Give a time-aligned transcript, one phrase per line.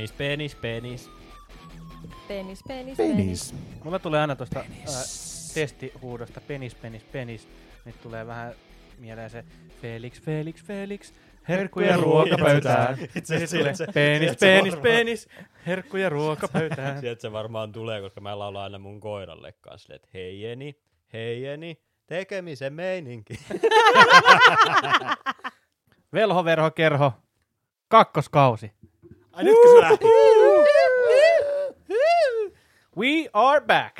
[0.00, 1.10] Penis, penis, penis.
[2.28, 3.54] Penis, penis, Penis.
[3.84, 4.66] Mulla tulee aina tuosta äh,
[5.54, 7.48] testihuudosta penis, penis, penis.
[7.84, 8.52] Nyt tulee vähän
[8.98, 9.44] mieleen se
[9.82, 11.12] Felix, Felix, Felix.
[11.48, 12.98] Herkkuja ruokapöytään.
[13.16, 13.58] Itse se,
[13.94, 15.28] penis, penis, penis.
[15.66, 16.98] Herkkuja ruokapöytään.
[17.00, 20.80] Sieltä se varmaan tulee, koska mä laulan aina mun koiralle kanssa, että hei Jeni,
[21.12, 23.34] hei Jeni, tekemisen meininki.
[26.12, 27.12] Velho, verho, kerho.
[27.88, 28.72] Kakkoskausi.
[29.32, 30.04] Ai nytkö se lähti?
[32.96, 33.96] We are back.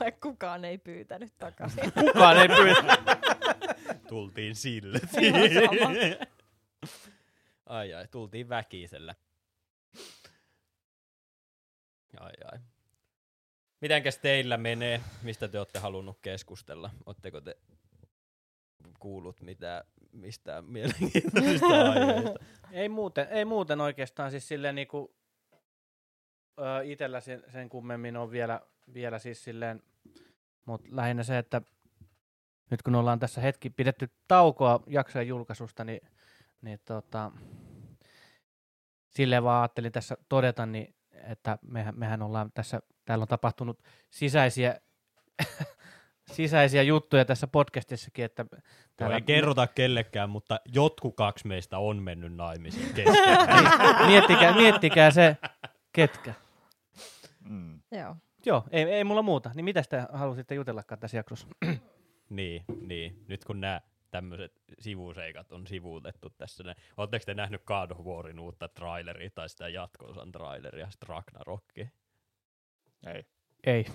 [0.00, 1.92] Vaikka kukaan ei pyytänyt takaisin.
[2.00, 2.96] Kukaan ei pyydä.
[4.08, 5.00] Tultiin sille.
[7.66, 9.14] Ai ai, tultiin väkisellä.
[12.20, 12.58] Ai ai.
[13.80, 15.00] Mitenkäs teillä menee?
[15.22, 16.90] Mistä te olette halunnut keskustella?
[17.06, 17.56] Oletteko te
[18.98, 22.44] kuullut mitä, mistään mielenkiintoisista aiheista?
[22.72, 25.14] Ei muuten, ei muuten oikeastaan siis silleen niinku,
[26.58, 28.60] ö, itellä sen, sen kummemmin on vielä,
[28.94, 29.82] vielä siis silleen,
[30.64, 31.62] mutta lähinnä se, että
[32.70, 36.00] nyt kun ollaan tässä hetki pidetty taukoa jaksojen julkaisusta, niin,
[36.62, 37.32] niin tota,
[39.08, 44.80] silleen vaan ajattelin tässä todeta, niin, että mehän, mehän ollaan tässä, täällä on tapahtunut sisäisiä,
[46.32, 48.60] sisäisiä juttuja tässä podcastissakin, että Joo,
[48.96, 54.06] täällä ei kerrota kellekään, mutta jotkut kaksi meistä on mennyt naimisiin keskenään.
[54.10, 55.36] miettikää, miettikää se,
[55.92, 56.34] ketkä.
[57.48, 57.80] Mm.
[57.92, 58.16] Joo.
[58.46, 59.50] Joo, ei, ei mulla muuta.
[59.54, 61.48] Niin mitä te halusitte jutellakaan tässä jaksossa?
[62.30, 63.24] niin, niin.
[63.28, 63.80] Nyt kun nämä
[64.10, 66.64] tämmöiset sivuseikat on sivuutettu tässä.
[66.64, 66.74] Ne.
[66.96, 71.88] Oletteko te nähnyt God of Warin uutta traileria tai sitä jatko-osan traileria, sitä Ragnarokia?
[73.06, 73.24] Ei.
[73.64, 73.86] Ei.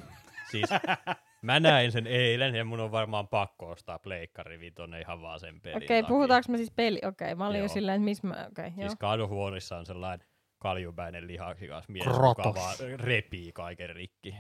[0.51, 0.69] Siis
[1.45, 5.61] mä näin sen eilen ja mun on varmaan pakko ostaa Pleikkari Vitonen ihan vaan sen
[5.61, 6.97] pelin Okei, okay, puhutaanko me siis peli?
[6.97, 7.65] Okei, okay, mä olin Joo.
[7.65, 8.33] jo silleen, että missä mä...
[8.33, 8.89] Okei, okay, joo.
[8.89, 10.27] Siis God of Warissa on sellainen
[10.59, 12.45] kaljupäinen lihaksikas mies, Kratos.
[12.45, 14.35] joka vaan repii kaiken rikki.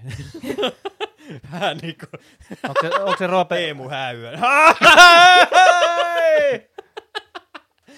[1.51, 2.05] Vähän niinku
[2.63, 3.55] Onko se, onko se Roope?
[3.55, 4.39] Teemu Häyön.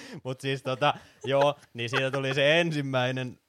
[0.23, 0.93] Mut siis tota,
[1.25, 3.39] joo, niin siitä tuli se ensimmäinen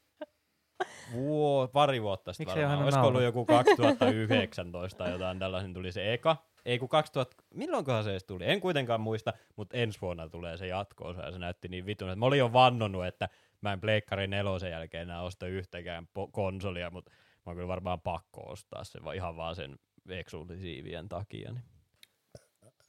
[1.12, 2.84] vuo, pari vuotta sitten Miksi varmaan.
[2.84, 6.36] Olisiko ollut joku 2019 tai jotain tällaisen tuli se eka.
[6.64, 8.44] Ei kun 2000, milloinkohan se edes tuli?
[8.46, 12.08] En kuitenkaan muista, mutta ensi vuonna tulee se jatko ja se näytti niin vitun.
[12.08, 13.28] että Mä olin jo vannonut, että
[13.60, 18.00] mä en Pleikkari nelosen jälkeen enää osta yhtäkään po- konsolia, mutta mä oon kyllä varmaan
[18.00, 21.52] pakko ostaa se ihan vaan sen eksklusiivien takia.
[21.52, 21.64] Niin.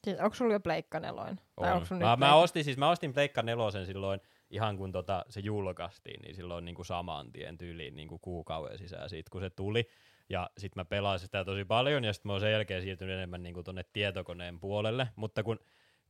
[0.04, 1.40] Siis, onko sulla jo pleikka neloin?
[1.60, 1.98] Tai On.
[1.98, 4.20] Mä, mä, ostin, siis mä ostin Pleikka nelosen silloin
[4.50, 8.78] ihan kun tota, se julkaistiin, niin silloin niin kuin saman tien tyyliin niin kuin kuukauden
[8.78, 9.88] sisään siitä, kun se tuli.
[10.28, 13.42] Ja sitten mä pelasin sitä tosi paljon ja sitten mä oon sen jälkeen siirtynyt enemmän
[13.42, 15.08] niin kuin tonne tietokoneen puolelle.
[15.16, 15.58] Mutta kun,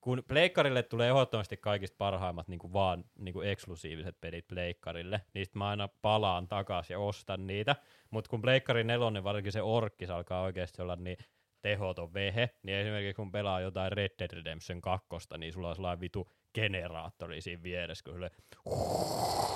[0.00, 5.47] kun Pleikkarille tulee ehdottomasti kaikista parhaimmat niin kuin vaan niin kuin eksklusiiviset pelit Pleikkarille, niin
[5.47, 7.77] sit mä aina palaan takaisin ja ostan niitä.
[8.11, 11.17] Mutta kun Pleikkari nelonen, varsinkin se orkkis alkaa oikeasti olla niin
[11.62, 16.00] tehoton vehe, niin esimerkiksi kun pelaa jotain Red Dead Redemption 2, niin sulla on sellainen
[16.00, 18.31] vitu generaattori siinä vieressä, kun sille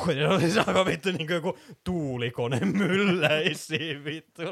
[0.15, 4.43] se oli siis aivan vittu niin kuin joku tuulikone mylläisi siinä vittu.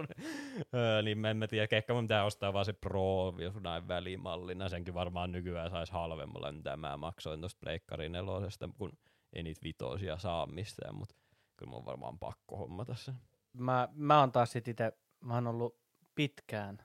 [1.03, 4.69] Niin mä en mä tiedä, ehkä mun pitää ostaa vaan se Pro näin välimallina.
[4.69, 8.93] Senkin varmaan nykyään saisi halvemmalla, mitä mä maksoin tosta Pleikkari nelosesta, kun
[9.33, 11.15] ei niitä vitosia saa mistään, mutta
[11.57, 13.13] kyllä mun on varmaan pakko hommata se.
[13.53, 15.79] Mä, mä oon taas sit ite, mä oon ollut
[16.15, 16.79] pitkään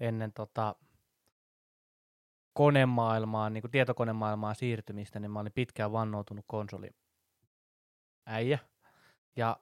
[0.00, 0.74] ennen tota
[2.52, 6.90] konemaailmaan, niin tietokonemaailmaan siirtymistä, niin mä olin pitkään vannoutunut konsoli
[8.26, 8.58] äijä.
[9.36, 9.56] Ja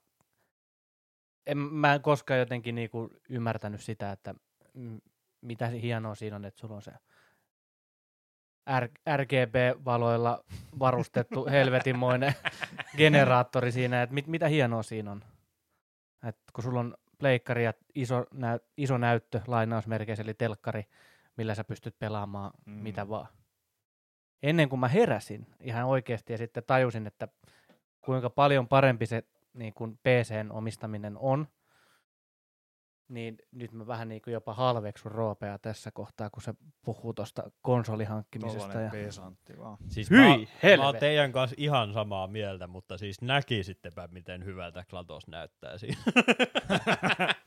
[1.46, 4.34] en, mä en koskaan jotenkin niinku ymmärtänyt sitä, että
[5.40, 6.92] mitä hienoa siinä on, että sulla on se
[8.80, 10.44] R- RGB-valoilla
[10.78, 12.34] varustettu helvetinmoinen
[12.96, 15.24] generaattori siinä, että mit, mitä hienoa siinä on.
[16.28, 20.86] Et kun sulla on pleikkari ja iso, näy, iso näyttö lainausmerkeissä, eli telkkari,
[21.36, 22.52] millä sä pystyt pelaamaan.
[22.66, 22.72] Mm.
[22.72, 23.28] mitä vaan.
[24.42, 27.28] Ennen kuin mä heräsin ihan oikeasti ja sitten tajusin, että
[28.00, 29.24] kuinka paljon parempi se
[29.54, 31.48] niin kuin PCn omistaminen on,
[33.08, 36.54] niin nyt mä vähän niin kuin jopa halveksun Roopea tässä kohtaa, kun se
[36.84, 38.80] puhuu tuosta konsolihankkimisesta.
[38.80, 38.90] Ja...
[38.90, 39.76] peesantti vaan.
[39.88, 44.84] Siis Hyi, mä, mä oon teidän kanssa ihan samaa mieltä, mutta siis näkisittepä, miten hyvältä
[44.90, 46.00] Klatos näyttää siinä.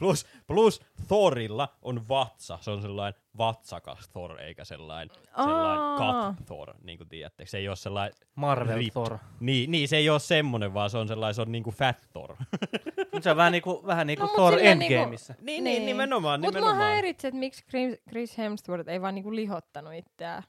[0.00, 2.58] plus, plus Thorilla on vatsa.
[2.60, 5.98] Se on sellainen vatsakas Thor, eikä sellainen, sellainen
[6.36, 7.46] cut Thor, niin kuin tiedätte.
[7.46, 8.90] Se ei ole sellainen, Marvel Ripped.
[8.92, 9.18] Thor.
[9.40, 12.36] niin, niin, se ei ole semmonen, vaan se on sellainen, se on niinku fat Thor.
[13.12, 15.34] Nyt se on vähän niin kuin, vähän niin kuin No, mut Thor niinku- Endgameissa.
[15.40, 15.86] niin, Niin.
[15.86, 16.92] nimenomaan, Mutta mua nimenomaan.
[16.92, 20.42] häiritsi, että miksi Chris- Chris Hemsworth ei vaan niinku lihottanut itseään.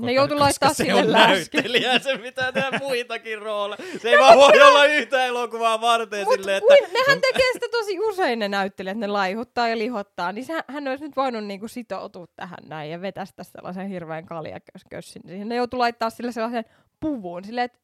[0.00, 3.78] No, ne joutu laittaa se sille näyttelijä, se pitää tehdä muitakin rooleja.
[4.02, 6.98] Se ei vaan voi olla yhtä elokuvaa varten Mut silleen, kuin, että...
[6.98, 11.04] nehän tekee sitä tosi usein ne näyttelijät, ne laihuttaa ja lihottaa, niin sehän, hän olisi
[11.04, 15.48] nyt voinut niinku sitoutua tähän näin ja vetästä sellaisen hirveän kaljakössin siihen.
[15.48, 16.64] Ne joutuu laittaa sille sellaisen
[17.00, 17.78] puvun, silleen, että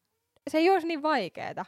[0.50, 1.64] se ei olisi niin vaikeeta.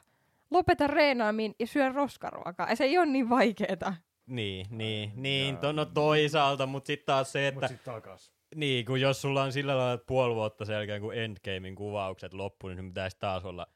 [0.50, 2.76] Lopeta reenaamiin ja syö roskaruokaa.
[2.76, 3.94] Se ei ole niin vaikeeta.
[4.26, 8.32] Niin, niin, niin, to, no toisaalta, mutta sitten taas se, että Mut sit takas.
[8.54, 12.34] Niin, kun jos sulla on sillä lailla että puoli vuotta sen jälkeen, kun Endgamein kuvaukset
[12.34, 13.66] loppu, niin pitäisi taas olla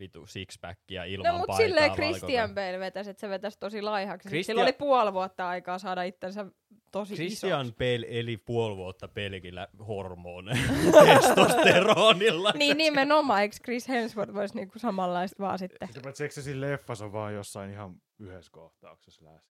[0.00, 4.28] vitu sixpackia ilman No mutta paitaa silleen Christian Bale vetäisi, että se vetäisi tosi laihaksi.
[4.28, 4.54] Christian...
[4.54, 6.46] Sillä oli puoli vuotta aikaa saada itsensä
[6.92, 7.78] tosi Christian isoksi.
[7.78, 12.52] Bale eli puoli vuotta pelkillä hormoneilla, testosteronilla.
[12.56, 15.88] Niin nimenomaan, eikö Chris Hemsworth voisi niinku samanlaista vaan sitten?
[16.02, 19.50] Paitsi eikö se siinä leffassa on vaan jossain ihan yhdessä kohtauksessa läsnä?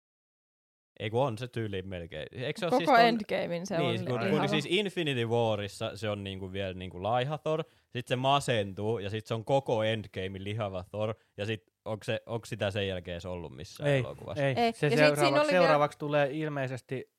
[1.00, 2.26] Ei kun on se tyyli melkein.
[2.32, 6.10] Eikö se Koko siis ton- Endgamein se niin, on kun, kun siis Infinity Warissa se
[6.10, 10.44] on niinku vielä niinku laiha Thor, sit se masentuu ja sit se on koko Endgamein
[10.44, 14.44] lihava Thor ja sit onko, se, onko sitä sen jälkeen edes ollut missään Ei, elokuvassa?
[14.44, 14.54] ei.
[14.56, 14.72] Ei.
[14.72, 17.10] Se Ja seuraavaksi, oli vielä- seuraavaksi tulee ilmeisesti,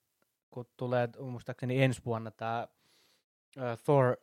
[0.49, 2.67] kun tulee muistaakseni ensi vuonna tämä
[3.57, 4.17] uh, Thor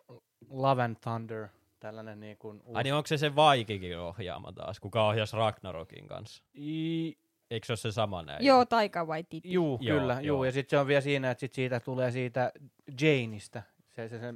[0.50, 1.49] Love and Thunder,
[1.81, 2.72] tällainen niin kuin uusi.
[2.76, 6.44] Ai niin onko se se Vaikikin ohjaama taas, kuka ohjasi Ragnarokin kanssa?
[6.58, 7.19] I,
[7.50, 8.45] Eikö se ole se sama näin?
[8.45, 9.53] Joo, Taika Waititi.
[9.53, 10.21] juu, Joo, kyllä, joo.
[10.23, 10.45] juu.
[10.45, 12.53] Ja sitten se on vielä siinä, että sit siitä tulee siitä
[13.00, 13.62] Janeista,
[13.97, 14.35] se, se, se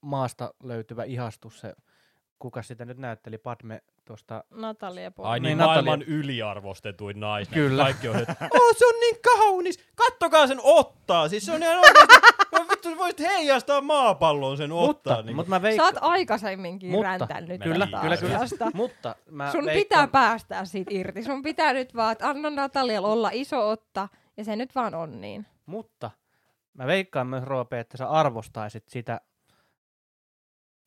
[0.00, 1.74] maasta löytyvä ihastus, se,
[2.38, 5.42] kuka sitä nyt näytteli, Padme tuosta Natalia Ai Portman.
[5.42, 7.52] niin, Niin, maailman Natalia- yliarvostetuin nainen.
[7.54, 7.82] Kyllä.
[7.84, 11.28] Kaikki on, että oh, se on niin kaunis, kattokaa sen ottaa.
[11.28, 12.14] Siis se on ihan oikeasti,
[12.58, 14.86] no vittu voisit heijastaa maapallon sen ottaa.
[15.16, 18.38] mutta, niin mutta mä Sä veikkaan, oot aikaisemminkin Mutta- räntänyt Kyllä, kyllä, kyllä.
[18.38, 18.70] asiasta.
[18.74, 21.22] mutta mä Sun veikkaan, pitää päästää siitä irti.
[21.22, 25.20] Sun pitää nyt vaan, että anna Natalialla olla iso otta, ja se nyt vaan on
[25.20, 25.46] niin.
[25.66, 26.10] Mutta
[26.74, 29.20] mä veikkaan myös, Roope, että sä arvostaisit sitä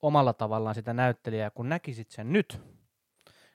[0.01, 2.61] omalla tavallaan sitä näyttelijää, kun näkisit sen nyt.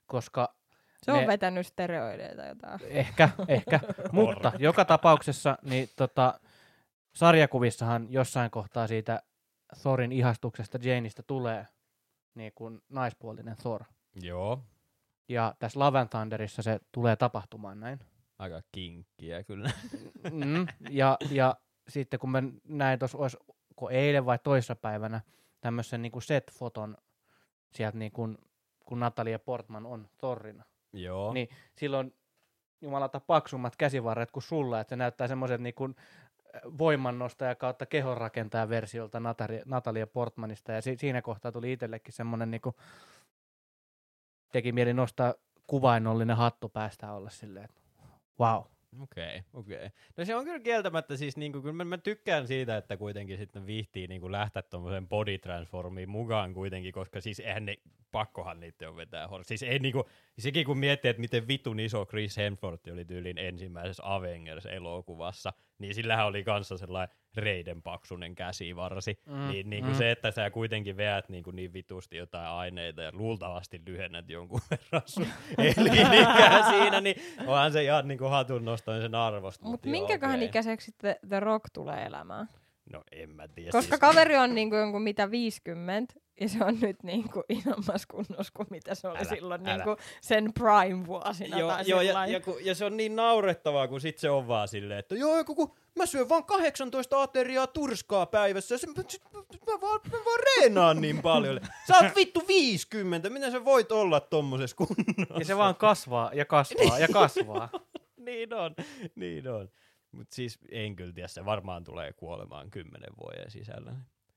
[0.07, 0.55] Koska
[1.03, 2.81] Se on Ne- vetänyt steroideita jotain.
[2.85, 3.81] ehkä, ehkä,
[4.13, 6.41] mutta joka tapauksessa niin tota,
[7.15, 9.23] sarjakuvissahan jossain kohtaa siitä
[9.83, 11.67] Thorin ihastuksesta Janeista tulee
[12.35, 13.85] niin kuin naispuolinen Thor.
[14.23, 14.63] Joo,
[15.29, 18.01] Ja tässä Love and Thunderissa se tulee tapahtumaan näin.
[18.39, 19.71] aika kinkkiä kyllä.
[20.31, 21.57] Mm, ja, ja
[21.89, 25.21] sitten kun mä näin tuossa, olisiko eilen vai toissapäivänä,
[25.61, 26.97] tämmöisen niin kuin set-foton
[27.71, 28.39] sieltä, niin kuin,
[28.87, 30.65] kun Natalia Portman on Thorina.
[30.93, 31.33] Joo.
[31.33, 31.49] Niin
[31.79, 32.15] silloin
[32.81, 35.97] jumalata paksummat käsivarret kuin sulla, että se näyttää semmoiset niin kuin
[36.79, 39.21] voimannostaja kautta kehonrakentaja versiolta
[39.65, 40.73] Natalia, Portmanista.
[40.73, 42.77] Ja si- siinä kohtaa tuli itsellekin semmoinen, niin kuin,
[44.53, 45.35] teki mieli nostaa
[45.67, 47.81] kuvainnollinen hattu päästä olla silleen, että
[48.41, 48.63] wow.
[49.01, 49.77] Okei, okay, okei.
[49.77, 49.91] Okay.
[50.17, 53.67] No se on kyllä kieltämättä siis niinku, kyllä mä, mä tykkään siitä, että kuitenkin sitten
[53.67, 57.77] viihtii niinku lähteä tuommoiseen body transformiin mukaan kuitenkin, koska siis eihän ne,
[58.13, 59.45] pakkohan niitä on vetää hor.
[59.45, 64.03] Siis ei niinku, sekin kun miettii, että miten vitun iso Chris Hemsworth oli tyylin ensimmäisessä
[64.07, 69.19] Avengers-elokuvassa, niin sillähän oli kanssa sellainen reiden paksunen käsivarsi.
[69.27, 69.95] Mm, Mm, niin niinku mm.
[69.97, 75.03] se, että sä kuitenkin veät niinku niin vitusti jotain aineita ja luultavasti lyhennät jonkun verran
[75.07, 75.27] sun
[75.59, 79.65] elinikää siinä, niin onhan se ihan niinku hatun nostamisen arvosta.
[79.67, 80.47] Mutta joo, minkäköhän okei.
[80.49, 82.49] ikäiseksi sitten The Rock tulee elämään?
[82.93, 83.71] No en mä tiedä.
[83.73, 88.53] Koska siis, kaveri on niinku jonkun mitä 50, ja se on nyt niinku isommassa kunnossa
[88.57, 89.77] kuin mitä se oli Älä, silloin älä.
[89.77, 91.59] niinku sen prime-vuosina.
[91.59, 94.49] Joo, tai joo ja, ja, kun, ja, se on niin naurettavaa, kun sit se on
[94.49, 98.87] vaan silleen, että joo, joku, kun mä syön vaan 18 ateriaa turskaa päivässä, ja se,
[99.09, 99.23] sit,
[99.67, 101.61] mä, vaan, mä vaan reenaan niin paljon.
[101.87, 105.39] Sä oot vittu 50, miten sä voit olla tommosessa kunnossa?
[105.39, 107.69] Ja se vaan kasvaa ja kasvaa ja kasvaa.
[108.17, 108.75] niin on,
[109.15, 109.69] niin on.
[110.13, 113.93] Mut siis en kyllä tiedä, se varmaan tulee kuolemaan kymmenen vuoden sisällä.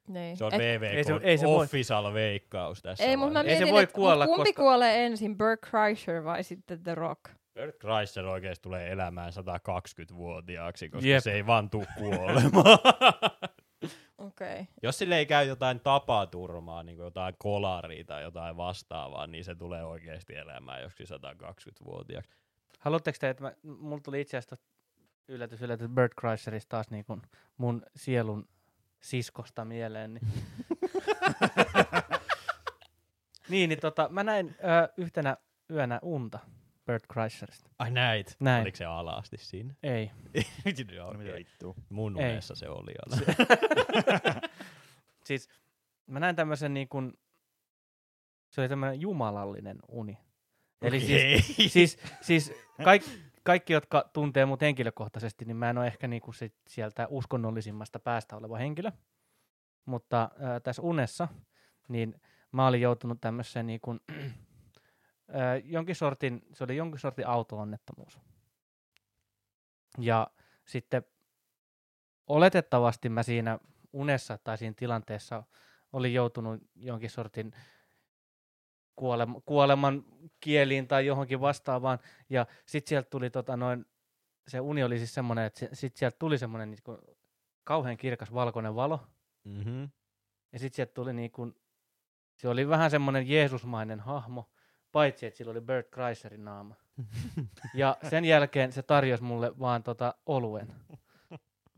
[0.08, 0.38] Niin.
[0.38, 1.64] Se on Et- VVK Ei se- ei se voi.
[1.64, 3.52] official veikkaus tässä Ei, mutta mä vaiheessa.
[3.52, 7.22] Ei se mietin, voi kuolla, kumpi koska- kuolee ensin, Burt Kreischer vai sitten The Rock?
[7.54, 11.24] Bert Kreischer oikeesti tulee elämään 120-vuotiaaksi, koska Jep.
[11.24, 12.80] se ei vaan tuu kuolemaan.
[14.18, 14.54] Okei.
[14.62, 14.66] Okay.
[14.84, 19.56] Jos sille ei käy jotain tapaturmaa, niin kuin jotain kolaria tai jotain vastaavaa, niin se
[19.56, 22.32] tulee oikeasti elämään joskin 120-vuotiaaksi.
[22.80, 24.58] Haluatteko te, että mä, mulla tuli itse asiassa
[25.28, 27.22] yllätys, yllätys Bert Kreischerista taas niin kuin
[27.58, 28.48] mun sielun
[29.02, 30.14] siskosta mieleen.
[30.14, 30.28] Niin,
[33.50, 35.38] niin, niin tota, mä näin ö, yhtenä
[35.72, 36.40] yönä unta
[36.86, 37.70] Bert Kreischerista.
[37.80, 38.36] Ai näit?
[38.40, 38.62] Näin.
[38.62, 39.74] Oliko se alasti siinä?
[39.84, 40.12] Ei.
[40.96, 41.76] Joo, No mitä vittua.
[41.90, 42.32] Mun Ei.
[42.32, 43.18] unessa se oli ala.
[45.26, 45.50] Siis
[46.08, 47.14] mä näin tämmöisen niin kuin,
[48.50, 50.18] se oli tämmöinen jumalallinen uni.
[50.82, 51.42] Eli siis, Okei.
[51.70, 52.54] siis, siis
[52.84, 53.04] kaik,
[53.46, 58.36] kaikki, jotka tuntee mut henkilökohtaisesti, niin mä en ole ehkä niinku sit sieltä uskonnollisimmasta päästä
[58.36, 58.92] oleva henkilö.
[59.86, 61.28] mutta äh, tässä unessa,
[61.88, 62.22] niin
[62.52, 68.20] mä olin joutunut tämmöiseen niin kuin, äh, jonkin sortin, se oli jonkin sortin auto-onnettomuus.
[69.98, 70.28] Ja
[70.66, 71.04] sitten
[72.28, 73.60] oletettavasti mä siinä
[73.94, 75.44] unessa tai siinä tilanteessa
[75.94, 77.52] olin joutunut jonkin sortin
[78.96, 80.06] kuolema, kuoleman
[80.46, 82.00] kieliin tai johonkin vastaavaan.
[82.30, 83.86] Ja sitten sieltä tuli tota noin,
[84.48, 86.98] se uni oli siis semmoinen, että sitten sieltä tuli semmoinen niin
[87.64, 89.08] kauhean kirkas valkoinen valo.
[89.44, 89.90] Mm-hmm.
[90.54, 91.56] Ja sitten sieltä tuli niin kuin,
[92.38, 94.50] se oli vähän semmoinen Jeesusmainen hahmo,
[94.92, 96.76] paitsi että sillä oli Bert Kreiserin naama.
[97.74, 100.68] Ja sen jälkeen se tarjosi mulle vaan tota oluen.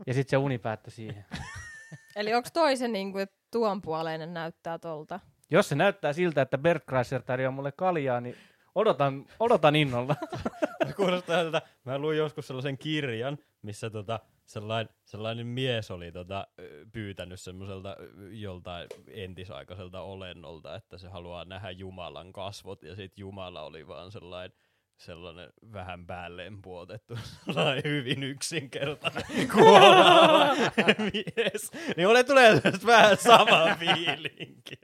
[0.08, 1.26] Ja sitten se uni päättyi siihen.
[2.16, 5.20] Eli onko toisen niin kuin, tuon puoleinen näyttää tolta?
[5.52, 8.36] Jos se näyttää siltä, että Bert Kreiser tarjoaa mulle kaljaa, niin
[8.78, 10.16] odotan, odotan innolla.
[10.96, 16.48] Kuulostaa siltä, mä luin joskus sellaisen kirjan, missä tota, sellainen, sellainen mies oli tota,
[16.92, 17.96] pyytänyt semmoiselta
[18.32, 24.58] joltain entisaikaiselta olennolta, että se haluaa nähdä Jumalan kasvot, ja sitten Jumala oli vaan sellainen
[24.98, 30.56] sellainen vähän päälleen puotettu, sellainen hyvin yksinkertainen kuolaava
[31.00, 31.72] mies.
[31.98, 34.76] Niin mulle tulee vähän sama fiilinki.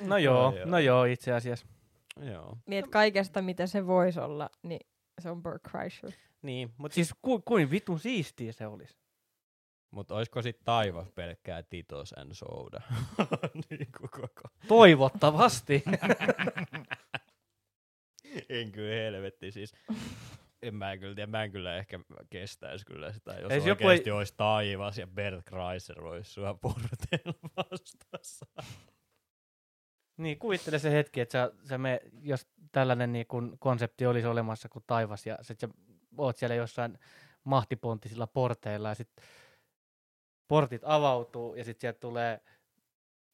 [0.00, 0.54] No joo.
[0.64, 1.75] no joo, itse asiassa.
[2.20, 2.56] Joo.
[2.66, 4.80] Niin, että kaikesta, mitä se voisi olla, niin
[5.20, 6.12] se on Bert Kreischer.
[6.42, 8.96] Niin, mutta siis, ku, kuin vitun siistiä se olisi.
[9.90, 12.80] mut olisiko sit taivas pelkkää Titos and Soda?
[13.70, 14.48] niin koko.
[14.68, 15.82] Toivottavasti.
[18.48, 19.74] En kyllä helvetti siis.
[20.62, 24.10] En mä kyllä tiedä, mä en kyllä ehkä kestäisi kyllä sitä, jos Ei joku oikeasti
[24.10, 28.46] ei- olisi taivas ja Bert Kreiser olisi sua porteilla vastassa.
[30.16, 34.68] Niin, kuvittele se hetki, että sä, sä me, jos tällainen niin kun konsepti olisi olemassa
[34.68, 35.68] kuin taivas ja sit sä
[36.18, 36.98] oot siellä jossain
[37.44, 39.24] mahtiponttisilla porteilla ja sitten
[40.48, 42.40] portit avautuu ja sitten sieltä tulee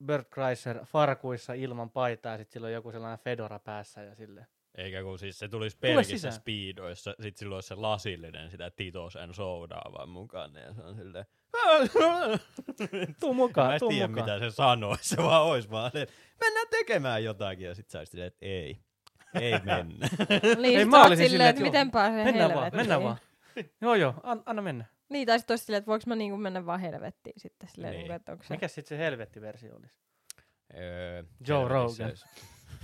[0.05, 4.47] Bert Kreiser farkuissa ilman paitaa ja sitten sillä on joku sellainen fedora päässä ja sille.
[4.75, 9.35] Eikä kun siis se tulisi pelkissä speedoissa, sit sillä olisi se lasillinen sitä Titos and
[9.35, 11.27] Sodaa vaan mukana ja se on silleen...
[13.21, 14.25] Tuu Mä mukaan, en tuu tiedä mukaan.
[14.27, 18.21] mitä se sanoisi, se vaan olisi vaan, että mennään tekemään jotakin ja sit sä olisit
[18.21, 18.79] että ei.
[19.41, 20.09] Ei mennä.
[20.59, 23.17] Niin, Ei, sit mä olisin silleen, silleen, että miten pääsee Mennään vaan, mennään vaan.
[23.81, 24.85] Joo joo, an, anna mennä.
[25.09, 28.03] Niin, tai sit olisi silleen, että voiko mä niinku mennä vaan helvettiin sitten silleen, Niin.
[28.03, 28.13] niin.
[28.13, 28.55] että onko se...
[28.55, 29.95] Mikä sitten se helvettiversio olisi?
[30.75, 32.13] Öö, Joe Rogan.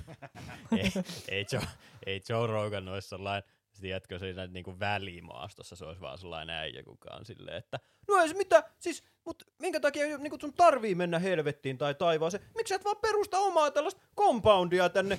[0.79, 0.93] ei,
[1.29, 1.63] ei, Joe,
[2.07, 7.15] ei Joe Rogan olisi sellainen, tiedätkö, siinä niinku välimaastossa se olisi vaan sellainen äijä, kuka
[7.15, 11.19] on silleen, että no ei se mitä, siis, mut minkä takia niinku sun tarvii mennä
[11.19, 15.19] helvettiin tai taivaaseen, miksi et vaan perusta omaa tällaista compoundia tänne?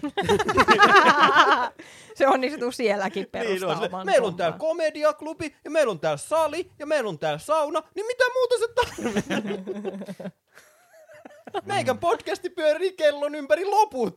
[2.17, 6.17] se onnistuu sielläkin Niin, perustaa on oman meillä on täällä komediaklubi, ja meillä on täällä
[6.17, 10.31] sali, ja meillä on täällä sauna, niin mitä muuta se tarvitsee?
[11.65, 14.15] Meikän podcasti pyörii kellon ympäri loput.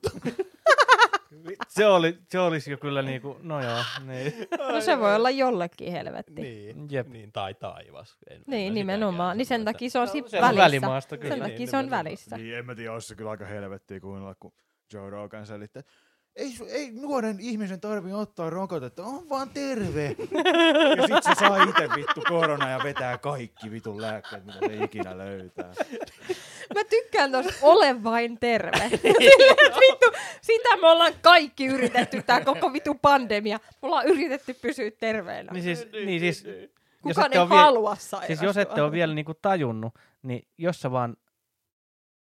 [1.75, 4.33] Se, oli, se olisi jo kyllä niinku, no joo, niin.
[4.73, 6.33] No se voi olla jollekin helvetti.
[6.43, 7.09] Niin, Jep.
[7.09, 8.17] niin, tai taivas.
[8.31, 9.39] En, Niin, nimenomaan.
[9.39, 10.63] Niin sen takia se on No, siinä se on välissä.
[10.65, 11.29] välimaasto kyllä.
[11.35, 12.05] Sen Niin, takia se on nimenomaan.
[12.05, 12.37] välissä.
[12.37, 14.53] Niin, en mä tiedä, olisi se kyllä aika helvettiä kuunnella, kun
[14.93, 15.83] Joe Rogan selittää,
[16.37, 20.05] ei, ei nuoren ihmisen tarvi ottaa rokotetta, on vaan terve.
[20.97, 25.19] ja sit se saa itse vittu korona ja vetää kaikki vitun lääkkeet, mitä se ikinä
[25.19, 25.73] löytää.
[26.75, 28.89] Mä tykkään tosta ole vain terve.
[28.89, 30.07] Silleen, vittu,
[30.41, 33.61] sitä me ollaan kaikki yritetty, tää koko vitu pandemia.
[33.65, 35.53] Me ollaan yritetty pysyä terveenä.
[35.53, 38.27] Niin siis, niin siis jos Kukaan ette ei halua sairastua.
[38.27, 41.17] Siis jos ette ole vielä niinku tajunnut, niin jos sä vaan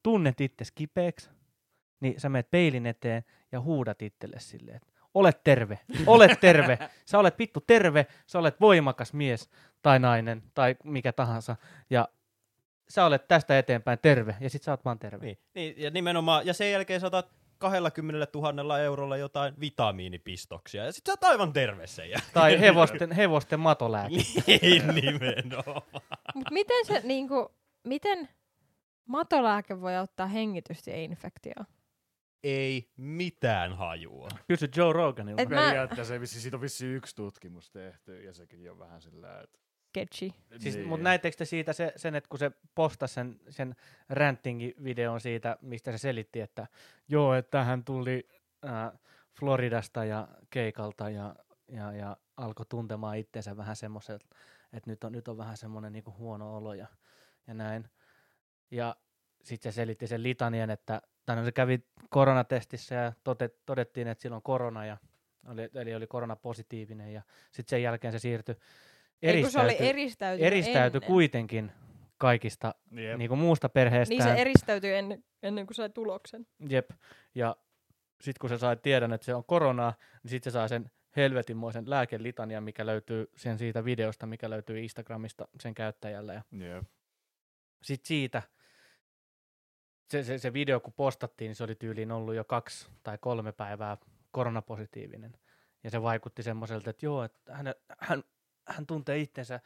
[0.03, 1.31] tunnet itse kipeäksi,
[2.01, 7.19] niin sä menet peilin eteen ja huudat itselle silleen, että olet terve, olet terve, sä
[7.19, 9.51] olet vittu terve, sä olet voimakas mies
[9.83, 11.57] tai nainen tai mikä tahansa
[11.91, 12.09] ja
[12.89, 15.27] sä olet tästä eteenpäin terve ja sit sä oot vaan terve.
[15.27, 21.07] Niin, niin, ja nimenomaan, ja sen jälkeen saatat 20 000 eurolla jotain vitamiinipistoksia, ja sit
[21.07, 22.33] sä oot aivan terve sen jälkeen.
[22.35, 24.17] Tai hevosten, hevosten matolääke.
[24.47, 25.83] niin, nimenomaan.
[26.35, 28.29] Mut miten se niinku, miten
[29.09, 31.67] matolääke voi auttaa hengitystieinfektioon?
[32.43, 34.29] Ei mitään hajua.
[34.49, 35.43] Kysy Joe Roganilta.
[35.43, 39.59] Mä- Periaatteessa vissi, siitä on vissi yksi tutkimus tehty ja sekin on vähän sillä, että...
[39.95, 40.31] Sketchy.
[40.59, 40.89] Siis, niin.
[40.89, 43.77] Mutta näittekö te siitä se, sen, että kun se postasi sen, sen
[44.09, 46.67] ranting-videon siitä, mistä se selitti, että
[47.09, 48.29] joo, että hän tuli
[48.65, 48.99] äh,
[49.39, 51.37] Floridasta ja keikalta ja,
[51.69, 54.27] ja, ja alkoi tuntemaan itsensä vähän semmoiselta,
[54.73, 56.87] että nyt on, nyt on vähän semmoinen niinku huono olo ja,
[57.47, 57.89] ja näin.
[58.71, 58.97] Ja
[59.43, 64.23] sitten se selitti sen litanian, että tai no se kävi koronatestissä ja tote, todettiin, että
[64.23, 64.97] sillä on korona ja
[65.49, 68.57] oli, eli oli koronapositiivinen ja sitten sen jälkeen se siirtyi
[69.25, 71.07] Ei kun se oli eristäytyi- eristäytynyt eristäytyi ennen.
[71.09, 71.73] kuitenkin
[72.19, 73.19] kaikista Jep.
[73.19, 74.19] niin kuin muusta perheestään.
[74.19, 76.47] Niin se eristäytyi ennen, ennen kuin sai tuloksen.
[76.69, 76.91] Jep.
[77.35, 77.57] Ja
[78.21, 81.91] sitten kun se sai tiedon, että se on koronaa, niin sitten se saa sen helvetinmoisen
[81.91, 86.35] lääkelitanian, mikä löytyy sen siitä videosta, mikä löytyy Instagramista sen käyttäjälle.
[86.35, 86.85] Ja Jep.
[87.83, 88.43] sitten siitä,
[90.11, 93.53] se, se, se video kun postattiin, niin se oli tyyliin ollut jo kaksi tai kolme
[93.53, 93.97] päivää
[94.31, 95.33] koronapositiivinen.
[95.85, 98.25] Ja se vaikutti semmoiselta, että joo, että hän, hän,
[98.69, 99.61] hän tuntee itsensä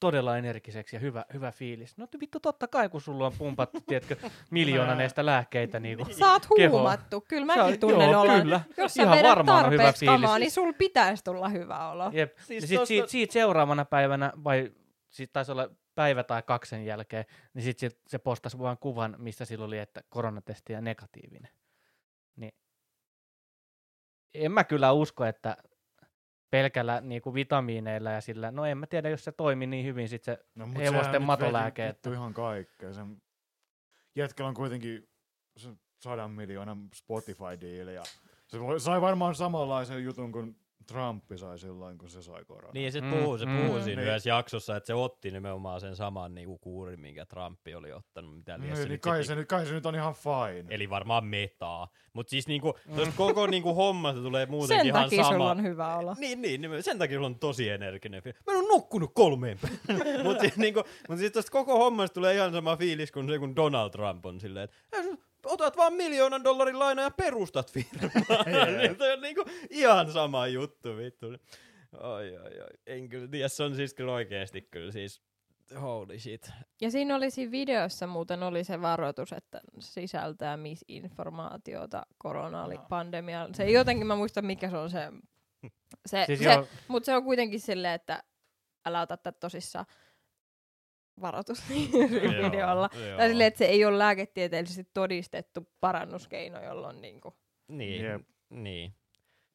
[0.00, 1.96] todella energiseksi ja hyvä, hyvä fiilis.
[1.98, 4.16] No vittu totta kai, kun sulla on pumpattu, tiedätkö,
[4.50, 5.80] miljoonan eestä lääkkeitä.
[5.80, 6.14] Niin kuin.
[6.14, 7.20] Sä oot huumattu.
[7.20, 8.40] Kyllä Se mäkin on- tunnen joo, olla.
[8.40, 8.60] kyllä.
[8.76, 10.40] Jos sä Ihan vedät hyvä tarpeeksi kamaa, fiilis.
[10.40, 12.10] niin sul pitäisi tulla hyvä olo.
[12.12, 12.38] Jep.
[12.38, 14.72] Siis sit, tosta- siitä, siitä seuraavana päivänä, vai
[15.10, 19.44] siitä taisi olla päivä tai kaksen jälkeen, niin sitten se, se postasi vaan kuvan, missä
[19.44, 21.52] sillä oli, että koronatesti ja negatiivinen.
[22.36, 22.54] Niin
[24.34, 25.56] en mä kyllä usko, että
[26.52, 30.24] pelkällä niinku vitamiineilla ja sillä, no en mä tiedä, jos se toimi niin hyvin sit
[30.24, 32.92] se, No, Hevosten matolääke, että- ihan kaikkea.
[32.92, 33.22] Sen
[34.16, 35.08] jätkällä on kuitenkin
[35.56, 35.68] se
[36.00, 38.02] sadan miljoonan Spotify-diili ja
[38.46, 40.56] se voi- sai varmaan samanlaisen jutun kuin
[40.86, 42.72] Trumpi sai silloin, kun se sai koronaa.
[42.72, 43.56] Niin, ja sit Mm, puhuu, se mm.
[43.58, 44.08] puhuu siinä Niin.
[44.08, 48.36] yhdessä jaksossa, että se otti nimenomaan sen saman niinku kuurin, minkä Trumpi oli ottanut.
[48.36, 50.64] Mitä niin, se niin nyt kai, sit se, nyt, kai se nyt on ihan fine.
[50.74, 51.88] Eli varmaan metaa.
[52.12, 55.34] Mutta siis niinku, tosta koko niinku hommasta tulee muutenkin Sen ihan takia sama.
[55.34, 56.14] sulla on hyvä olo.
[56.18, 58.40] Niin, niin, niin, sen takia sulla on tosi energinen fiilis.
[58.46, 59.58] Mä en ole nukkunut kolmeen.
[60.24, 63.56] Mutta siis, niinku, mut siis tosta koko hommasta tulee ihan sama fiilis kuin se, kun
[63.56, 65.10] Donald Trump on silleen, että "Äh, sä
[65.46, 68.44] otat vaan miljoonan dollarin lainaa ja perustat firmaa.
[68.78, 71.26] niin, on niinku ihan sama juttu, vittu.
[71.26, 72.68] Oi, oi, oi.
[72.86, 75.22] En kyllä tiedä, se on siis kyllä oikeesti kyllä siis
[75.80, 76.50] holy shit.
[76.80, 83.48] Ja siinä oli siinä videossa muuten oli se varoitus, että sisältää misinformaatiota koronapandemia.
[83.54, 85.12] Se ei jotenkin, mä muistan mikä se on se,
[86.06, 88.22] se, siis se mutta se on kuitenkin silleen, että
[88.86, 89.86] älä ota tätä tosissaan
[91.20, 91.62] varoitus
[92.44, 92.88] videolla.
[93.16, 97.34] Tai silleen, että se ei ole lääketieteellisesti todistettu parannuskeino, jolloin niinku...
[97.68, 98.22] Niin, Jep.
[98.50, 98.94] niin.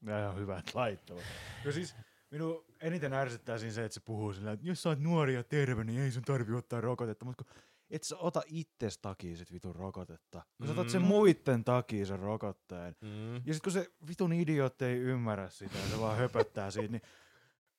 [0.05, 1.23] Ja ihan hyvät laittavat.
[1.65, 1.95] Ja siis
[2.31, 5.43] minun eniten ärsyttää siinä se, että se puhuu sillä, että jos sä oot nuori ja
[5.43, 7.25] terve, niin ei sun tarvi ottaa rokotetta.
[7.25, 7.53] Mutta kun
[7.89, 10.41] et sä ota itses takia sit vitun rokotetta.
[10.57, 11.07] Kun sä otat sen Mm.
[11.07, 12.95] muitten takia sen rokotteen.
[13.01, 13.35] Mm.
[13.35, 17.01] Ja sit kun se vitun idiootti ei ymmärrä sitä ja se vaan höpöttää siitä, niin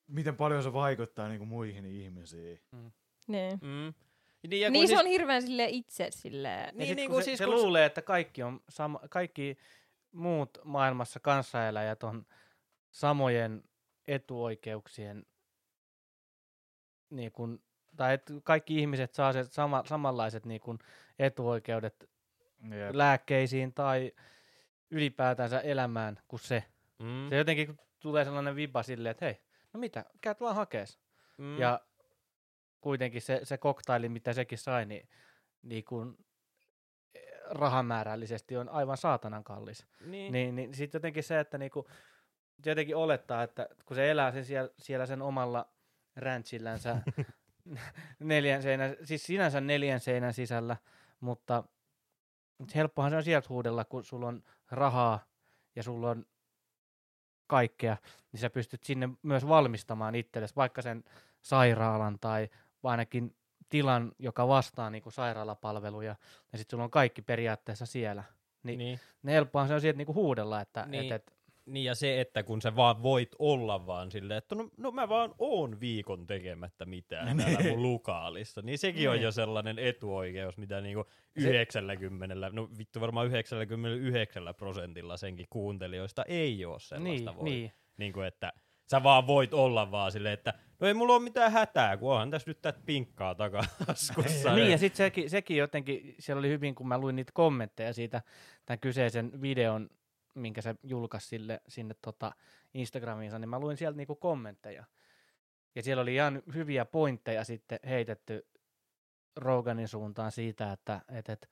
[0.06, 2.60] miten paljon se vaikuttaa niinku muihin ihmisiin.
[3.28, 3.52] Niin.
[3.62, 3.94] Mm.
[4.48, 6.66] Niin, ja Niin siis, se on hirveän sille itse silleen...
[6.66, 9.00] ja niin, sit, niin kun kuin se, siis se kun- luulee, että kaikki, on sama,
[9.10, 9.58] kaikki
[10.12, 12.26] muut maailmassa kanssaeläjät on
[12.90, 13.62] samojen
[14.08, 15.26] etuoikeuksien,
[17.10, 17.62] niin kun,
[17.96, 20.78] tai että kaikki ihmiset saa se sama, samanlaiset niin kun,
[21.18, 22.10] etuoikeudet
[22.70, 22.94] Jep.
[22.94, 24.12] lääkkeisiin tai
[24.90, 26.64] ylipäätänsä elämään kuin se.
[26.98, 27.28] Mm.
[27.28, 29.40] Se jotenkin tulee sellainen viba silleen, että hei,
[29.72, 30.98] no mitä, käyt vaan hakees.
[31.38, 31.58] Mm.
[31.58, 31.80] Ja
[32.88, 35.08] kuitenkin se, se koktaili, mitä sekin sai, niin,
[35.62, 36.18] niin kun
[37.14, 39.86] eh, rahamäärällisesti on aivan saatanan kallis.
[40.06, 40.32] niin.
[40.32, 41.88] Niin, niin sitten jotenkin se, että niinku,
[42.66, 45.72] jotenkin olettaa, että kun se elää sen siellä, siellä sen omalla
[46.16, 46.96] ranchillänsä
[48.20, 50.76] neljän seinän, siis sinänsä neljän seinän sisällä,
[51.20, 51.64] mutta
[52.58, 55.24] mut helppohan se on sieltä huudella, kun sulla on rahaa
[55.76, 56.26] ja sulla on
[57.46, 57.96] kaikkea,
[58.32, 61.04] niin sä pystyt sinne myös valmistamaan itsellesi vaikka sen
[61.42, 62.48] sairaalan tai
[62.82, 63.34] ainakin
[63.68, 66.16] tilan, joka vastaa niinku sairaalapalveluja,
[66.52, 68.24] ja sitten sulla on kaikki periaatteessa siellä.
[68.62, 69.00] Niin, niin.
[69.22, 71.04] ne helppohan se on sieltä niinku huudella, että Niin.
[71.04, 74.70] et, et, Niin ja se, että kun sä vaan voit olla vaan silleen, että no,
[74.76, 79.24] no mä vaan oon viikon tekemättä mitään täällä mun lukaalissa, niin sekin on Niin.
[79.24, 81.04] jo sellainen etuoikeus, mitä niinku
[81.42, 87.44] Se- 90, no vittu varmaan 99 prosentilla senkin kuuntelijoista ei ole sellaista niin, voi.
[87.50, 87.72] niin.
[87.96, 88.52] Niin kuin, että
[88.90, 92.30] sä vaan voit olla vaan silleen, että no ei mulla ole mitään hätää, kun onhan
[92.30, 94.54] tässä nyt tätä pinkkaa takaskussa.
[94.54, 98.22] niin, ja sitten sekin, sekin jotenkin, siellä oli hyvin, kun mä luin niitä kommentteja siitä
[98.66, 99.90] tämän kyseisen videon,
[100.34, 102.32] minkä se julkaisi sille, sinne tota
[102.74, 104.84] Instagramiinsa, niin mä luin sieltä niinku kommentteja.
[105.74, 108.46] Ja siellä oli ihan hyviä pointteja sitten heitetty
[109.36, 111.48] Roganin suuntaan siitä, että et, et,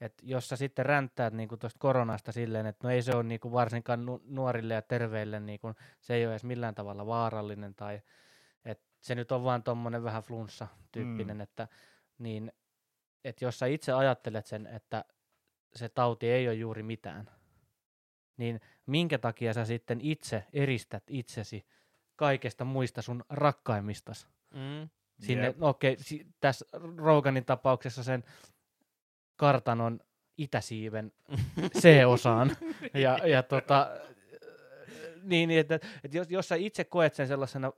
[0.00, 3.52] et jos sä sitten ränttäät niinku tuosta koronasta silleen, että no ei se ole niinku
[3.52, 8.00] varsinkaan nu- nuorille ja terveille, niinku, se ei ole edes millään tavalla vaarallinen tai
[8.64, 11.40] että se nyt on vaan tommonen vähän flunssa-tyyppinen, mm.
[11.40, 11.68] että
[12.18, 12.52] niin,
[13.24, 15.04] että jos sä itse ajattelet sen, että
[15.74, 17.30] se tauti ei ole juuri mitään,
[18.36, 21.66] niin minkä takia sä sitten itse eristät itsesi
[22.16, 24.88] kaikesta muista sun rakkaimistas Mm.
[25.20, 28.24] sinne, no okei, si- tässä Roganin tapauksessa sen
[29.40, 30.00] kartanon
[30.38, 31.12] itäsiiven
[31.82, 32.56] C-osaan.
[32.94, 33.90] ja, ja tota,
[35.22, 35.74] niin, niin, että,
[36.04, 37.72] että jos, jos sä itse koet sen sellaisena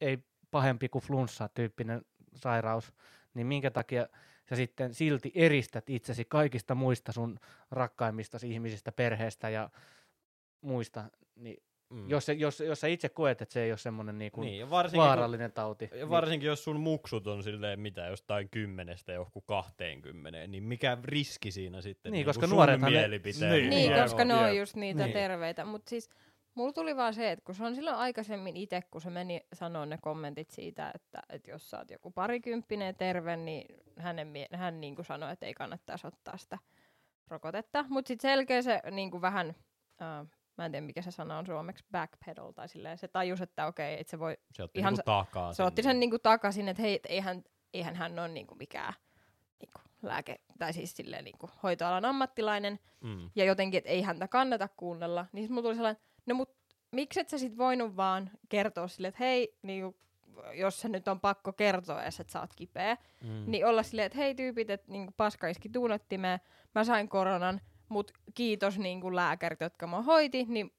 [0.00, 0.18] ei
[0.50, 2.02] pahempi kuin flunssa-tyyppinen
[2.34, 2.92] sairaus,
[3.34, 4.06] niin minkä takia
[4.48, 7.38] sä sitten silti eristät itsesi kaikista muista sun
[7.70, 9.70] rakkaimmista ihmisistä, perheestä ja
[10.60, 12.10] muista, niin Mm.
[12.10, 15.52] jos, se, jos, jos sä itse koet, että se ei ole semmoinen niinku niin, vaarallinen
[15.52, 20.98] tauti, Ja varsinkin jos sun muksut on silleen mitä, jostain kymmenestä johonkin kahteenkymmeneen, niin mikä
[21.04, 24.76] riski siinä sitten Niin, niinku koska sun ne- mielipiteen Niin, Niin, koska ne on just
[24.76, 25.12] niitä Niin.
[25.12, 25.64] terveitä.
[25.64, 26.10] Mutta siis
[26.54, 29.86] mulla tuli vaan se, että kun se on silloin aikaisemmin itse, kun se meni sanoa
[29.86, 33.66] ne kommentit siitä, että, että jos sä oot joku parikymppinen terve, niin
[33.98, 36.58] hänen, mie- hän niin kuin sanoi, että ei kannattaisi ottaa sitä
[37.28, 37.84] rokotetta.
[37.88, 39.54] Mutta sitten selkeä se niin kuin vähän,
[40.02, 40.26] äh,
[40.58, 44.00] mä en tiedä mikä se sana on suomeksi, backpedal tai silleen, se tajus, että okei,
[44.00, 45.52] että se voi Se otti Ihan niinku takaa.
[45.52, 48.92] se otti sen niinku takaisin, että hei, et eihän, eihän hän ole niinku mikään
[49.60, 53.30] niinku lääke, tai siis silleen niinku hoitoalan ammattilainen, Mm.
[53.36, 56.56] ja jotenkin, että ei häntä kannata kuunnella, niin sit mulla tuli sellainen, no mut
[56.92, 59.96] miksi et sä sit voinut vaan kertoa sille, että hei, niinku,
[60.54, 63.44] jos se nyt on pakko kertoa edes, että sä oot kipeä, Mm.
[63.50, 66.40] niin olla silleen, että hei tyypit, että niinku paska iski tuunottimeen,
[66.74, 70.72] mä sain koronan, mut kiitos niinku lääkärit, jotka mä hoiti, niin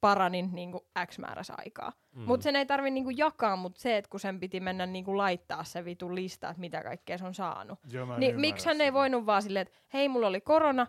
[0.00, 1.92] paranin niinku X määrässä aikaa.
[2.14, 2.22] Mm.
[2.22, 5.64] Mutta sen ei tarvi niinku jakaa, mutta se, että kun sen piti mennä niinku laittaa
[5.64, 7.78] se vitun lista, että mitä kaikkea se on saanut.
[7.92, 10.86] Joo, Niin miksi hän ei voinut vaan silleen, että hei, mulla oli korona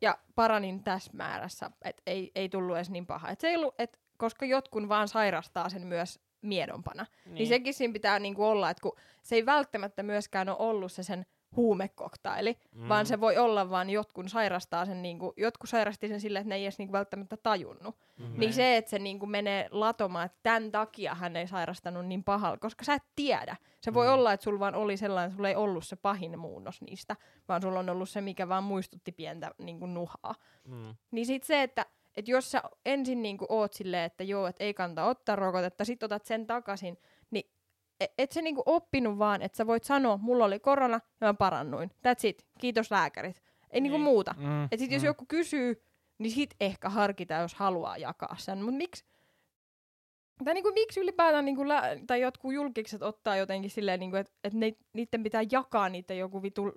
[0.00, 3.30] ja paranin tässä määrässä, että ei, ei tullut edes niin paha.
[3.30, 7.06] Et se ei ollut, et, koska jotkun vaan sairastaa sen myös miedompana.
[7.24, 10.92] Niin, niin sekin siinä pitää niinku olla, että kun se ei välttämättä myöskään ole ollut
[10.92, 12.88] se sen huumekoktaili, mm.
[12.88, 16.54] vaan se voi olla vaan jotkun sairastaa sen, niinku, jotkut sairasti sen silleen, että ne
[16.54, 17.96] ei edes niinku välttämättä tajunnut.
[18.18, 18.34] Mm.
[18.36, 22.56] Niin se, että se niinku menee latomaan, että tämän takia hän ei sairastanut niin pahalla,
[22.56, 23.56] koska sä et tiedä.
[23.80, 24.12] Se voi Mm.
[24.12, 27.16] olla, että sulla vaan oli sellainen, että sulla ei ollut se pahin muunnos niistä,
[27.48, 30.34] vaan sulla on ollut se, mikä vaan muistutti pientä niinku nuhaa.
[30.64, 30.94] Mm.
[31.10, 31.86] Niin sit se, että
[32.16, 36.02] et jos sä ensin niinku oot silleen, että joo, että ei kannata ottaa rokotetta, sit
[36.02, 37.02] otat sen takaisin, niin
[38.18, 41.90] et se niinku oppinut vaan, että sä voit sanoa, mulla oli korona ja mä parannuin.
[41.90, 42.46] That's it.
[42.60, 43.42] Kiitos lääkärit.
[43.70, 44.04] Ei niinku Niin.
[44.04, 44.34] muuta.
[44.38, 45.06] Mm, Et sit jos mm.
[45.06, 45.82] joku kysyy,
[46.18, 48.62] niin sit ehkä harkita, jos haluaa jakaa sen.
[48.64, 49.04] Mut miksi,
[50.44, 54.52] tai niinku, miksi ylipäätään niinku lä- tai jotkut julkikset ottaa jotenkin silleen, niinku, että et
[54.54, 56.72] ne, niiden pitää jakaa niitä joku vitu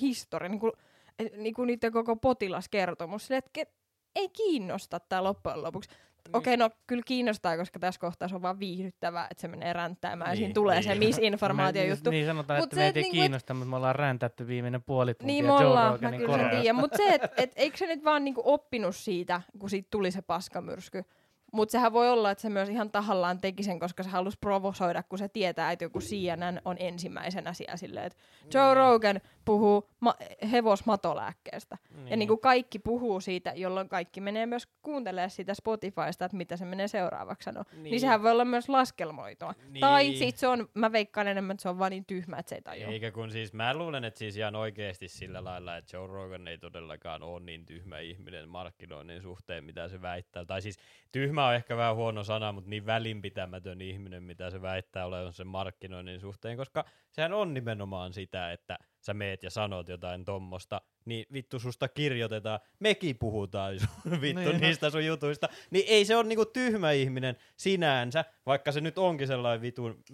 [0.00, 0.72] historia, niinku,
[1.18, 3.26] et, niinku niiden koko potilaskertomus.
[3.26, 3.72] Silleen, että ke-
[4.16, 5.90] ei kiinnosta tää loppujen lopuksi.
[6.28, 6.36] Niin.
[6.36, 10.28] Okei, no kyllä kiinnostaa, koska tässä kohtaa se on vaan viihdyttävää, että se menee ränttäämään
[10.28, 11.08] ja Niin, siinä tulee se niin.
[11.08, 12.10] misinformaatio Me- juttu.
[12.18, 14.82] Niin sanotaan, Mut että se, meitä et ei niinku, kiinnosta, mutta me ollaan räntätty viimeinen
[14.82, 16.76] puoli tuntia Niin me ollaan, mä kyllä sen tiedän.
[16.76, 20.22] Mutta se, että et, eikö se nyt vaan niinku oppinut siitä, kun siitä tuli se
[20.22, 21.04] paskamyrsky.
[21.52, 25.02] Mutta sehän voi olla, että se myös ihan tahallaan teki sen, koska se halusi provosoida,
[25.02, 28.18] kun se tietää, että joku CNN on ensimmäisenä siellä silleen, että
[28.54, 30.14] Joe Rogan puhuu ma-
[30.52, 31.78] hevosmatolääkkeestä.
[32.10, 36.56] Ja niin kuin kaikki puhuu siitä, jolloin kaikki menee myös kuuntelemaan sitä Spotifysta, että mitä
[36.56, 37.64] se menee seuraavaksi sanoa.
[37.72, 39.54] Niin, niin sehän voi olla myös laskelmoitua.
[39.70, 39.80] Niin.
[39.80, 42.54] Tai sit se on, mä veikkaan enemmän, että se on vaan niin tyhmä, että se
[42.54, 42.88] ei tajua.
[42.88, 46.58] Eikä kun siis, mä luulen, että siis ihan oikeasti sillä lailla, että Joe Rogan ei
[46.58, 50.44] todellakaan ole niin tyhmä ihminen markkinoinnin suhteen, mitä se väittää.
[50.44, 50.76] Tai siis
[51.12, 55.46] tyhmä on ehkä vähän huono sana, mutta niin välinpitämätön ihminen, mitä se väittää olevan sen
[55.46, 58.78] markkinoinnin suhteen, koska sehän on nimenomaan sitä, että
[59.08, 63.74] sä meet ja sanot jotain tommosta, niin vittu susta kirjoitetaan, mekin puhutaan
[64.20, 68.80] vittu Niin, niistä sun jutuista, niin ei se ole niinku tyhmä ihminen sinänsä, vaikka se
[68.80, 70.04] nyt onkin sellainen vitun,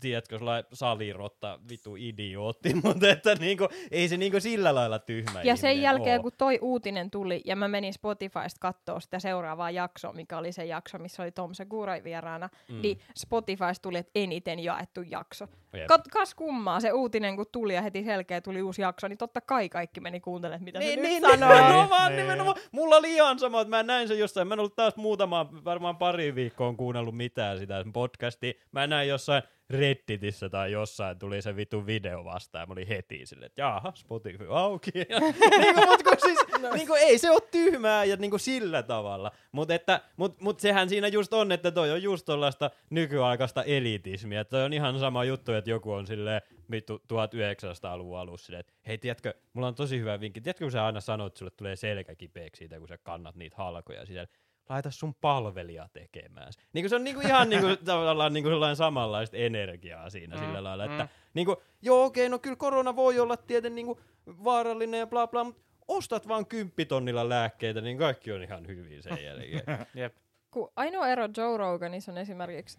[0.00, 5.56] tiedätkö, sellainen salirotta, vitu idiootti, mutta että niinku, ei se niinku sillä lailla tyhmä Ja
[5.56, 6.22] sen jälkeen, oo.
[6.22, 10.64] kun toi uutinen tuli, ja mä menin Spotifysta kattoo sitä seuraavaa jaksoa, mikä oli se
[10.64, 12.82] jakso, missä oli Tom Segura vieraana, mm.
[12.82, 15.46] niin Spotifysta tuli, että eniten jaettu jakso.
[15.72, 15.86] Jep.
[15.86, 19.40] Kat, kas kummaa, se uutinen kun tuli ja heti selkeä tuli uusi jakso, niin totta
[19.40, 21.54] kai kaikki meni kuuntelemaan, mitä niin, se niin, nyt niin, sanoo.
[21.58, 22.22] nimenomaan, Niin.
[22.22, 22.56] nimenomaan.
[22.72, 24.48] Mulla oli ihan sama, että mä näin sen jossain.
[24.48, 28.52] Mä en ollut taas muutama, varmaan pari viikkoa kuunnellut mitään sitä podcastia.
[28.72, 33.26] Mä näin jossain Redditissä tai jossain tuli se vitu video vastaan ja mä olin heti
[33.26, 34.90] silleen, että jaha, Spotify auki.
[35.08, 35.20] Ja,
[35.58, 36.38] niinku, mut kun siis,
[36.74, 39.30] niinku, ei se ole tyhmää ja niinku sillä tavalla.
[39.52, 44.44] Mutta mut, mut sehän siinä just on, että toi on just tollaista nykyaikaista elitismiä.
[44.44, 48.98] Toi on ihan sama juttu, että joku on silleen vittu 1900-luvun alussa silleen, että hei
[48.98, 50.40] tiedätkö, mulla on tosi hyvä vinkki.
[50.40, 53.56] Tiedätkö, kun sä aina sanot, että sulle tulee selkä kipeäksi siitä, kun sä kannat niitä
[53.56, 54.26] halkoja siellä
[54.70, 56.52] laita sun palvelija tekemään.
[56.52, 56.60] se.
[56.72, 60.64] Niin kuin se on niinku ihan niinku, tavallaan niinku sellainen samanlaista energiaa siinä mm, sillä
[60.64, 61.08] lailla, että mm.
[61.34, 65.62] niinku, joo okei, no kyllä korona voi olla tieten niinku vaarallinen ja bla bla, mutta
[65.88, 69.86] ostat vaan kymppitonnilla lääkkeitä, niin kaikki on ihan hyvin sen jälkeen.
[69.94, 70.16] Jep.
[70.50, 72.78] Kun ainoa ero Joe Roganissa on esimerkiksi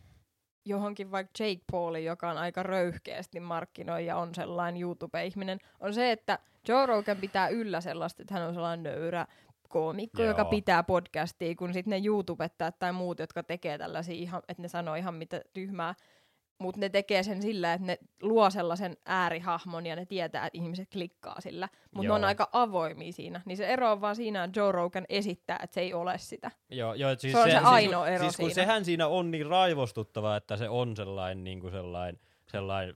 [0.65, 6.11] johonkin vaikka Jake Pauli, joka on aika röyhkeästi markkinoi ja on sellainen YouTube-ihminen, on se,
[6.11, 9.27] että Joe Rogan pitää yllä sellaista, että hän on sellainen nöyrä
[9.71, 10.27] koomikko, Joo.
[10.31, 14.67] joka pitää podcastia, kun sitten ne YouTubettajat tai muut, jotka tekee tällaisia, ihan, että ne
[14.67, 15.95] sanoo ihan mitä tyhmää.
[16.59, 20.89] mutta ne tekee sen sillä, että ne luo sellaisen äärihahmon ja ne tietää, että ihmiset
[20.91, 21.69] klikkaa sillä.
[21.95, 23.41] Mutta ne on aika avoimia siinä.
[23.45, 26.51] Niin se ero on vaan siinä, että Joe Rogan esittää, että se ei ole sitä.
[26.69, 28.53] Joo, joo, siis Se on se siis, ainoa ero siis kun siinä.
[28.53, 32.19] sehän siinä on niin raivostuttava, että se on sellainen, niin kuin sellainen,
[32.51, 32.95] sellainen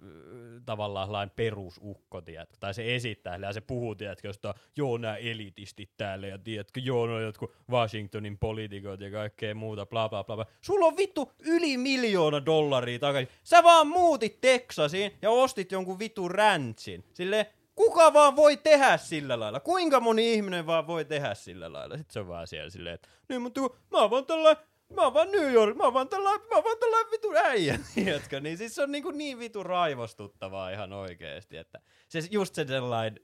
[0.65, 2.57] tavallaan sellainen perusukko, tiedätkö?
[2.59, 7.07] tai se esittää, ja se puhuu, tiedätkö, josta joo, nämä elitistit täällä, ja tiedätkö, joo,
[7.07, 10.35] no jotkut Washingtonin poliitikot ja kaikkea muuta, bla bla bla.
[10.35, 10.45] bla.
[10.61, 13.33] Sulla on vittu yli miljoona dollaria takaisin.
[13.43, 17.05] Sä vaan muutit Texasiin ja ostit jonkun vittu räntsin.
[17.13, 19.59] Silleen, kuka vaan voi tehdä sillä lailla?
[19.59, 21.97] Kuinka moni ihminen vaan voi tehdä sillä lailla?
[21.97, 24.55] Sitten se on vaan siellä silleen, että niin, mutta mä oon vaan tällä,
[24.93, 27.79] mä oon vaan New York, mä oon vaan tällä, mä oon vaan tällä vitu äijä,
[27.95, 28.39] tiedätkö?
[28.39, 33.19] Niin siis se on niinku niin vitu raivostuttavaa ihan oikeesti, että se just se sellainen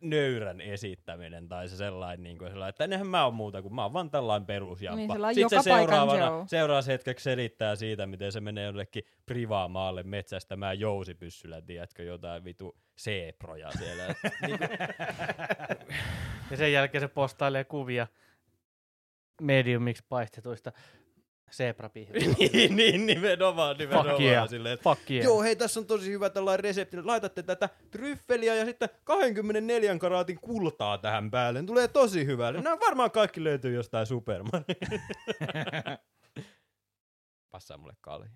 [0.00, 3.82] nöyrän esittäminen tai se sellainen, niin kuin sellainen että enhän mä oon muuta kuin mä
[3.82, 4.96] oon vaan tällainen perusjappa.
[4.96, 10.80] Niin, Sitten se paikan seuraavana, seuraavassa hetkeksi selittää siitä, miten se menee jollekin privaamaalle metsästämään
[10.80, 14.06] jousipyssyllä, tiedätkö, jotain vitu seeproja siellä.
[14.06, 14.64] Et niinku,
[16.50, 18.06] Ja sen jälkeen se postailee kuvia
[19.40, 20.72] mediumiksi paistetuista
[21.52, 22.34] zebrapihvistä.
[22.52, 24.16] niin, niin, nimenomaan, nimenomaan.
[24.16, 24.48] Fuck yeah.
[24.48, 25.24] Silleen, että Fuck yeah.
[25.24, 27.02] Joo, hei, tässä on tosi hyvä tällainen resepti.
[27.02, 31.62] Laitatte tätä tryffeliä ja sitten 24 karaatin kultaa tähän päälle.
[31.62, 32.52] Tulee tosi hyvää.
[32.52, 34.64] Nämä varmaan kaikki löytyy jostain Superman.
[37.50, 38.30] Passaa mulle kalja.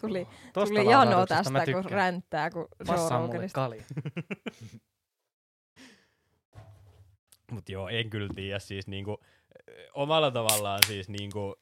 [0.00, 3.82] Tuli, tuli jano tästä, kun ränttää, kun Joe Passaa mulle kalja.
[7.50, 8.58] Mut joo, en kyllä tiedä.
[8.58, 9.20] Siis niinku,
[9.94, 11.56] omalla tavallaan siis niinku...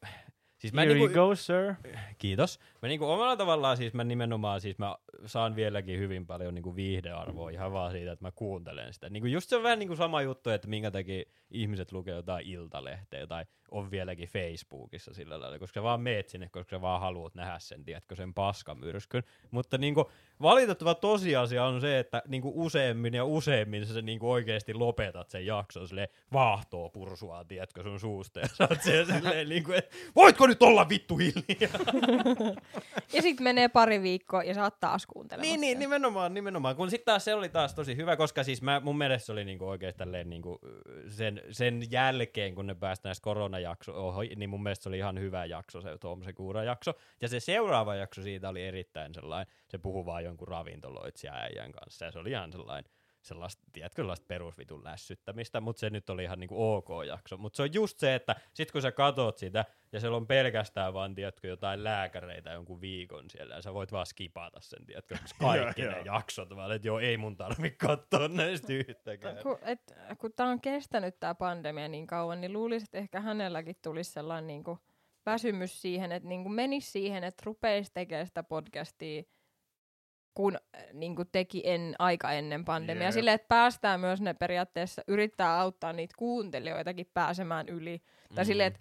[0.59, 1.75] Siis mä Here niinku, you go, sir.
[2.17, 2.59] Kiitos.
[2.81, 4.95] Mä niinku omalla tavallaan siis mä nimenomaan siis mä
[5.25, 9.09] saan vieläkin hyvin paljon niinku viihdearvoa ihan vaan siitä, että mä kuuntelen sitä.
[9.09, 13.27] Niinku just se on vähän niinku sama juttu, että minkä takia ihmiset lukee jotain iltalehteä
[13.27, 17.35] tai on vieläkin Facebookissa sillä lailla, koska sä vaan meet sinne, koska sä vaan haluat
[17.35, 19.23] nähdä sen, tiedätkö, sen paskamyrskyn.
[19.51, 25.29] Mutta niinku valitettava tosiasia on se, että niinku useammin ja useammin sä niinku oikeasti lopetat
[25.29, 29.95] sen jakson silleen vaahtoo pursua, tiedätkö, sun suusta ja sä oot siellä silleen niinku, että
[30.15, 31.79] voitko nyt olla vittu hiljaa?
[33.13, 35.51] Ja sitten menee pari viikkoa ja oot taas kuuntelemassa.
[35.51, 36.75] Niin, niin, nimenomaan, nimenomaan.
[36.75, 39.45] Kun sitten taas se oli taas tosi hyvä, koska siis mä, mun mielestä se oli
[39.45, 39.65] niinku
[39.97, 40.59] tälleen niinku
[41.07, 45.19] sen, sen jälkeen, kun ne pääsi näistä koronajakso ohi, niin mun mielestä se oli ihan
[45.19, 46.93] hyvä jakso, se Tom Segura jakso.
[47.21, 52.05] Ja se seuraava jakso siitä oli erittäin sellainen, se puhui vaan jonkun ravintoloitsija äijän kanssa,
[52.05, 52.91] ja se oli ihan sellainen,
[53.29, 57.37] sellaista, tiedätkö, sellaista perusvitun lässyttämistä, mutta se nyt oli ihan niinku ok jakso.
[57.37, 60.93] Mutta se on just se, että sit kun sä katot sitä, ja siellä on pelkästään
[60.93, 65.81] vaan, tiedätkö, jotain lääkäreitä jonkun viikon siellä, ja sä voit vaan skipata sen, tiedätkö, kaikki
[65.81, 69.37] ne jaksot, vaan että joo, ei mun tarvi katsoa näistä yhtäkään.
[69.43, 73.75] Kun, et, kun tämä on kestänyt tämä pandemia niin kauan, niin luulisin, että ehkä hänelläkin
[73.81, 74.79] tulisi sellainen niin kuin,
[75.25, 79.23] väsymys siihen, että niin kuin menisi siihen, että rupeisi tekemään sitä podcastia,
[80.39, 83.07] kun äh, niin kuin teki en, aika ennen pandemiaa.
[83.07, 83.13] Jep.
[83.13, 88.01] Silleen, että päästään myös ne periaatteessa, yrittää auttaa niitä kuuntelijoitakin pääsemään yli.
[88.35, 88.79] Tai silleen, että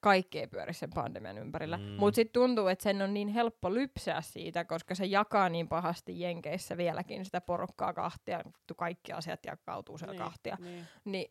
[0.00, 1.76] kaikki ei pyöri sen pandemian ympärillä.
[1.76, 1.82] Mm.
[1.82, 1.96] Mm.
[1.98, 6.20] Mutta sitten tuntuu, että sen on niin helppo lypsää siitä, koska se jakaa niin pahasti
[6.20, 8.40] Jenkeissä vieläkin sitä porukkaa kahtia.
[8.76, 10.56] Kaikki asiat jakautuu siellä Niin, kahtia.
[10.60, 11.30] Niin, Niin,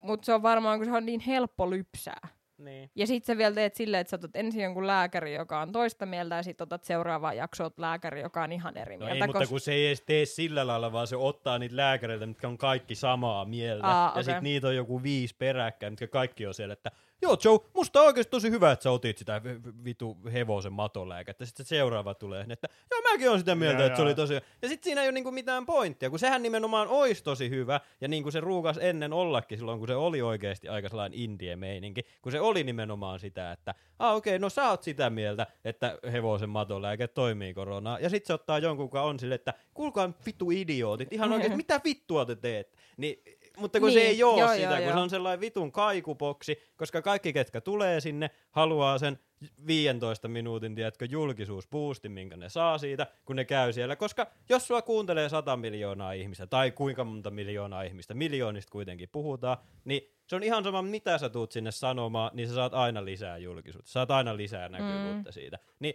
[0.00, 2.28] mutta se on varmaan, kun se on niin helppo lypsää.
[2.60, 2.90] Niin.
[2.96, 6.06] Ja sit sä vielä teet silleen, että sä otat ensin jonkun lääkäri, joka on toista
[6.06, 9.24] mieltä, ja sit otat seuraavaan jaksoon lääkäri, joka on ihan eri No mieltä.
[9.24, 12.48] ei, mutta kun se ei edes tee sillä lailla, vaan se ottaa niitä lääkäreitä, mitkä
[12.48, 13.86] on kaikki samaa mieltä.
[13.86, 14.24] Aa, ja okei.
[14.24, 16.90] sit niitä on joku viisi peräkkäin, mitkä kaikki on siellä, että
[17.22, 20.72] joo Joe, musta on oikeesti tosi hyvä, että sä otit sitä vi- vi- vitu hevosen
[20.72, 21.46] matolääkettä.
[21.46, 24.34] Sitten se seuraava tulee, että joo mäkin on sitä mieltä, Joo, että se oli tosi
[24.34, 24.46] hyvä.
[24.62, 28.08] Ja sit siinä ei ole niinku mitään pointtia, kun sehän nimenomaan olisi tosi hyvä, ja
[28.08, 32.32] niin kuin se ruukas ennen ollakin silloin, kun se oli oikeasti aika sellainen indie-meininki, kun
[32.32, 37.08] se oli nimenomaan sitä, että ah okei, no sä oot sitä mieltä, että hevosen matolääke
[37.08, 41.32] toimii koronaa, ja sit se ottaa jonkun, joka on sille, että kuulkaa vittu idiootit, ihan
[41.32, 42.76] oikein, mitä vittua te teet?
[42.96, 43.22] Niin,
[43.60, 44.92] mutta kun niin, se ei ole joo, sitä, joo, kun joo.
[44.92, 49.18] se on sellainen vitun kaikupoksi, koska kaikki, ketkä tulee sinne, haluaa sen
[49.66, 53.96] 15 minuutin, tiedätkö, julkisuusboostin, minkä ne saa siitä, kun ne käy siellä.
[53.96, 59.56] Koska jos sua kuuntelee 100 miljoonaa ihmistä, tai kuinka monta miljoonaa ihmistä, miljoonista kuitenkin puhutaan,
[59.84, 63.38] niin se on ihan sama, mitä sä tuut sinne sanomaan, niin sä saat aina lisää
[63.38, 63.90] julkisuutta.
[63.90, 65.32] Saat aina lisää näkyvyyttä mm.
[65.32, 65.58] siitä.
[65.78, 65.94] Niin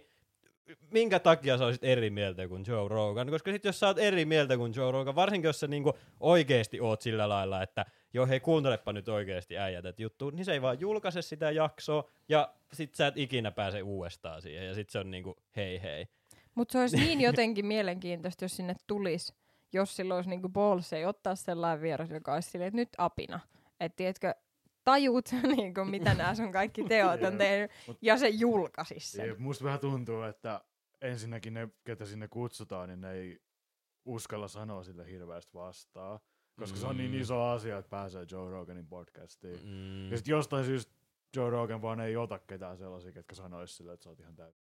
[0.90, 3.30] minkä takia sä olisit eri mieltä kuin Joe Rogan?
[3.30, 6.80] Koska sit jos sä oot eri mieltä kuin Joe Rogan, varsinkin jos sä niinku oikeesti
[6.80, 10.62] oot sillä lailla, että joo hei kuuntelepa nyt oikeesti äijät tätä juttua, niin se ei
[10.62, 14.98] vaan julkaise sitä jaksoa, ja sit sä et ikinä pääse uudestaan siihen, ja sit se
[14.98, 16.06] on niinku hei hei.
[16.54, 19.34] Mutta se olisi niin jotenkin mielenkiintoista, jos sinne tulisi,
[19.72, 23.40] jos sillä olisi niinku balls, ei ottaa sellainen vieras, joka olisi silleen, että nyt apina.
[23.80, 24.34] Että tiedätkö,
[24.86, 27.70] tajut, niin kuin, mitä nämä sun kaikki teot on tehnyt,
[28.02, 29.28] ja se julkaisisi sen.
[29.28, 30.60] Jep, musta vähän tuntuu, että
[31.00, 33.40] ensinnäkin ne, ketä sinne kutsutaan, niin ne ei
[34.04, 36.20] uskalla sanoa sille hirveästi vastaan.
[36.58, 37.20] Koska se on niin Mm.
[37.20, 39.60] iso asia, että pääsee Joe Roganin podcastiin.
[39.64, 40.10] Mm.
[40.10, 40.92] Ja sit jostain syystä
[41.36, 44.62] Joe Rogan vaan ei ota ketään sellaisia, ketkä sanois sille, että sä oot ihan täysin.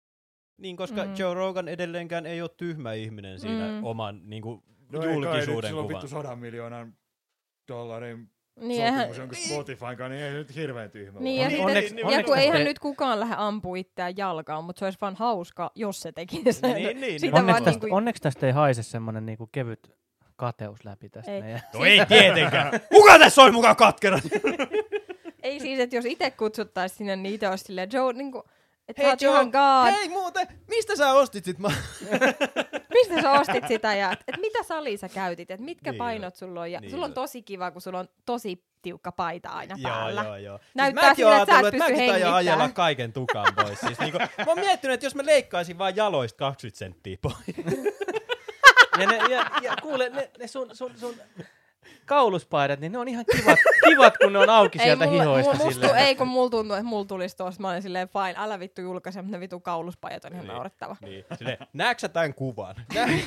[0.57, 1.09] Niin, koska Mm.
[1.09, 1.15] mm.
[1.19, 3.75] Joe Rogan edelleenkään ei ole tyhmä ihminen siinä Mm.
[3.75, 3.85] mm.
[3.85, 6.03] oman niin kuin, No ei kai, nyt julkisuuden sillä on kuvan.
[6.03, 6.97] vittu sadan miljoonan
[7.69, 11.51] dollarin Niin, eihän, sopimus jonkun Spotifyn kanssa, niin ei nyt hirveän tyhmä niin, ja, ole.
[11.51, 14.85] sitten, onneksi- ja onneksi kun eihän te- nyt kukaan lähde ampua itseään jalkaan, mutta se
[14.85, 16.75] olisi vaan hauska, jos se tekisi sen.
[16.75, 17.35] Niin, niin, Sitä niin.
[17.35, 19.91] Onneksi vaan tästä, niinku- onneksi tästä ei haise semmoinen niinku kevyt
[20.37, 21.43] kateus läpi tästä Ei.
[21.43, 21.61] meidän.
[21.75, 22.81] No ei tietenkään.
[22.95, 24.19] Kuka tässä on mukaan katkera?
[25.43, 28.43] Ei siis, että jos itse kutsuttaisiin sinne, niin itse olisi silleen, Joe, niin kuin,
[28.89, 29.93] että Hei, Joe, ihan god.
[29.93, 31.59] Hei muuten, mistä sä ostit sit?
[31.59, 31.69] Mä...
[32.95, 36.37] Mistä sä ostit sitä ja et, et mitä salia sä käytit, että mitkä Niin painot
[36.37, 36.73] sulla on.
[36.73, 40.23] Ja Niin sulla on tosi kiva, kun sulla on tosi tiukka paita aina joo, päällä.
[40.23, 40.59] joo, joo.
[40.75, 43.81] Näyttää siis siltä, että sä et pysty että mäkin ajella kaiken tukan pois.
[43.81, 47.37] Siis niinku, mä oon miettinyt, että jos mä leikkaisin vaan jaloista 20 senttiä pois.
[49.01, 51.15] Ja, ne, ja, ja kuule, ne, ne sun, sun, sun
[52.07, 55.53] kauluspaidat, niin ne on ihan kivat, kivat kun ne on auki sieltä mulla- hihoista.
[55.55, 57.61] mulla- musta, ei, kun mulla tuntuu, että mulla tulisi tuossa.
[57.61, 60.55] Mä olin silleen, fine, älä vittu julkaise, mutta ne vittu kauluspajat on ihan Niin.
[60.55, 60.97] naurettava.
[61.01, 62.75] niin, silleen, näetkö sä tämän kuvan?
[62.95, 63.09] Nä,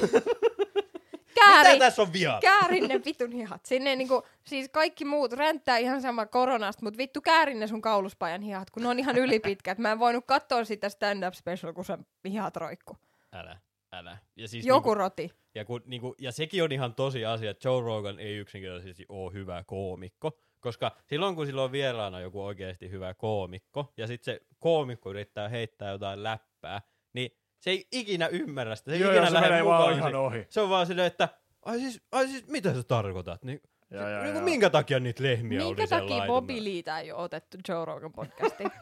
[1.36, 2.40] Kääri, mitä tässä on vialla?
[2.40, 3.66] käärin ne vitun hihat.
[3.66, 8.42] Sinne niinku, siis kaikki muut ränttää ihan sama koronasta, mutta vittu käärin ne sun kauluspajan
[8.42, 9.78] hihat, kun ne on ihan ylipitkät.
[9.78, 11.98] Mä en voinut katsoa sitä stand-up special, kun se
[12.30, 12.98] hihat roikku.
[13.34, 13.58] Älä,
[13.92, 14.18] älä.
[14.36, 15.32] Ja, siis Joku niinku, roti.
[15.56, 19.34] ja, kun, niinku, ja sekin on ihan tosi asia, että Joe Rogan ei yksinkertaisesti ole
[19.34, 20.40] hyvä koomikko.
[20.60, 25.50] Koska silloin, kun sillä on vieraana joku oikeasti hyvä koomikko, ja sitten se koomikko yrittää
[25.50, 26.82] heittää jotain läppää,
[27.14, 28.92] niin se ei ikinä ymmärrä sitä.
[28.92, 30.46] Se ei Joo, ikinä joo, se menee mukaan vaan ihan ohi.
[30.50, 31.30] Se on vaan silleen, että
[31.66, 33.44] ai siis, ai siis mitä sä tarkoitat?
[33.44, 34.42] Niin, Ja, ja, niin ja.
[34.42, 36.28] minkä takia niitä lehmiä Minkä oli siellä takia?
[36.28, 38.72] Bobby Leetä ei ole otettu Joe Rogan podcastiin?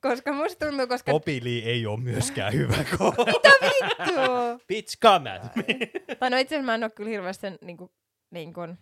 [0.00, 1.12] koska musta tuntuu, koska...
[1.42, 3.40] Lee ei ole myöskään hyvä koomikko.
[3.62, 4.64] Vittu!
[4.68, 5.64] Bitch, come at me.
[6.20, 7.90] tai no itse asiassa mä en ole kyllä hirveästi sen niin kuin,
[8.30, 8.78] niin kuin,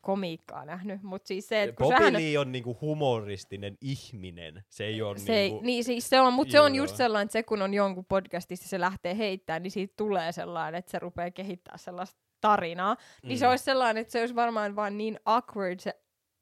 [0.00, 2.12] komiikkaa nähnyt, mutta siis se, että kun Bobby sähän...
[2.12, 4.64] Lee on niinku humoristinen ihminen.
[4.68, 5.64] Se ei ole Se ei, niinku...
[5.66, 8.68] niin siis se on, mutta se on just sellainen, että se kun on jonkun podcastissa
[8.68, 12.94] se lähtee heittämään, niin siitä tulee sellainen, että se rupeaa kehittämään sellaista tarinaa.
[12.94, 13.28] Mm.
[13.28, 13.50] Niin se Mm.
[13.50, 15.94] olisi sellainen, että se olisi varmaan vaan niin awkward se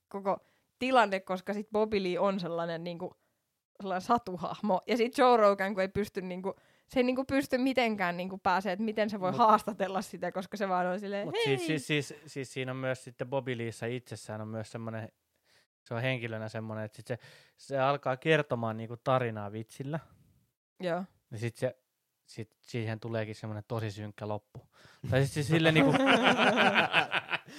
[0.09, 0.39] koko
[0.79, 3.11] tilanne, koska sit Bobby Lee on sellainen, niin kuin,
[3.81, 4.81] sellainen satuhahmo.
[4.87, 6.55] Ja sitten Joe Rogan, kun ei pysty niin kuin,
[6.89, 10.57] se ei niinku pysty mitenkään niinku pääsee, että miten se voi Mut- haastatella sitä, koska
[10.57, 11.59] se vaan on silleen, Mutta hei.
[11.59, 15.09] siis, siis, siis, siis, siinä on myös sitten Bobby Leeissä itsessään on myös semmoinen,
[15.83, 17.19] se on henkilönä semmoinen, että sit se,
[17.57, 20.01] se alkaa kertomaan niinku tarinaa vitsillä,
[20.81, 21.05] Joo.
[21.31, 21.77] ja sitten se,
[22.27, 24.61] sit siihen tuleekin semmoinen tosi synkkä loppu.
[25.11, 25.93] Tai siis, siis sille niinku,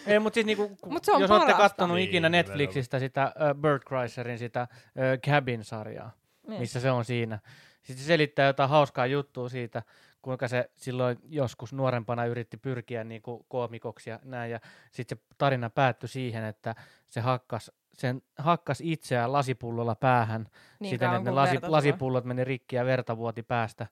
[0.07, 2.57] ei, mutta siis niinku, ku- Mut se on jos olette kattonut Niin, ikinä nimenomaan.
[2.57, 6.11] Netflixistä sitä uh, Bert Kreiserin sitä uh, Cabin-sarjaa,
[6.47, 6.59] Niin.
[6.59, 7.39] missä se on siinä.
[7.81, 9.83] Sitten se selittää jotain hauskaa juttua siitä,
[10.21, 14.51] kuinka se silloin joskus nuorempana yritti pyrkiä niin kuin koomikoksi ja näin.
[14.51, 14.59] Ja
[14.91, 16.75] sitten se tarina päättyi siihen, että
[17.07, 20.47] se hakkas, sen hakkas itseään lasipullolla päähän
[20.79, 23.87] Niin siten, että ne lasi, lasipullot meni rikki ja verta vuoti päästä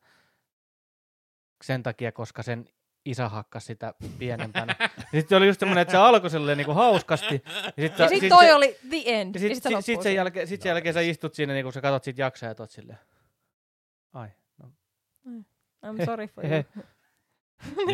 [1.63, 2.65] sen takia, koska sen
[3.05, 4.75] isä hakkas sitä pienempänä.
[5.01, 7.43] sitten se oli just semmoinen, että se alkoi silleen niin kuin hauskasti.
[7.77, 9.35] Ja sitten Ja sit toi oli the end.
[9.35, 11.53] ja Ja sit, sit, se sit, sit, sen jälkeen, sit sen jälkeen sä istut siinä,
[11.53, 12.99] niin kun sä katot siitä jaksoa ja tot silleen.
[14.13, 14.71] Ai, no.
[15.85, 16.63] I'm sorry for you.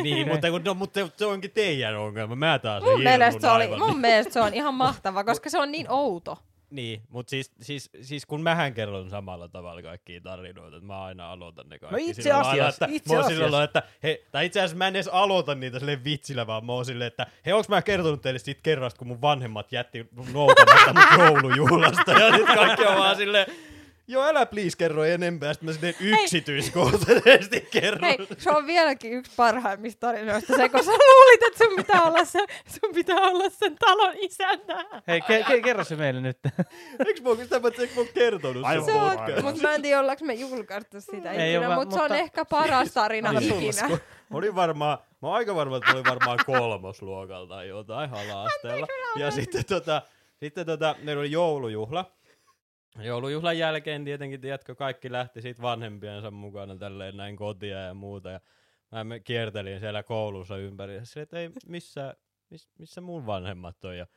[0.03, 2.35] niin, mutta, kun, no, mutta se onkin teidän ongelma.
[2.35, 5.71] Mä taas Mun mielestä, se oli, mun mielestä se on ihan mahtava, koska se on
[5.71, 6.37] niin outo.
[6.71, 11.31] Niin, mutta siis, siis, siis kun mähän kerron samalla tavalla kaikkia tarinoita, että mä aina
[11.31, 11.95] aloitan ne kaikki.
[11.95, 13.41] No itse sillä lailla, asiassa, että itse asiassa.
[13.41, 16.73] lailla, että he, tai itse asiassa mä en edes aloita niitä silleen vitsillä, vaan mä
[16.73, 20.93] oon silleen, että hei, onks mä kertonut teille siitä kerrasta, kun mun vanhemmat jätti noutamatta
[20.93, 23.45] mut joulujuhlasta, ja nyt kaikki on vaan silleen,
[24.09, 28.01] joo, älä please kerro enempää, sitten mä silleen yksityiskohtaisesti kerron.
[28.01, 32.25] Hei, se on vieläkin yksi parhaimmista tarinoista se, kun sä luulit, että sun pitää olla,
[32.25, 34.85] se, sun pitää olla sen talon isäntä.
[35.07, 36.37] Hei, ke- ke- kerro se meille nyt.
[37.07, 39.81] Eikö mä, sitä mä, eikö mä oon kertonut Aivan sen Se on, mutta mä en
[39.81, 43.33] tiedä, ollaanko me julkaistu sitä Ei ikinä, va- mutta se on mutta- ehkä paras tarina
[43.33, 43.63] Niin.
[43.63, 43.87] ikinä.
[44.29, 48.87] Mä olin varmaan, mä oon aika varma, että mä olin varmaan kolmosluokalta tai jotain ala-asteella.
[49.15, 50.01] Ja sitten tota,
[50.39, 52.11] sitten tota, meillä oli joulujuhla.
[52.97, 58.29] Joulujuhlan jälkeen tietenkin, tiedätkö, kaikki lähti siitä vanhempiensa mukana tälleen näin kotia ja muuta.
[58.29, 58.39] Ja
[59.03, 60.95] mä kiertelin siellä koulussa ympäri.
[60.95, 62.15] Ja silleen, että ei missä,
[62.49, 63.97] miss, missä mun vanhemmat on.
[63.97, 64.07] Ja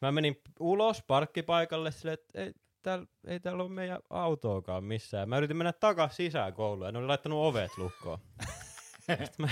[0.00, 5.28] mä menin ulos parkkipaikalle silleen, että ei, täällä, ei täällä ole meidän autoakaan missään.
[5.28, 8.18] Mä yritin mennä takas sisään kouluun ja ne oli laittanut ovet lukkoon.
[9.06, 9.48] Sitten mä,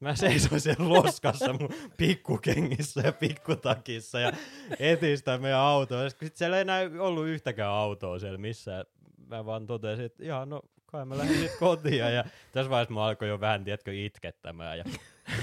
[0.00, 4.32] Mä seisoin siellä loskassa mun pikkukengissä ja pikkutakissa ja
[4.78, 6.08] etin sitä meidän autoa.
[6.10, 8.84] Sitten siellä ei enää ollut yhtäkään autoa siellä missään.
[9.26, 11.98] Mä vaan totesin, että ihan no kai mä lähdin sit kotiin.
[11.98, 14.78] Ja tässä vaiheessa mä alkoi jo vähän, tiedätkö, itkettämään.
[14.78, 14.84] Ja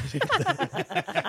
[0.08, 0.30] sitten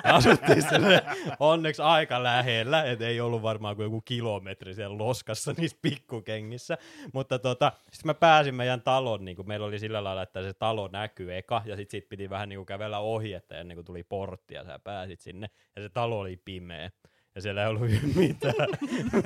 [0.14, 1.04] asuttiin sille
[1.40, 6.78] onneksi aika lähellä, et ei ollut varmaan kuin joku kilometri siellä loskassa niissä pikkukengissä.
[7.12, 10.52] Mutta tota, sitten mä pääsin meidän talon, niin kuin meillä oli sillä lailla, että se
[10.54, 13.84] talo näkyy eka, ja sitten sit piti vähän niin kuin kävellä ohi, että ennen kuin
[13.84, 16.90] tuli portti, ja sä pääsit sinne, ja se talo oli pimeä.
[17.34, 18.68] Ja siellä ei ollut mitään,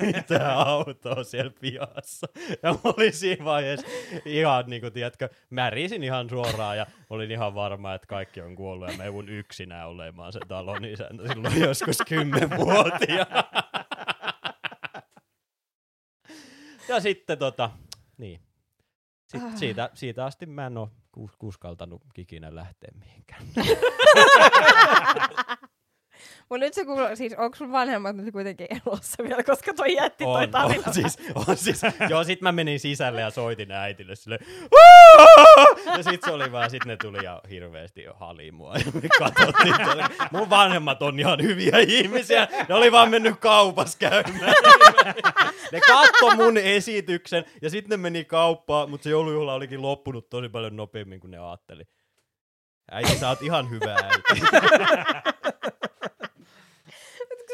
[0.01, 2.27] mitään autoa siellä pihassa.
[2.63, 3.87] Ja mä olin siinä vaiheessa
[4.25, 8.91] ihan, niin kuin, tiedätkö, märisin ihan suoraan ja olin ihan varma, että kaikki on kuollut
[8.91, 13.25] ja mä joudun yksinään olemaan se talon isäntä silloin joskus kymmenvuotia.
[16.87, 17.69] Ja sitten tota,
[18.17, 18.41] niin.
[19.27, 23.43] Sitten siitä, siitä asti mä en ole kus- kuskaltanut ikinä lähteä mihinkään.
[26.49, 30.23] Mutta nyt se kuuluu, siis onko sun vanhemmat nyt kuitenkin elossa vielä, koska toi jätti
[30.23, 30.83] toi on, tarina.
[30.87, 34.39] on, siis, on siis, joo, sit mä menin sisälle ja soitin äitille sille
[35.97, 39.09] ja sit se oli vaan, sit ne tuli ja hirveästi jo hali mua ja me
[39.19, 39.75] katsottiin.
[40.31, 44.53] Mun vanhemmat on ihan hyviä ihmisiä, ne oli vaan mennyt kaupassa käymään.
[45.71, 50.49] Ne katto mun esityksen ja sitten ne meni kauppaan, mutta se joulujuhla olikin loppunut tosi
[50.49, 51.83] paljon nopeammin kuin ne ajatteli.
[52.91, 54.41] Äiti, sä oot ihan hyvä äiti.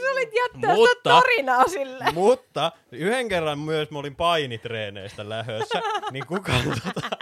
[0.06, 2.06] Sä olit jättänyt Mutta- sitä tarinaa sille.
[2.14, 5.82] Mutta yhden kerran myös mä olin painitreeneistä lähössä,
[6.12, 7.18] niin kukaan tota,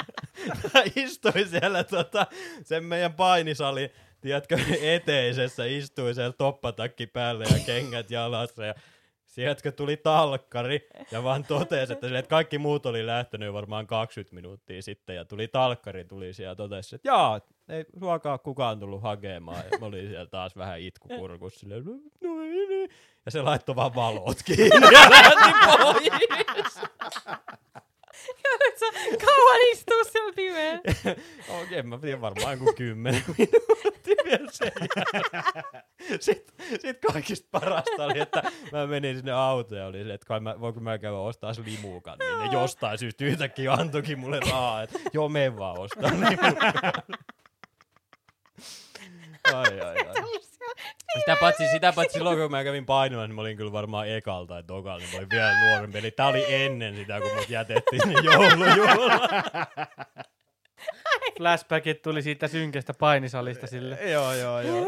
[0.74, 2.28] mä istuin siellä tota,
[2.64, 3.90] sen meidän painisalin,
[4.22, 8.76] tiedätkö, eteisessä, istuin siellä toppatakki päälle ja kengät jalassa ja
[9.34, 14.36] Sieltäkö tuli talkkari ja vaan totesi, että, sille, että kaikki muut oli lähtenyt varmaan 20
[14.36, 19.02] minuuttia sitten ja tuli talkkari tuli siellä ja totesi, että jaa, ei suokaa kukaan tullut
[19.02, 19.64] hakemaan.
[19.72, 22.90] Ja mä olin siellä taas vähän itkukurkussa silleen, no, no niin.
[23.26, 26.80] Ja se laittoi vaan valot kiinni ja lähti pois.
[29.26, 30.80] Kauan istuu siellä pimeä.
[31.62, 34.72] Okei, en mä tiedä varmaan kuin kymmenen minuuttia vielä sen.
[36.20, 40.40] Sitten sit kaikista parasta oli, että mä menin sinne autoon ja oli silleen, että kai
[40.40, 42.18] mä, voinko mä käydä ostaa limuukan.
[42.20, 46.94] Niin ne jostain syystä yhtäkkiä antoikin mulle rahaa, että joo, me vaan ostaa limuukan.
[49.54, 50.40] Ai, ai, ai.
[51.20, 54.46] Sitä paitsi, sitä paitsi silloin, kun mä kävin painoilla, niin mä olin kyllä varmaan ekal
[54.46, 55.98] tai tokal, niin mä olin vielä nuorempi.
[55.98, 59.30] Eli tää oli ennen sitä, kun mut jätettiin sinne joulujuhlaan.
[61.38, 64.00] Flashbackit tuli siitä synkestä painisalista sille.
[64.12, 64.86] Joo, joo, joo.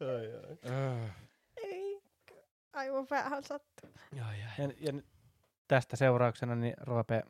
[0.00, 0.32] ai,
[0.72, 1.10] ai.
[2.72, 3.90] Aivan vähän sattuu.
[4.12, 4.24] Ja,
[4.80, 5.06] ja nyt
[5.68, 7.22] tästä seurauksena niin Roope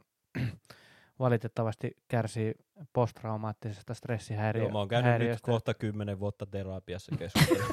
[1.18, 2.54] valitettavasti kärsii
[2.92, 5.50] posttraumaattisesta stressihäiriö- Joo, mä oon käynyt nyt häiriöstä.
[5.50, 7.64] kohta kymmenen vuotta terapiassa keskustelua.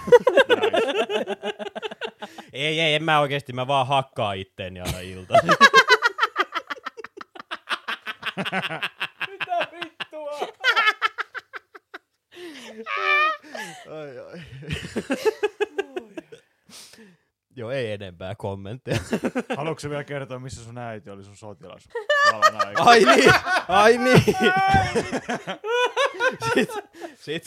[2.54, 5.34] ei, ei, en mä oikeesti, mä vaan hakkaa itteeni aina ilta.
[9.32, 10.39] Mitä vittua?
[13.91, 14.39] ai, ai.
[17.56, 18.99] Joo, ei enempää kommentteja.
[19.58, 21.89] Haluatko vielä kertoa, missä sun äiti oli sun sotilas?
[22.76, 23.34] Ai niin,
[23.68, 24.24] ai niin.
[26.54, 26.84] Sitten
[27.26, 27.43] sit,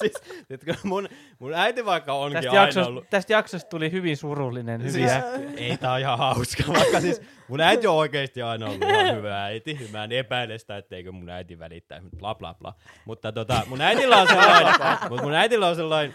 [0.00, 0.12] siis,
[0.48, 1.08] sit, kun mun,
[1.38, 3.10] mun äiti vaikka onkin Tästä, aina jaksosta, ollut...
[3.10, 5.50] tästä jaksosta tuli hyvin surullinen, hyvin Siis, äkkiä.
[5.56, 9.44] ei tää on ihan hauska, vaikka siis mun äiti on oikeesti aina ollut ihan hyvä
[9.44, 9.88] äiti.
[9.92, 12.74] Mä en epäile sitä, etteikö mun äiti välittää, bla bla bla.
[13.04, 14.74] Mutta tota, mun äitillä on sellainen,
[15.10, 16.14] mutta mun äitillä on sellainen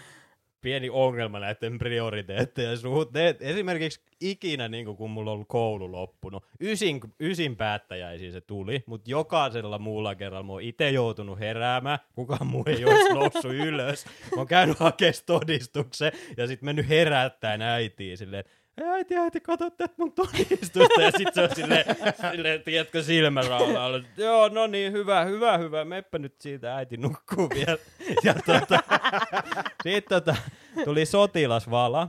[0.60, 3.34] pieni ongelma näiden prioriteettien suhteen.
[3.40, 9.10] Esimerkiksi ikinä, niin kun mulla on ollut koulu loppunut, ysin, ysin päättäjäisiin se tuli, mutta
[9.10, 14.04] jokaisella muulla kerralla mä oon itse joutunut heräämään, kukaan muu ei olisi noussut ylös.
[14.06, 18.52] Mä oon käynyt hakemaan todistuksen ja sitten mennyt herättäen äitiin silleen, "Ei,
[18.84, 21.02] äiti, äiti, kato tätä mun todistusta.
[21.02, 21.84] Ja sit se on silleen,
[22.32, 24.00] silleen tiedätkö, silmäraudalla.
[24.16, 25.84] Joo, no niin, hyvä, hyvä, hyvä.
[25.84, 27.78] Meppä nyt siitä, äiti nukkuu vielä.
[28.24, 28.78] Ja tota,
[29.82, 30.36] sit tota,
[30.84, 32.08] tuli sotilasvala,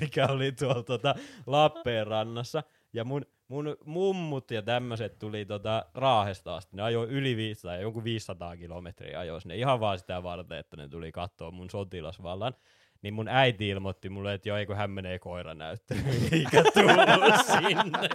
[0.00, 1.14] mikä oli tuolla tota,
[1.46, 2.62] Lappeenrannassa.
[2.92, 6.76] Ja mun, mun mummut ja tämmöiset tuli tota Raahesta asti.
[6.76, 10.88] Ne ajoi yli 500, jonkun 500 kilometriä ajoi sinne ihan vaan sitä varten, että ne
[10.88, 12.54] tuli katsoa mun sotilasvallan.
[13.02, 18.08] Niin mun äiti ilmoitti mulle, että joo, eikö hän menee koiranäyttelyyn, eikä tullut sinne.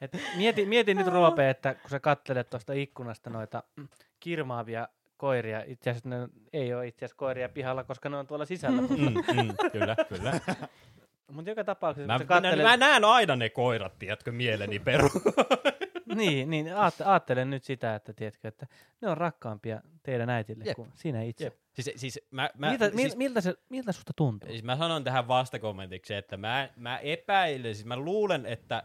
[0.01, 3.87] Et mieti, mieti nyt Roope, että kun sä kattelet tuosta ikkunasta noita mm,
[4.19, 8.45] kirmaavia koiria, itse asiassa ne ei ole itse asiassa koiria pihalla, koska ne on tuolla
[8.45, 8.81] sisällä.
[8.81, 10.39] Mm, mm, kyllä, kyllä.
[11.31, 15.09] Mutta joka tapauksessa, Mä, kun sä mä, mä näen aina ne koirat, tiedätkö, mieleni peru.
[16.15, 16.67] niin, niin
[17.05, 18.67] aattelen nyt sitä, että tiedätkö, että
[19.01, 20.75] ne on rakkaampia teidän äitille Jep.
[20.75, 21.43] kuin sinä itse.
[21.43, 21.53] Jep.
[21.73, 24.49] Siis, siis mä, mä, miltä, siis, siis, miltä, se, miltä susta tuntuu?
[24.49, 28.83] siis mä sanon tähän vastakommentiksi, että mä, mä epäilen, siis mä luulen, että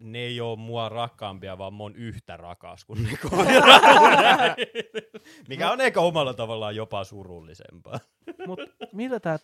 [0.00, 4.56] ne ei ole mua rakkaampia, vaan mä oon yhtä rakas kuin ne koirat.
[5.48, 7.98] Mikä on ehkä omalla tavallaan jopa surullisempaa.
[8.46, 8.60] Mut
[8.92, 9.38] miltä, tää,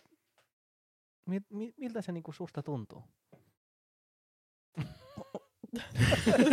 [1.25, 3.03] mi, mi, miltä se niinku susta tuntuu?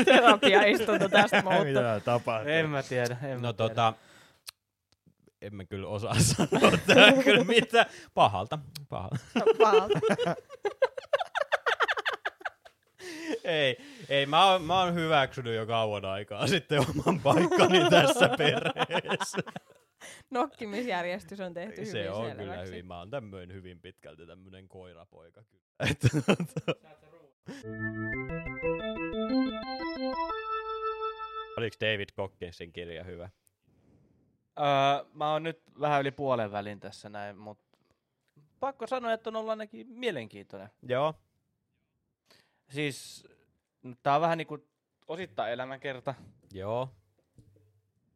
[0.04, 1.64] Terapiaistunto tästä muuttuu.
[1.64, 2.52] Mitä tapahtuu?
[2.52, 3.16] En mä tiedä.
[3.22, 3.68] En mä No tiedä.
[3.68, 3.92] tota,
[5.42, 7.86] en mä kyllä osaa sanoa tähän kyllä mitä.
[8.14, 8.58] Pahalta,
[8.88, 9.16] pahalta.
[9.58, 10.00] Pahalta.
[13.44, 13.76] Ei,
[14.08, 19.38] ei mä, oon, mä oon hyväksynyt jo kauan aikaa sitten oman paikkani tässä perheessä.
[20.30, 22.42] Nokkimisjärjestys on tehty hyvin Se on selväksi.
[22.42, 22.86] kyllä hyvin.
[22.86, 25.62] Mä oon tämmöinen hyvin pitkälti tämmöinen koirapoika kyllä.
[31.56, 33.30] Oliko David Gogginsin kirja hyvä?
[34.58, 34.64] Öö,
[35.14, 37.78] mä oon nyt vähän yli puolen välin tässä näin, mutta
[38.60, 40.68] pakko sanoa, että on ollut ainakin mielenkiintoinen.
[40.88, 41.14] Joo.
[42.70, 43.24] Siis
[44.02, 44.58] tää on vähän niinku
[45.08, 46.14] osittain elämänkerta
[46.52, 46.88] Joo.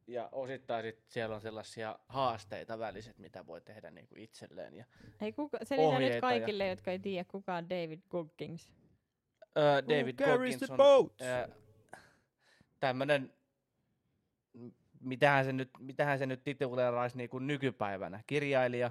[0.07, 4.75] ja osittain sit siellä on sellaisia haasteita väliset, mitä voi tehdä niinku itselleen.
[4.75, 4.85] Ja,
[5.21, 8.73] Ei kuka, selitä nyt ohjeita ja- kaikille, jotka ei tiedä, kuka on David Goggins.
[9.59, 11.13] öö, David Who carries Goggins the on boat?
[11.21, 11.49] öö,
[12.81, 13.33] tämmönen,
[14.53, 14.69] m-
[15.01, 18.91] mitähän se nyt, mitähän se nyt tituleeraisi niinku nykypäivänä, kirjailija,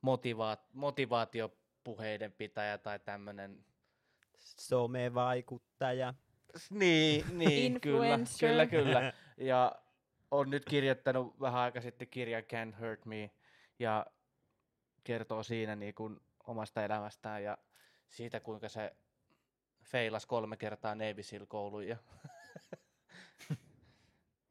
[0.00, 3.64] motivaat, motivaatiopuheiden pitäjä tai tämmönen
[4.36, 6.14] Somevaikuttaja.
[6.70, 8.48] Niin, niin kyllä, Influencer.
[8.48, 9.12] kyllä, kyllä.
[9.36, 9.72] Ja
[10.30, 13.30] on nyt kirjoittanut vähän aika sitten kirjan Can't Hurt Me
[13.78, 14.06] ja
[15.04, 17.58] kertoo siinä niin kuin omasta elämästään ja
[18.08, 18.96] siitä, kuinka se
[19.82, 21.96] feilas kolme kertaa Navy Seal kouluun ja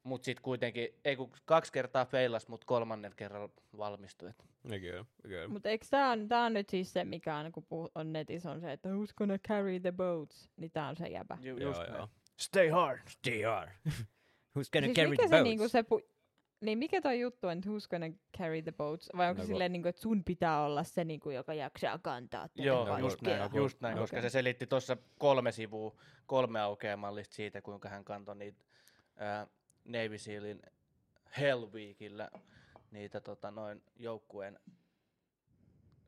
[0.06, 3.48] Mut sit kuitenkin, ei kun kaksi kertaa feilas, mut kolmannen kerran
[3.78, 4.30] valmistui.
[4.80, 5.48] kyllä, kyllä.
[5.48, 8.50] Mutta eikö tää on, tää on nyt siis se, mikä on, kun puh- on netissä,
[8.50, 11.38] on se, että who's gonna carry the boats, niin tää on se jäbä.
[11.40, 12.08] Ju- Joo, just joo.
[12.36, 12.98] Stay hard.
[13.26, 13.68] DR.
[14.58, 15.42] Who's gonna Siis carry mikä the se boats?
[15.44, 16.06] niinku se pu-
[16.60, 18.06] niin mikä toi juttu on, että who's gonna
[18.38, 19.08] carry the boats?
[19.16, 22.62] Vai onko No silleen, niinku, että sun pitää olla se, niinku, joka jaksaa kantaa tätä
[22.62, 25.96] Joo, No, just näin, just näin no, koska se selitti tuossa kolme sivua,
[26.26, 28.64] kolme aukeamallista siitä, kuinka hän kantoi niitä
[29.16, 29.46] ää,
[29.86, 30.62] Navy Sealin
[31.38, 32.30] Hell Weekillä
[32.90, 34.60] niitä tota, noin joukkueen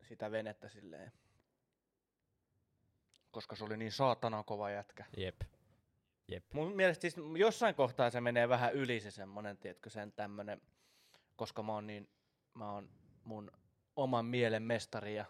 [0.08, 1.12] sitä venettä silleen.
[3.30, 5.04] Koska se oli niin saatanan kova jätkä.
[5.16, 5.40] Jep.
[6.28, 6.44] Jep.
[6.52, 10.60] Mun mielestä siis jossain kohtaa se menee vähän yli se semmonen, tiedätkö, sen tämmönen,
[11.36, 12.08] koska mä oon niin,
[12.54, 12.90] mä oon
[13.24, 13.52] mun
[13.96, 15.24] oman mielen mestari ja,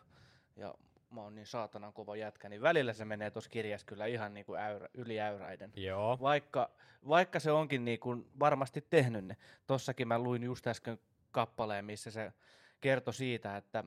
[0.57, 0.75] ja
[1.11, 4.55] mä oon niin saatanan kova jätkä, niin välillä se menee tuossa kirjassa kyllä ihan niinku
[4.55, 5.73] äyrä, yli äyräiden.
[5.77, 6.19] Joo.
[6.21, 6.71] Vaikka,
[7.09, 9.37] vaikka se onkin niinku varmasti tehnyt ne.
[9.67, 10.99] Tossakin mä luin just äsken
[11.31, 12.33] kappaleen, missä se
[12.81, 13.85] kertoi siitä, että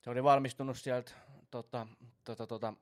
[0.00, 1.12] se oli valmistunut sieltä
[1.50, 1.86] tota,
[2.24, 2.74] tota, tota,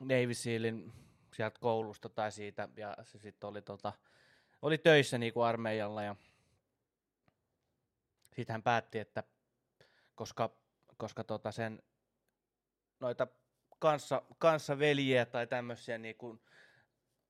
[0.00, 0.92] Navy Sealin
[1.34, 3.92] sieltä koulusta tai siitä, ja se sitten oli, tota,
[4.62, 6.16] oli töissä niinku armeijalla, ja
[8.36, 9.22] sitten hän päätti, että
[10.14, 10.50] koska,
[10.96, 11.82] koska tota sen
[13.00, 13.26] noita
[13.78, 16.40] kanssa, kanssaveljiä tai tämmöisiä niinku,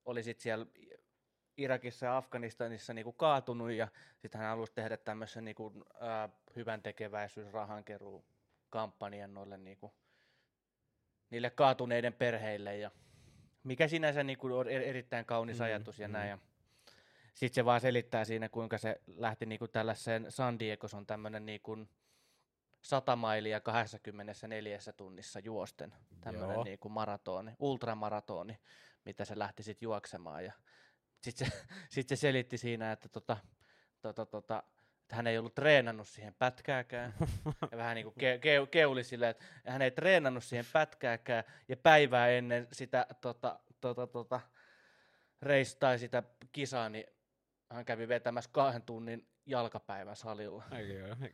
[0.04, 0.66] oli sit siellä
[1.56, 3.88] Irakissa ja Afganistanissa niinku kaatunut ja
[4.18, 7.48] sitten hän halusi tehdä tämmöisen niinku, ää, hyvän tekeväisyys
[8.70, 9.94] kampanjan noille niinku,
[11.30, 12.90] niille kaatuneiden perheille ja
[13.64, 16.12] mikä sinänsä niinku on er- erittäin kaunis Mm, ajatus ja mm.
[16.12, 16.30] näin.
[16.30, 16.38] Ja
[17.34, 21.46] sitten se vaan selittää siinä, kuinka se lähti niinku tällaiseen San Diego, se on tämmöinen
[21.46, 21.76] niinku
[22.86, 26.64] 100 mailia 24 tunnissa juosten, tämmöinen Joo.
[26.64, 28.58] niinku maratoni, ultramaratoni,
[29.04, 30.44] mitä se lähti sitten juoksemaan.
[30.44, 30.52] Ja
[31.22, 31.56] sitten se,
[31.94, 33.36] sit se selitti siinä, että tota,
[34.00, 34.62] tota, tota,
[35.02, 37.14] että hän ei ollut treenannut siihen pätkääkään.
[37.72, 41.44] ja vähän niin kuin ke, ke, keuli silleen, että hän ei treenannut siihen pätkääkään.
[41.68, 44.40] Ja päivää ennen sitä tota, tota, tota,
[45.42, 46.22] reis tai sitä
[46.52, 47.06] kisaa, niin
[47.70, 50.64] hän kävi vetämässä kahden tunnin jalkapäivän salilla.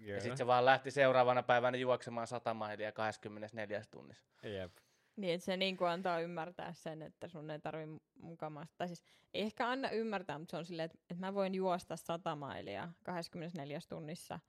[0.01, 4.25] Ja sitten se vaan lähti seuraavana päivänä juoksemaan 100 mailia 24 tunnissa.
[4.43, 4.73] Jep.
[5.17, 8.75] Niin, että se niinku antaa ymmärtää sen, että sun ei tarvi mukamasta.
[8.79, 9.05] Tai siis
[9.35, 12.89] ei ehkä anna ymmärtää, mutta se on silleen, että, että mä voin juosta 100 mailia
[13.03, 14.41] 24 tunnissa,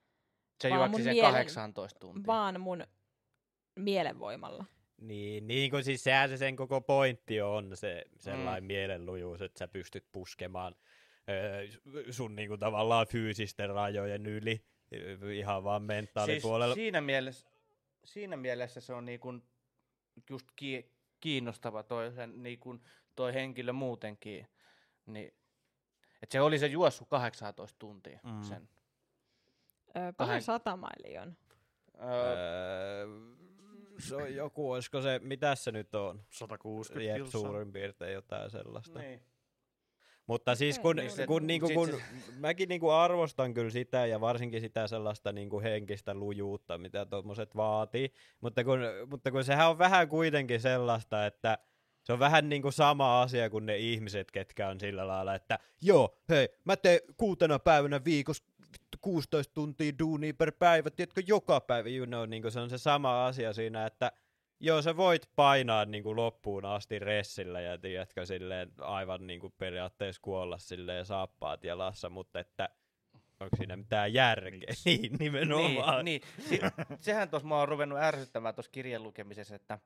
[0.61, 2.27] Se Vaan juoksi sen mielen- 18 tuntia.
[2.27, 2.83] vaan mun
[3.75, 4.65] mielenvoimalla.
[5.01, 8.67] Niin, niin kuin siis sehän se sen koko pointti on, se sellainen mm.
[8.67, 10.75] mielenlujuus, että sä pystyt puskemaan
[11.29, 11.67] öö,
[12.11, 14.65] sun niinku tavallaan fyysisten rajojen yli
[15.35, 16.73] ihan vaan mentaalipuolella.
[16.75, 17.47] Siis siinä mielessä,
[18.05, 19.33] siinä mielessä se on niinku
[20.29, 22.75] just ki- kiinnostava toi, sen, niinku,
[23.15, 24.47] toi henkilö muutenkin.
[25.05, 25.33] Niin,
[26.21, 28.41] et se oli se juossut 18 tuntia Mm.
[28.43, 28.69] sen.
[29.97, 31.37] Öö, paljon Kahden- sata mailia on?
[32.03, 33.05] Öö,
[33.99, 36.25] se on joku, olisiko se, mitä se nyt on?
[36.29, 37.41] 160 Jep, kilsaa.
[37.41, 38.99] suurin piirtein jotain sellaista.
[38.99, 39.21] niin.
[40.27, 42.01] Mutta siis kun, Niin se- kun, niinku, kun se-
[42.39, 48.13] mäkin niinku arvostan kyllä sitä ja varsinkin sitä sellaista niinku henkistä lujuutta, mitä tuommoiset vaatii,
[48.41, 51.57] mutta kun, mutta kun sehän on vähän kuitenkin sellaista, että
[52.03, 56.17] se on vähän niinku sama asia kuin ne ihmiset, ketkä on sillä lailla, että joo,
[56.29, 58.43] hei, mä teen kuutena päivänä viikossa
[58.73, 62.77] vittu 16 tuntia duunia per päivä, tiedätkö, joka päivä, you know, niinku se on se
[62.77, 64.11] sama asia siinä, että
[64.65, 70.57] Joo, sä voit painaa niinku loppuun asti ressillä ja tiedätkö silleen aivan niinku periaatteessa kuolla
[70.57, 72.69] silleen saappaat jalassa, mutta että
[73.39, 74.51] onko siinä mitään järkeä?
[74.51, 74.89] Miksi?
[74.97, 76.05] niin, nimenomaan.
[76.05, 76.49] Niin, niin.
[76.49, 76.59] Si-
[76.99, 79.79] sehän tuossa mä oon ruvennut ärsyttämään tuossa kirjan lukemisessa, että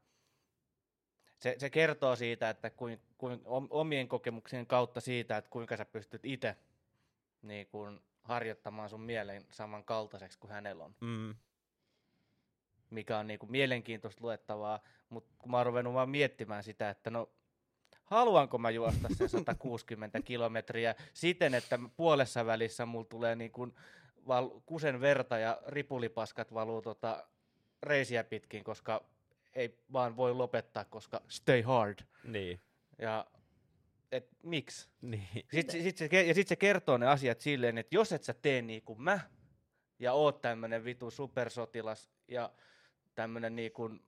[1.39, 5.85] se, se kertoo siitä, että kuin, kuin om- omien kokemuksien kautta siitä, että kuinka sä
[5.85, 6.55] pystyt itse
[7.41, 11.35] niin kun harjoittamaan sun mielen samankaltaiseksi kuin hänellä on, Mm.
[12.89, 14.79] Mikä on niin kuin mielenkiintoista luettavaa,
[15.09, 17.29] mutta kun mä oon ruvennut vaan miettimään sitä, että no
[18.03, 23.73] haluanko mä juosta sen 160 kilometriä siten, että puolessa välissä mulla tulee niin kuin
[24.27, 27.27] val- kusen verta ja ripulipaskat valuu tota
[27.83, 29.03] reisiä pitkin, koska
[29.53, 31.99] ei vaan voi lopettaa, koska stay hard.
[32.23, 32.61] Niin.
[32.97, 33.25] Ja
[34.11, 34.89] et miksi?
[35.01, 35.27] niin.
[35.53, 38.61] Sitten, sit se, ja sitten se kertoo ne asiat silleen, että jos et sä tee
[38.61, 39.19] niin kuin mä,
[39.99, 42.51] ja oot tämmönen vitu supersotilas, ja
[43.17, 44.01] tämmönen niin kuin,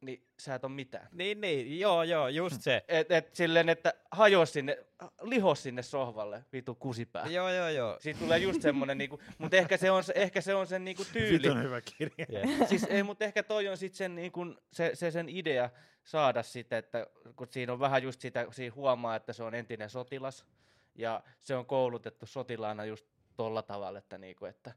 [0.00, 1.08] niin sä et ole mitään.
[1.12, 2.84] niin, niin, joo, joo, just se.
[2.88, 4.78] Et, et silleen, että hajo sinne,
[5.22, 7.26] liho sinne sohvalle, vitu kusipää.
[7.26, 7.96] joo, joo, joo.
[8.00, 11.42] Siitä tulee just semmonen niinku, mutta ehkä se on, ehkä se on sen niinku tyyli.
[11.42, 12.26] Vitun hyvä kirja.
[12.32, 12.68] Yeah.
[12.68, 15.70] siis ei, mutta ehkä toi on sitten sen, niinku, se, se, sen idea
[16.04, 19.90] saada sitä, että kun siinä on vähän just sitä, siinä huomaa, että se on entinen
[19.90, 20.46] sotilas
[20.94, 24.72] ja se on koulutettu sotilaana just tolla tavalla, että, niinku, että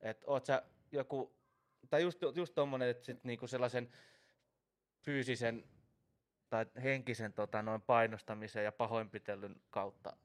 [0.00, 1.39] et oot sä joku,
[1.90, 3.88] tai just, just tommonen, että sit niinku sellaisen
[5.04, 5.64] fyysisen
[6.50, 10.16] tai henkisen tota, noin painostamisen ja pahoinpitelyn kautta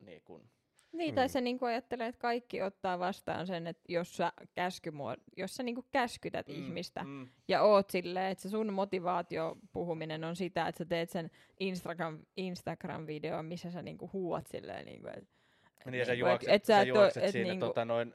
[0.00, 0.48] niin kun,
[0.92, 1.30] Niin, tai Mm.
[1.30, 5.84] se niinku ajattelee, että kaikki ottaa vastaan sen, että jos sä, käskymuo- jos sä niinku
[5.92, 6.54] käskytät mm.
[6.54, 11.10] ihmistä Mm, ja oot silleen, että se sun motivaatio puhuminen on sitä, että sä teet
[11.10, 15.26] sen Instagram, Instagram-videon, missä sä niinku huuat silleen, niinku, että
[15.90, 17.66] niin, ja sä niinku, et- juokset, et sä sä et oo- juokset et siinä niinku-
[17.66, 18.14] tota, noin,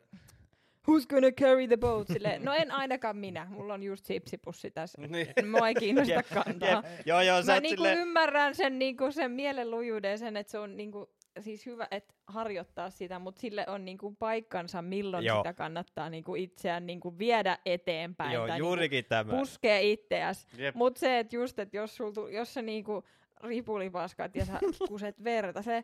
[0.89, 2.07] who's gonna carry the boat?
[2.07, 5.01] Silleen, no en ainakaan minä, mulla on just sipsipussi tässä.
[5.07, 6.69] niin, Mua ei kiinnosta Jep, kantaa.
[6.69, 10.77] Jep, joo, joo, Mä niinku silleen- ymmärrän sen, niinku, sen mielenlujuuden, sen, että se on
[10.77, 11.09] niinku,
[11.39, 15.37] siis hyvä, että harjoittaa sitä, mutta sille on niinku paikkansa, milloin Joo.
[15.37, 18.31] sitä kannattaa niinku itseään niinku viedä eteenpäin.
[18.33, 19.23] Joo, tai juurikin tämä.
[19.23, 20.47] Niinku puskee itseäs.
[20.57, 23.03] jep, Mutta se, että just, että jos, sul, jos sä niinku
[23.43, 24.59] ripulipaskat ja sä
[24.89, 25.83] kuset verta, se,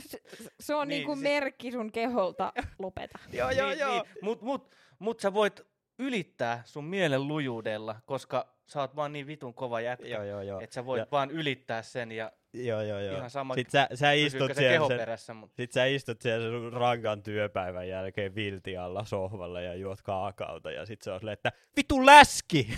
[0.00, 0.18] se,
[0.60, 3.18] se on Niin, niinku siis- merkki sun keholta, lopeta.
[3.32, 3.92] Joo, joo, niin, joo.
[3.92, 5.60] Niin, mut, mut, mut sä voit
[5.98, 10.60] ylittää sun mielen lujuudella, koska sä oot vaan niin vitun kova jätkä, Joo, joo, joo.
[10.60, 13.16] että sä voit Ja- vaan ylittää sen ja Joo, joo, joo.
[13.16, 16.20] ihan sama, Sitten sä, sä istut se siellä keho sen, perässä, mut sit sä istut
[16.20, 21.18] siellä sun rankan työpäivän jälkeen vilti alla sohvalla ja juot kaakauta ja sit se on
[21.20, 22.68] silleen, että vitu läski!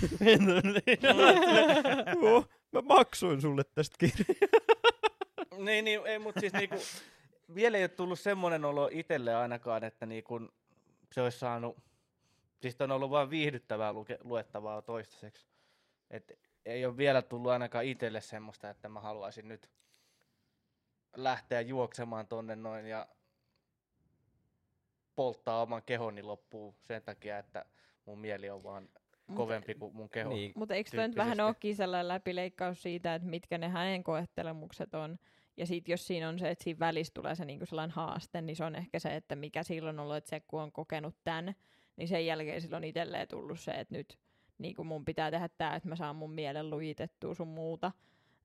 [1.03, 4.33] Joo, mä maksoin sulle tästä kirjasta.
[5.65, 6.77] Niin, niin, ei, mut siis niinku,
[7.55, 10.41] vielä ei ole tullut semmoinen olo itselle ainakaan, että niinku,
[11.13, 11.79] se olisi saanut,
[12.61, 15.47] siis on ollut vain viihdyttävää luke, luettavaa toistaiseksi.
[16.11, 19.71] Et ei ole vielä tullut ainakaan itselle semmoista, että mä haluaisin nyt
[21.17, 23.09] lähteä juoksemaan tonne noin ja
[25.15, 27.65] polttaa oman kehoni loppuun sen takia, että
[28.05, 28.89] mun mieli on vaan
[29.35, 30.35] kovempi kuin mun keho.
[30.35, 34.95] Niin, Mutta eikö toi nyt vähän olekin sellainen läpileikkaus siitä, että mitkä ne hänen koettelemukset
[34.95, 35.19] on?
[35.57, 38.57] Ja sitten jos siinä on se, että siinä välissä tulee se niinku sellainen haaste, niin
[38.57, 41.55] se on ehkä se, että mikä silloin on ollut, että se kun on kokenut tämän,
[41.97, 44.19] niin sen jälkeen silloin itselleen tullut se, että nyt
[44.59, 47.93] niin kuin mun pitää tehdä tämä, että mä saan mun mielen lujitettua sun muuta.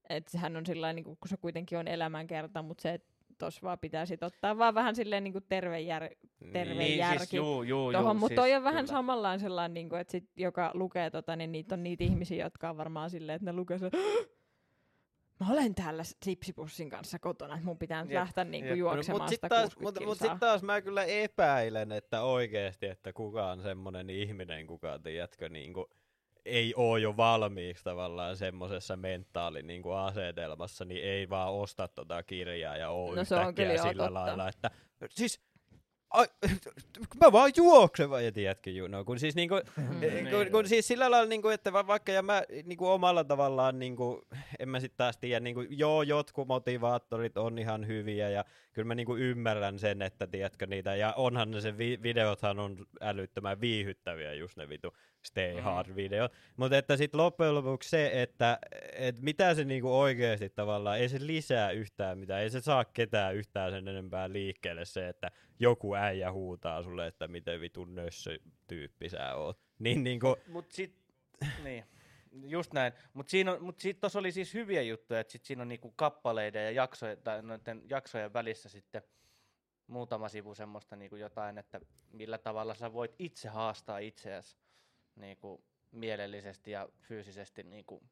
[0.10, 3.80] Että sehän on sillä niin kun se kuitenkin on elämänkerta, mutta se, että tossa vaan
[3.80, 6.10] pitää sit ottaa vaan vähän silleen niin kuin terve jär,
[6.54, 8.98] terve niin, järki siis juu, juu, tohon, juu, mutta siis, toi on vähän kyllä.
[8.98, 12.70] samanlainen sellainen, niin kuin, että sit, joka lukee tota, niin niitä on niitä ihmisiä, jotka
[12.70, 13.90] on varmaan silleen, että ne lukee se,
[15.40, 18.70] mä olen täällä sipsipussin kanssa kotona, että mun pitää nyt Jep, lähteä niin jep.
[18.72, 20.34] kuin juoksemaan mut sitä sit taas, 60 mut, mut kilsaa.
[20.34, 25.90] sit taas mä kyllä epäilen, että oikeesti, että kuka on semmonen ihminen, kuka tiedätkö, niinku,
[26.46, 32.78] ei oo jo valmiiksi tavallaan semmosessa mentaali niinku asetelmassa, niin ei vaan osta tota kirjaa
[32.78, 34.14] ja oo No yhtäkkiä sillä totta.
[34.14, 34.72] lailla, että
[35.10, 35.42] siis
[36.10, 36.26] ai,
[37.22, 39.56] mä vaan juoksen vaan, ja tiedätkö, you know, kun siis niinku,
[40.02, 40.28] Niin.
[40.30, 44.22] kun, kun siis sillä lailla, niinku, että va- vaikka ja mä niinku omalla tavallaan, niinku,
[44.60, 48.96] en mä sit taas tiedä, niinku, joo, jotkut motivaattorit on ihan hyviä, ja kyllä mä
[48.96, 54.34] niinku ymmärrän sen, että tiedätkö niitä, ja onhan ne se vi- videothan on älyttömän viihyttäviä,
[54.34, 54.94] just ne vitu
[55.26, 55.64] stay Mhm.
[55.64, 58.60] hard videot, mutta että sit loppujen lopuksi se, että
[58.94, 63.36] et mitä se niinku oikeasti tavallaan, ei se lisää yhtään mitään, ei se saa ketään
[63.36, 69.10] yhtään sen enempää liikkeelle se, että joku äijä huutaa sulle, että miten vitun nössö tyyppi
[69.10, 69.60] sä oot.
[69.80, 70.96] Niin niinku, Mut sit,
[71.64, 71.86] niin,
[72.48, 72.94] just näin.
[73.14, 75.92] Mut siinä on, mut sit tossa oli siis hyviä juttuja, että sit siinä on niinku
[75.92, 79.02] kappaleiden ja jaksojen, tai noiden jaksojen välissä sitten
[79.88, 81.80] muutama sivu semmoista niinku jotain, että
[82.14, 84.58] millä tavalla sä voit itse haastaa itseäsi
[85.18, 88.04] niinku mielellisesti ja fyysisesti niinku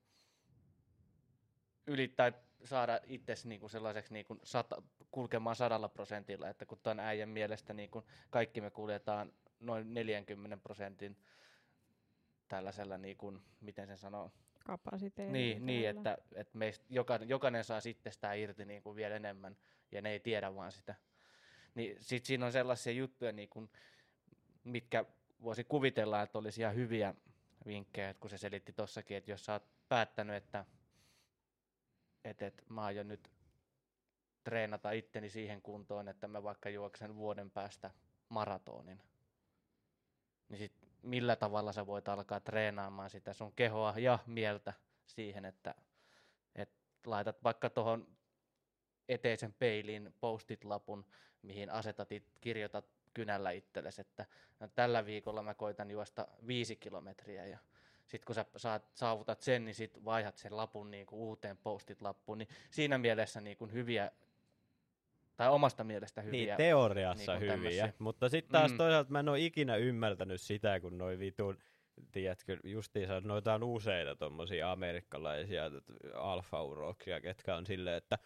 [1.88, 2.32] ylittää
[2.64, 4.82] saada itsesi niinku sellaiseksi niinku sata,
[5.12, 11.18] kulkemaan sadalla prosentilla, että kun tuon äijän mielestä niinku kaikki me kuljetaan noin 40 prosentin
[12.48, 14.32] tällaisella, niin kuin, miten sen sanoo,
[14.66, 15.34] Kapasiteetti.
[15.34, 19.58] niin, niin että, että meistä jokainen, jokainen saa itsestään irti niin kuin vielä enemmän,
[19.92, 20.96] ja ne ei tiedä vaan sitä.
[21.76, 23.70] Niin sit siinä on sellaisia juttuja, niin kuin,
[24.64, 25.06] mitkä
[25.46, 27.14] voisi kuvitella, että olisi ihan hyviä
[27.66, 30.66] vinkkejä, että kun se selitti tossakin, että jos sä oot päättänyt, että,
[32.24, 33.32] että, että mä aion nyt
[34.44, 37.92] treenata itteni siihen kuntoon, että mä vaikka juoksen vuoden päästä
[38.30, 39.02] maratonin,
[40.50, 44.74] niin sit millä tavalla sä voit alkaa treenaamaan sitä sun kehoa ja mieltä
[45.06, 45.76] siihen, että,
[46.56, 46.76] että
[47.06, 48.08] laitat vaikka tuohon
[49.10, 51.06] eteisen peiliin postit-lapun,
[51.42, 54.26] mihin asetat, it, kirjoitat kynällä itsellesi, että
[54.60, 57.58] no, tällä viikolla mä koitan juosta viisi kilometriä ja
[58.08, 62.48] sitten kun sä saat, saavutat sen, niin sit vaihdat sen lapun niinku uuteen postit-lappuun, niin
[62.72, 64.12] siinä mielessä niinku hyviä,
[65.38, 66.46] tai omasta mielestä hyviä.
[66.46, 67.94] Niin, teoriassa niinku hyviä, tämmösiä.
[68.00, 68.78] mutta sitten taas Mm.
[68.78, 71.58] toisaalta mä en ole ikinä ymmärtänyt sitä, kun noi vitun,
[72.12, 75.72] tiedätkö, justiinsa noita on useita tommosia amerikkalaisia
[76.14, 78.18] alfa-uroksia, ketkä on silleen, että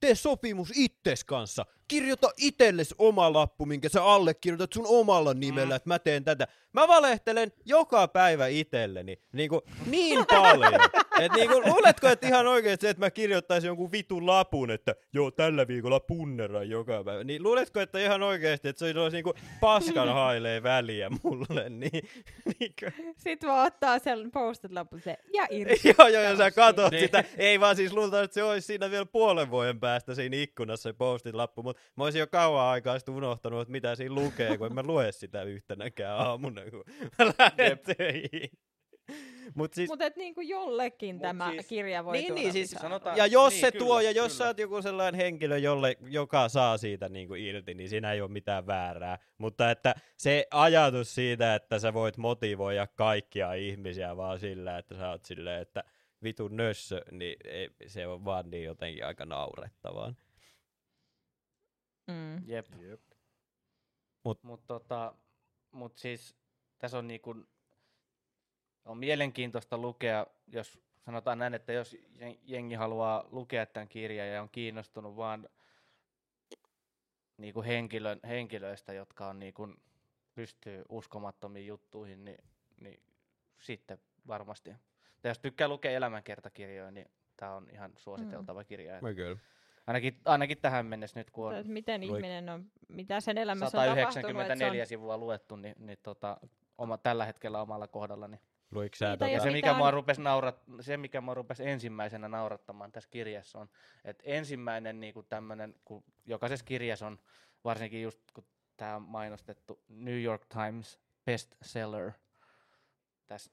[0.00, 5.76] tee sopimus itses kanssa, kirjoita itelles oma lappu, minkä sä allekirjoitat sun omalla nimellä, Mm.
[5.76, 6.46] että mä teen tätä.
[6.72, 10.72] Mä valehtelen joka päivä itselleni niin, kuin, niin paljon.
[11.20, 14.94] Et niin kuin, luuletko, että ihan oikeesti se, että mä kirjoittaisin jonkun vitun lapun, että
[15.12, 17.24] joo, tällä viikolla punneran joka päivä.
[17.24, 21.66] Niin luuletko, että ihan oikeesti, että se olisi niin kuin paskan hailee väliä mulle.
[21.76, 22.08] Niin,
[22.60, 25.94] niin kuin, Sitten vaan ottaa sen postit lapun se ja irti.
[25.98, 27.00] joo, joo, ja sä katot Niin.
[27.00, 27.24] sitä.
[27.36, 30.92] Ei vaan siis luultavasti, että se olisi siinä vielä puolen vuoden päästä siinä ikkunassa se
[30.92, 34.66] postit lappu, mutta mä olisin jo kauan aikaa sitten unohtanut, että mitä siinä lukee, kun
[34.66, 36.84] en mä lue sitä yhtenäkään aamuna, kun
[37.18, 37.82] mä lähden Jep.
[37.96, 38.50] töihin.
[39.54, 42.70] Mut siis, Mutta et niinku jollekin Mut tämä siis- kirja voi Niin, tuoda niin, siis
[42.70, 44.38] sanotaan- ja jos niin, se kyllä, tuo, ja jos kyllä.
[44.38, 48.20] sä oot joku sellainen henkilö, jolle, joka saa siitä niin kuin irti, niin siinä ei
[48.20, 49.18] ole mitään väärää.
[49.38, 55.10] Mutta että se ajatus siitä, että sä voit motivoida kaikkia ihmisiä vaan sillä, että sä
[55.10, 55.84] oot silleen, että
[56.22, 60.14] vitun nössö, niin ei, se on vaan niin jotenkin aika naurettavaa.
[62.06, 62.48] Mm.
[62.48, 62.66] Jep.
[62.80, 63.00] Jep.
[64.24, 65.14] Mut, mut, tota,
[65.70, 66.36] mut siis
[66.78, 67.34] tässä on niinku,
[68.84, 74.42] on mielenkiintoista lukea, jos sanotaan näin, että jos jen- jengi haluaa lukea tämän kirjan ja
[74.42, 75.48] on kiinnostunut vaan
[77.36, 79.68] niinku henkilön, henkilöistä, jotka on niinku,
[80.34, 82.44] pystyy uskomattomiin juttuihin, niin,
[82.80, 83.02] niin
[83.58, 84.70] sitten varmasti.
[85.22, 88.66] Tai jos tykkää lukea elämänkertakirjoja, niin tämä on ihan suositeltava mm.
[88.66, 89.00] kirja.
[89.00, 89.38] Mä kyllä.
[89.86, 93.98] Ainakin, ainakin tähän mennessä nyt, kun on Miten ihminen on, mitä sen elämässä on tapahtunut,
[93.98, 96.36] että se 194 on, sivua luettu, niin, niin tota,
[96.78, 98.28] oma, tällä hetkellä omalla kohdalla.
[98.28, 98.40] Niin.
[98.70, 102.92] Luiko sä tota, se, mikä mua on- rupesi naurat, se, mikä mua rupesi ensimmäisenä naurattamaan
[102.92, 103.68] tässä kirjassa on,
[104.04, 107.18] että ensimmäinen niin kuin tämmönen, kun jokaisessa kirjassa on,
[107.64, 108.44] varsinkin just kun
[108.76, 112.12] tämä on mainostettu New York Times bestseller
[113.26, 113.50] tässä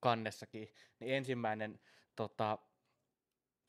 [0.00, 1.80] kannessakin, niin ensimmäinen
[2.16, 2.58] tota,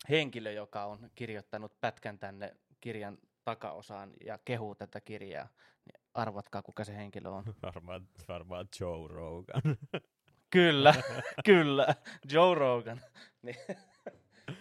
[0.09, 5.47] henkilö, joka on kirjoittanut pätkän tänne kirjan takaosaan ja kehuu tätä kirjaa,
[5.85, 7.43] niin arvatkaa kuka se henkilö on.
[7.63, 9.61] varmaan, varmaan Joe Rogan.
[10.49, 10.93] Kyllä,
[11.45, 11.95] kyllä,
[12.31, 13.01] Joe Rogan.
[13.41, 13.55] Niin,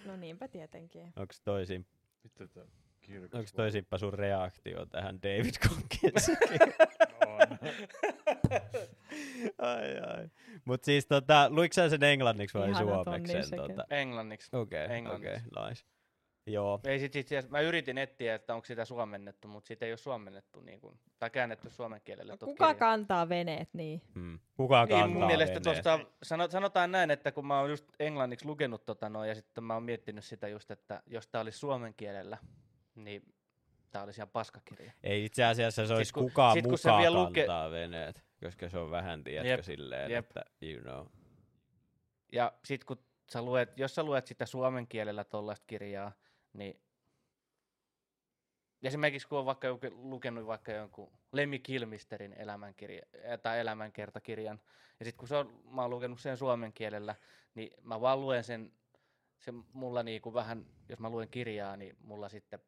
[0.05, 1.12] no niinpä tietenkin.
[1.16, 1.86] Onks toisin,
[2.24, 2.64] Vittu tää
[3.01, 6.38] kirkas onks toisinpa sun reaktio tähän David Conkinsiin?
[9.59, 10.29] Ai ai.
[10.65, 13.43] Mut siis tota, luiko sä sen englanniksi vai Ihanat on suomeksi?
[13.43, 13.59] sen.
[13.59, 13.85] Tota?
[13.91, 14.57] englanniksi.
[14.57, 15.49] Okei, okay, okei, Englanniksi.
[15.57, 15.85] okay, nice.
[16.47, 19.93] Joo, Ei sit, sit, sit, mä yritin etsiä, että onko sitä suomennettu, mutta siitä ei
[19.93, 22.33] ole suomennettu niin kuin, tai käännetty suomen kielelle.
[22.33, 22.79] No, kuka kirjat.
[22.79, 24.03] kantaa veneet, niin.
[24.15, 24.39] mm.
[24.57, 25.63] kuka kantaa Niin mun mielestä veneet?
[25.63, 29.65] tuosta, sano, sanotaan näin, että kun mä oon just englanniksi lukenut tota noin, ja sitten
[29.65, 32.39] mä oon miettinyt sitä just, että jos tää olisi suomen kielellä,
[32.95, 33.23] niin
[33.91, 34.93] tää olisi ihan paskakirja.
[35.03, 37.41] Ei itse asiassa se olisi kun- kukaan sit kun se mukaan vielä luke...
[37.41, 40.26] kantaa veneet, koska se on vähän, tiedätkö, Jep, silleen, jep.
[40.26, 41.07] että you know.
[42.32, 46.12] Ja sit kun sä luet, jos sä luet sitä suomen kielellä tollaista kirjaa,
[46.53, 46.80] niin
[48.82, 53.03] esimerkiksi kun on vaikka joku, lukenut vaikka jonkun Lemmi Kilmisterin elämänkirja,
[53.43, 54.61] tai elämänkertakirjan,
[55.01, 57.14] ja sitten kun se on, mä oon lukenut sen suomen kielellä,
[57.55, 58.72] niin mä vaan luen sen,
[59.38, 62.61] se mulla niinku vähän, jos mä luen kirjaa, niin mulla sitten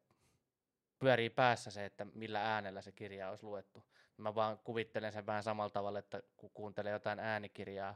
[1.03, 3.83] pyörii päässä se, että millä äänellä se kirja olisi luettu.
[4.17, 7.95] Mä vaan kuvittelen sen vähän samalla tavalla, että kun kuuntelee jotain äänikirjaa,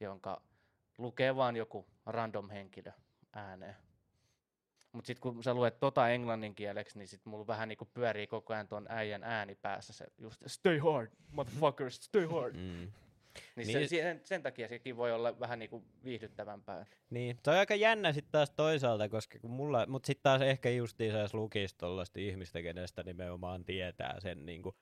[0.00, 0.42] jonka
[0.98, 2.92] lukee vaan joku random henkilö
[3.32, 3.76] ääneen.
[4.92, 8.52] Mutta sitten kun sä luet tota englannin kieleksi, niin sit mulla vähän niinku pyörii koko
[8.54, 12.56] ajan tuon äijän ääni päässä se just stay hard, motherfuckers, stay hard.
[12.56, 12.92] Mm.
[13.56, 13.78] Niin, Niin.
[13.78, 13.88] niin.
[13.88, 16.86] Se, sen, sen takia sekin voi olla vähän niinku viihdyttävämpää.
[17.10, 20.70] Niin, se on aika jännä sitten taas toisaalta, koska kun mulla, mut sitten taas ehkä
[20.70, 24.74] justiinsa jos lukisi tollaista ihmistä, kenestä nimenomaan tietää sen niinku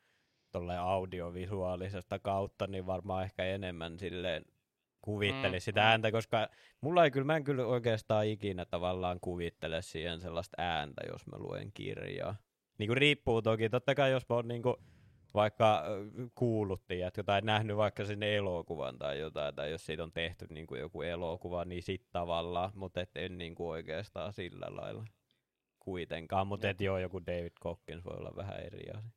[0.52, 4.44] tolleen audiovisuaalisesta kautta, niin varmaan ehkä enemmän silleen
[5.02, 5.86] kuvitteli Mm, sitä mm.
[5.86, 6.48] ääntä, koska
[6.80, 11.38] mulla ei kyllä, mä en kyllä oikeastaan ikinä tavallaan kuvittele siihen sellaista ääntä, jos mä
[11.38, 12.36] luen kirjaa.
[12.78, 14.76] Niinku riippuu toki, totta kai jos mä oon niinku
[15.36, 20.12] vaikka ö, kuullut, tiedätkö, tai nähnyt vaikka sinne elokuvan tai jotain, tai jos siitä on
[20.12, 24.66] tehty niin kuin joku elokuva, niin sit tavallaan, mutta et en niin kuin oikeastaan sillä
[24.70, 25.04] lailla
[25.78, 29.10] kuitenkaan, mutta et joo, joku David Cockins voi olla vähän eri asia.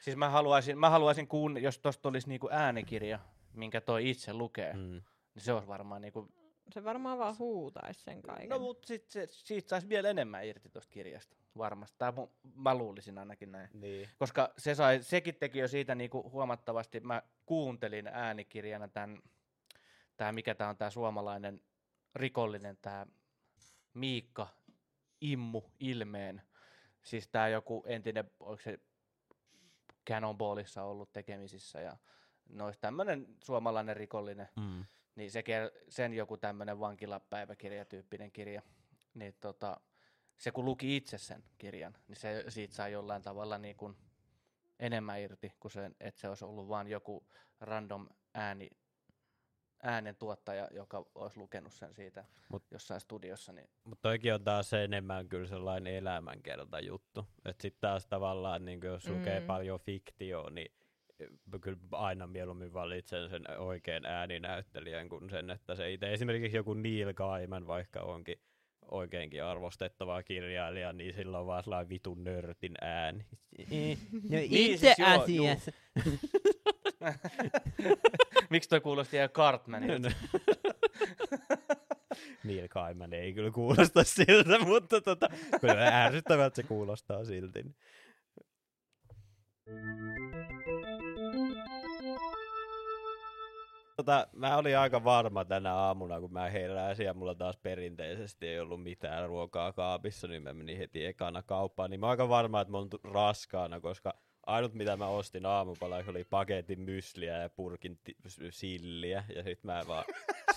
[0.00, 3.18] Siis mä haluaisin, mä haluaisin kuun, jos tosta olisi niinku äänikirja,
[3.52, 5.02] minkä toi itse lukee, mm.
[5.34, 6.28] Niin se olisi varmaan niinku...
[6.70, 8.48] Se varmaan vaan huutaisi sen kaiken.
[8.48, 11.98] No mut sit se, siitä saisi vielä enemmän irti tosta kirjasta, varmasti.
[11.98, 12.12] Tai
[12.54, 13.68] mä luulisin ainakin näin.
[13.72, 14.08] Niin.
[14.18, 19.18] Koska se sai, sekin teki jo siitä niinku huomattavasti, mä kuuntelin äänikirjana tämän,
[20.16, 21.60] tää mikä tää on tää suomalainen
[22.14, 23.06] rikollinen, tää
[23.94, 24.48] Miikka
[25.20, 26.42] Immu Ilmeen.
[27.02, 28.78] Siis tää joku entinen, oliko se
[30.10, 31.96] Cannonballissa ollut tekemisissä ja
[32.48, 34.84] nois tämmönen suomalainen rikollinen, Mm.
[35.14, 35.44] niin se,
[35.88, 38.62] sen joku tämmönen vankilapäiväkirjatyyppinen kirja,
[39.14, 39.80] niin tota,
[40.40, 43.96] se kun luki itse sen kirjan, niin se siitä sai jollain tavalla niin kuin
[44.78, 47.26] enemmän irti, kuin se, että se olisi ollut vain joku
[47.60, 48.70] random ääni,
[49.82, 53.52] äänen tuottaja, joka olisi lukenut sen siitä Mut- jossain studiossa.
[53.52, 57.26] Niin, Mutta toikin on taas se enemmän kyllä sellainen elämänkerta juttu.
[57.44, 59.46] Että sitten taas tavallaan, niin jos lukee Mm.
[59.46, 60.72] paljon fiktioa, niin
[61.20, 61.28] eh,
[61.60, 67.14] kyllä aina mieluummin valitsen sen oikean ääninäyttelijän kuin sen, että se itse esimerkiksi joku Neil
[67.14, 68.40] Gaiman vaikka onkin
[68.90, 73.18] oikeinkin arvostettava kirjailija, niin sillä on vaan sellainen vitun nörtin ääni.
[73.18, 73.38] No
[74.30, 75.46] Niin, siis joo, juu.
[78.50, 80.10] Miksi toi kuulosti ihan Cartmanilta?
[82.44, 85.28] Neil Gaiman ei kyllä kuulosta siltä, mutta tota,
[85.60, 87.64] kyllä ärsyttävältä se kuulostaa silti.
[94.00, 98.60] Tota, mä olin aika varma tänä aamuna, kun mä heräsin ja mulla taas perinteisesti ei
[98.60, 101.90] ollut mitään ruokaa kaapissa, niin mä menin heti ekana kauppaan.
[101.90, 104.14] Niin mä oon aika varma, että mä oon raskaana, koska
[104.46, 108.16] ainut mitä mä ostin aamupalaksi oli paketin mysliä ja purkin ti-
[108.50, 109.24] silliä.
[109.36, 110.04] Ja sit mä vaan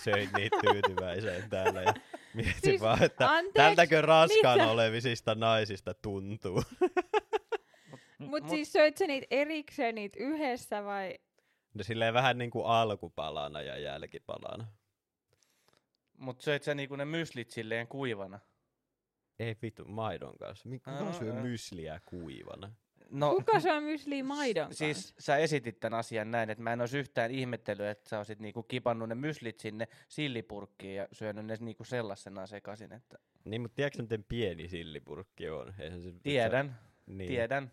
[0.04, 1.94] söin niitä tyytyväiseen täällä ja
[2.34, 4.72] mietin Siis, vaan, että anteeksi, tältäkö raskaana mitä?
[4.72, 6.64] olevisista naisista tuntuu.
[8.18, 11.14] Mut siis söit sä niitä erikseen, niitä yhdessä vai?
[11.74, 14.68] No silleen vähän niin kuin alkupalana ja jälkipalana.
[16.18, 18.40] Mut söit sä niinku ne myslit silleen kuivana?
[19.40, 20.70] Ei vittu, maidon kanssa.
[20.70, 21.42] Mikä Aa, syö aa.
[21.42, 22.72] mysliä kuivana?
[23.10, 24.86] No, Kuka syö mysliä maidon kanssa?
[24.86, 28.40] siis sä esitit tämän asian näin, että mä en olisi yhtään ihmettelyä, että sä olisit
[28.40, 33.76] niinku kipannut ne myslit sinne sillipurkkiin ja syönyt ne niinku sellaisenaan sekaisin, että Niin, mutta
[33.76, 35.74] tiedätkö miten pieni sillipurkki on?
[35.80, 37.28] Eihän se, tiedän, Se, niin.
[37.28, 37.72] tiedän.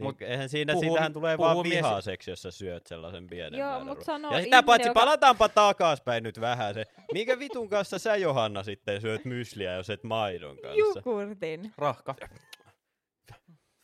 [0.00, 3.60] Niin, Mut eihän siinä, puhu- siitähän tulee puhu vaan vihaiseksi, jos sä syöt sellaisen pienen
[3.60, 6.84] Joo, mut sanoo Ja sitä paitsi joka- palataanpa takaspäin nyt vähän se.
[7.12, 10.98] Minkä vitun kanssa sä Johanna sitten syöt mysliä, jos et maidon kanssa?
[10.98, 11.72] Jukurtin.
[11.78, 12.14] Rahka.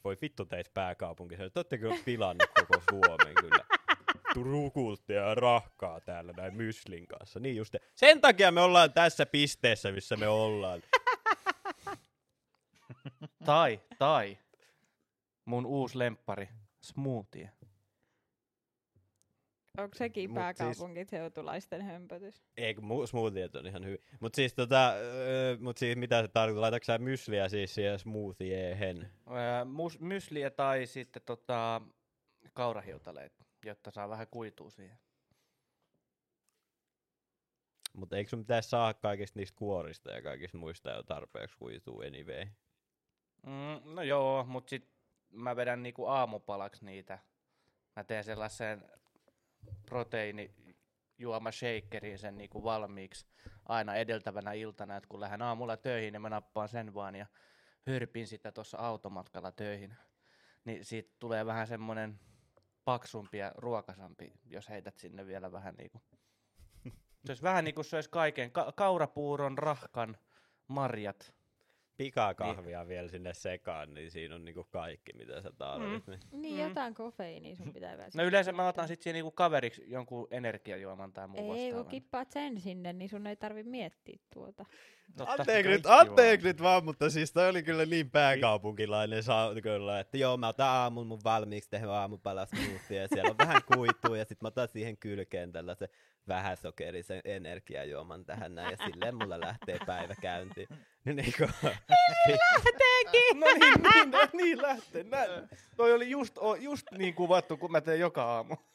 [0.05, 1.37] Voi vittu teitä pääkaupunki.
[1.37, 3.64] Te olette kyllä pilannut koko Suomen kyllä.
[4.35, 7.41] Rukulttia ja rahkaa täällä näin myslin kanssa.
[7.41, 7.75] Niin just.
[7.95, 10.83] Sen takia me ollaan tässä pisteessä, missä me ollaan.
[13.45, 14.39] Tai, tai
[15.47, 16.49] mun uusi lemppari,
[16.83, 17.51] smoothie.
[19.79, 22.43] Onko sekin Mut siis- pääkaupunkiseutulaisten hömpötys?
[22.57, 23.99] Ei, kun mu- smoothiet on ihan hyvin.
[24.21, 26.61] Mut siis tota, öö, mut siis mitä se tarkoittaa?
[26.61, 29.11] Laitatko sä mysliä siis siihen smoothiehen?
[29.31, 31.81] Öö, mus, mysliä tai sitten tota,
[32.53, 34.99] kaurahiutaleita, jotta saa vähän kuitua siihen.
[37.95, 42.45] Mutta eikö sun pitäisi saada kaikista niistä kuorista ja kaikista muista jo tarpeeksi kuituu anyway?
[43.47, 44.89] Mm, no joo, mut sit
[45.37, 47.18] mä vedän niinku aamupalaksi niitä.
[47.97, 48.84] Mä teen sellaisen
[49.87, 53.26] proteiinijuoma shakeriin sen niinku valmiiksi
[53.68, 57.26] aina edeltävänä iltana, että kun lähden aamulla töihin, niin mä nappaan sen vaan ja
[57.87, 59.95] hörpin sitä tuossa automatkalla töihin.
[60.64, 62.20] Niin siitä tulee vähän semmonen
[62.84, 66.03] paksumpi ja ruokasampi, jos heität sinne vielä vähän niinku.
[67.24, 70.16] Se olisi vähän niinku se olisi kaiken, ka- kaurapuuron, rahkan,
[70.68, 71.36] marjat.
[71.97, 72.89] Pikakahvia niin.
[72.89, 76.07] vielä sinne sekaan, niin siinä on niinku kaikki, mitä sä tarvit.
[76.07, 76.11] Mm.
[76.13, 76.43] Niin.
[76.43, 76.69] Niin, Mm.
[76.69, 78.11] jotain kofeiiniä sun pitää vielä.
[78.15, 81.87] No yleensä mä otan sitten niinku kaveriksi jonkun energiajuoman tai muun Ei, kun vastaavan.
[81.91, 84.65] kippaat sen sinne, niin sun ei tarvi miettiä tuota.
[85.17, 85.33] Totta.
[85.33, 90.17] Anteeksi nyt, anteeksi nyt vaan, mutta siis toi oli kyllä niin pääkaupunkilainen saa kyllä, että
[90.19, 94.25] joo, mä otan aamun mun valmiiksi tehdä aamupalas smoothie, ja siellä on vähän kuitua, ja
[94.25, 95.89] sit mä otan siihen kylkeen tällaisen
[96.29, 100.69] vähäsokerisen energiajuoman tähän näin, ja silleen mulla lähtee päivä käyntiin.
[101.05, 101.45] Niin niinku,
[103.35, 105.05] No niin, niin, niin, niin lähtee.
[105.05, 105.31] Näin.
[105.77, 108.57] Toi oli just, just niin kuvattu, kun mä teen joka aamu.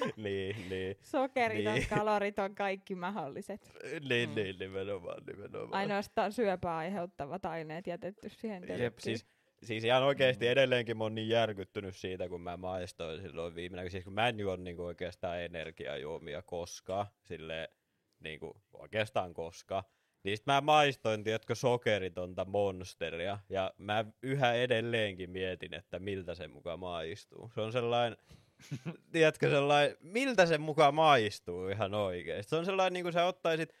[0.16, 1.88] niin, niin, Sokeriton, Niin.
[1.96, 3.72] kalorit on kaikki mahdolliset.
[4.08, 5.74] niin, niin, nimenomaan, nimenomaan.
[5.74, 9.26] Ainoastaan syöpää aiheuttavat aineet jätetty siihen Jep, siis,
[9.62, 14.04] siis ihan oikeasti edelleenkin mä oon niin järkyttynyt siitä, kun mä maistoin silloin viimeinen, siis
[14.04, 17.68] kun mä en juo niinku oikeastaan energiajuomia koskaan, sille
[18.20, 19.84] niinku oikeastaan koskaan.
[20.22, 26.48] Niin sit mä maistoin, tiedätkö, sokeritonta monsteria, ja mä yhä edelleenkin mietin, että miltä se
[26.48, 27.50] muka maistuu.
[27.54, 28.18] Se on sellainen,
[29.12, 32.50] tiedätkö, sellainen, miltä se muka maistuu ihan oikeesti.
[32.50, 33.74] Se on sellainen, niin kuin sä ottaisit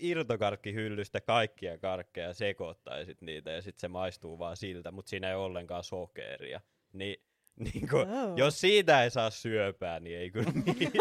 [0.00, 5.34] irtokarkkihyllystä kaikkia karkkeja ja sekoittaisit niitä ja sitten se maistuu vaan siltä, mutta siinä ei
[5.34, 6.60] ole ollenkaan sokeria.
[6.92, 7.22] Niin,
[7.56, 8.36] niin kun, Oh.
[8.36, 10.92] jos siitä ei saa syöpää, niin ei kyllä niin.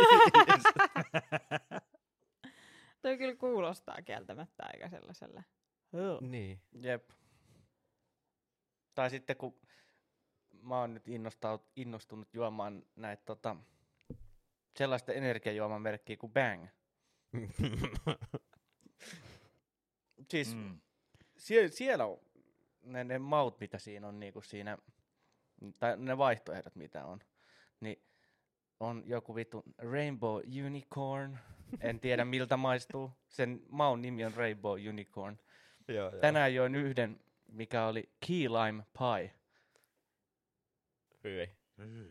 [3.01, 5.43] Toi kyllä kuulostaa kieltämättä aika sellaiselle.
[6.21, 6.59] niin.
[6.81, 7.09] Jep.
[8.95, 9.59] Tai sitten kun
[10.65, 13.55] mä oon nyt innostaut, innostunut juomaan näitä tota,
[14.77, 16.67] sellaista energiajuomamerkkiä kuin Bang.
[20.31, 20.79] Siis mm.
[21.37, 22.19] Sie, siellä on
[22.81, 24.77] ne, ne maut, mitä siinä on niinku siinä,
[25.79, 27.19] tai ne vaihtoehdot, mitä on,
[27.79, 28.01] niin
[28.79, 31.37] on joku vittu Rainbow Unicorn.
[31.81, 33.11] En tiedä miltä maistuu.
[33.27, 35.39] Sen maun nimi on Rainbow Unicorn.
[35.87, 36.21] joo, joo.
[36.21, 37.19] Tänään join yhden,
[37.51, 39.33] mikä oli Key Lime Pie.
[41.25, 41.49] Hyi.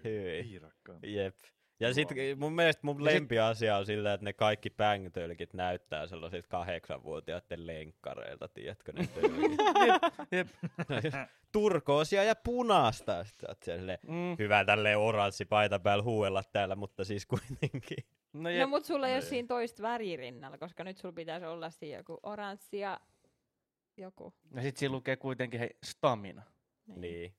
[0.04, 0.42] Hyi.
[0.42, 0.94] Piirakka.
[1.02, 1.36] Jep.
[1.80, 7.66] Ja sit mun mielestä mun lempiasia on sillä, että ne kaikki bang-tölkit näyttää sellaisilta kahdeksanvuotiaiden
[7.66, 9.58] lenkkareilta, tiedätkö ne tölkit.
[10.32, 10.48] Jep.
[11.52, 13.24] Turkoosia ja punaista.
[13.24, 14.36] Sitten silleen, Mm.
[14.38, 17.96] hyvä tälleen oranssi paita päällä huuella täällä, mutta siis kuitenkin.
[18.32, 18.68] No, No jep.
[18.68, 19.28] mut sulla ei ole Niin.
[19.28, 23.00] siinä toista väriä rinnalla, koska nyt sulla pitäisi olla siinä joku oranssi ja
[23.96, 24.34] joku.
[24.54, 26.42] ja sit siinä lukee kuitenkin hei, stamina.
[26.96, 27.34] Niin,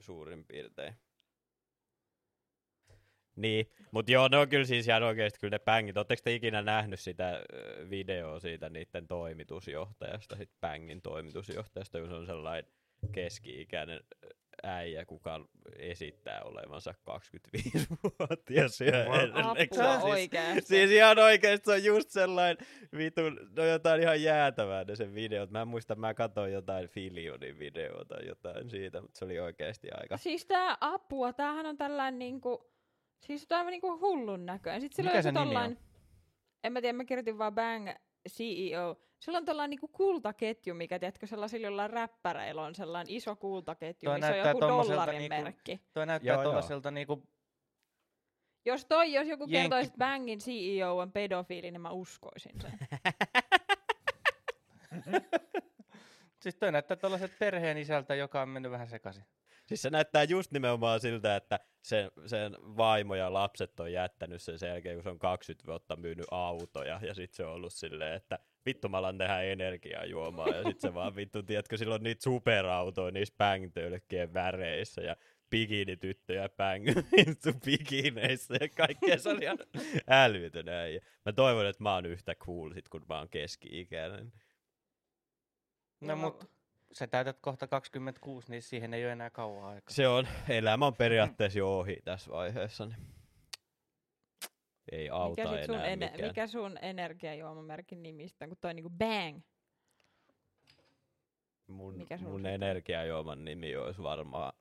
[0.00, 0.94] suurin piirtein.
[3.36, 5.96] Niin, mutta joo, ne on kyllä siis ihan oikeasti kyllä ne pängit.
[5.96, 7.42] Oletteko te ikinä nähnyt sitä
[7.90, 12.72] videoa siitä niiden toimitusjohtajasta, sit pängin toimitusjohtajasta, kun se on sellainen
[13.12, 14.00] keski-ikäinen
[14.62, 15.46] äijä, kuka
[15.78, 18.80] esittää olevansa 25-vuotias.
[18.80, 18.92] Ja
[19.34, 20.60] Apua siis, oikeesti.
[20.60, 25.50] Siis ihan oikeesti se on just sellainen vitun, no jotain ihan jäätävää ne sen videot.
[25.50, 29.88] Mä en muista, mä katsoin jotain Filionin videota tai jotain siitä, mutta se oli oikeasti
[29.92, 30.16] aika.
[30.16, 32.72] Siis tää apua, tämähän on tällainen niinku,
[33.20, 34.80] siis tää on niinku hullun näköinen.
[34.80, 35.46] Sitten Mikä on se nimi on?
[35.46, 35.78] tollain,
[36.64, 37.88] en mä tiedä, mä kirjoitin vaan Bang
[38.28, 38.96] CEO.
[39.20, 44.18] Sillä on tällainen niinku kultaketju, mikä tiedätkö sellaisilla jollain räppäreillä on sellainen iso kultaketju, Toi
[44.18, 45.80] missä on joku dollarin niinku- merkki.
[45.92, 46.42] Toi näyttää Joo, joo.
[46.44, 47.22] tuollaiselta niinku,
[48.64, 52.78] Jos toi, jos joku Jenkki- kertoisi, että Bangin CEO on pedofiili, niin mä uskoisin sen.
[56.42, 59.24] siis toi näyttää tuollaiset perheen isältä, joka on mennyt vähän sekaisin.
[59.66, 64.58] Siis se näyttää just nimenomaan siltä, että sen, sen vaimo ja lapset on jättänyt sen
[64.58, 67.00] sen jälkeen, kun se on 20 vuotta myynyt autoja.
[67.02, 70.56] Ja sitten se on ollut silleen, että vittu mä alan tehdä energiaa juomaan.
[70.56, 73.70] Ja sitten se vaan vittu, tiedätkö, silloin niitä superautoja niissä bang
[74.34, 75.02] väreissä.
[75.02, 75.16] Ja
[75.50, 76.84] bikinityttöjä bang
[77.64, 79.18] bikineissä ja kaikkea.
[79.18, 79.58] Se oli ihan
[80.08, 81.00] älytön äijä.
[81.26, 84.32] Mä toivon, että mä oon yhtä cool sit, kun mä oon keski-ikäinen.
[86.00, 86.16] No Joo.
[86.16, 86.50] mut
[86.92, 89.94] sä täytät kohta 26, niin siihen ei ole enää kauan aikaa.
[89.94, 92.86] Se on, elämä on periaatteessa jo ohi tässä vaiheessa.
[92.86, 92.96] Niin
[94.92, 96.28] ei auta mikä, sit sun enää ene- mikään.
[96.28, 99.40] mikä sun energiajuomamerkin nimistä on, kun toi niinku Bang.
[101.66, 104.52] mun, mikä sun mun energiajuoman nimi olisi varmaan...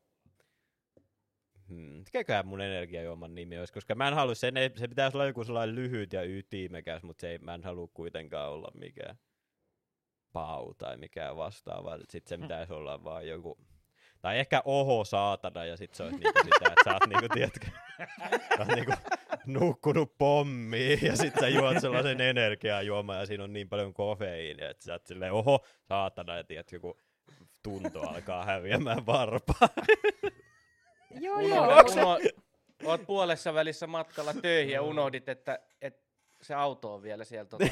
[1.68, 2.04] Hmm.
[2.06, 5.76] Mikäköhän mun energiajuoman nimi olisi, koska mä en halua, sen se pitäisi olla joku sellainen
[5.76, 9.16] lyhyt ja ytimekäs, mutta se ei, mä en halua kuitenkaan olla mikään.
[10.34, 11.98] Pau tai mikään vastaava.
[12.10, 13.58] Sitten se pitäisi olla vaan joku,
[14.22, 17.68] tai ehkä oho saatana ja sitten se olisi niinku sitä, että sä oot niinku, tiedätkö,
[18.58, 18.94] sä oot niinku
[19.46, 24.84] nukkunut pommiin ja sitten sä juot sellaisen energiajuoman ja siinä on niin paljon kofeiinia, että
[24.84, 26.98] sä oot silleen oho saatana ja tiedätkö, kun
[27.64, 29.70] tunto alkaa häviämään varpaan.
[31.22, 31.66] Joo, joo.
[31.66, 32.18] uno,
[32.84, 36.02] oot puolessa välissä matkalla töihin ja unohdit, että, että
[36.42, 37.66] se auto on vielä siellä tota,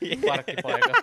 [0.00, 0.96] niin, parkkipaikalla.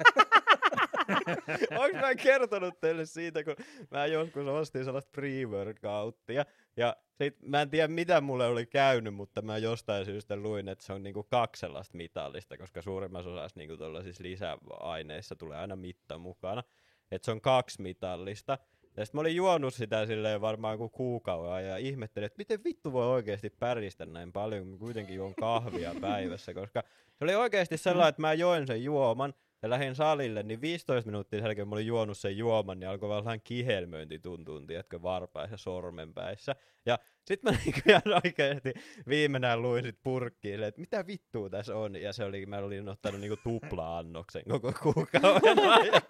[1.84, 3.56] Onko mä kertonut teille siitä, kun
[3.91, 6.45] mä joskus ostin sellaista pre-workouttia,
[6.78, 10.86] ja sit, mä en tiedä mitä mulle oli käynyt, mutta mä jostain syystä luin, että
[10.86, 13.76] se on niinku kaksi sellaista mitallista, koska suurimmassa osassa niinku
[14.20, 16.64] lisäaineissa tulee aina mitta mukana.
[17.12, 18.58] Että se on kaksi mitallista.
[18.97, 22.93] Ja sitten mä olin juonut sitä silleen varmaan kuin kuukauden ja ihmettelin, että miten vittu
[22.93, 26.84] voi oikeasti päristä näin paljon, kun mä kuitenkin juon kahvia päivässä, koska
[27.14, 29.34] se oli oikeasti sellainen, että mä join sen juoman,
[29.64, 33.24] ja lähdin salille, niin 15 minuuttia sen jälkeen mä olin juonut sen juoman, niin alkoi
[33.24, 36.55] vähän kihelmöinti tuntua, tiedätkö, varpaissa sormenpäissä.
[36.86, 38.74] Ja sit mä niinku ihan oikeesti
[39.07, 43.22] viimeinen luin sit purkkiin, että mitä vittua tässä on, ja se oli, mä olin ottanut
[43.22, 46.01] niinku tupla-annoksen koko kuukauden ajan.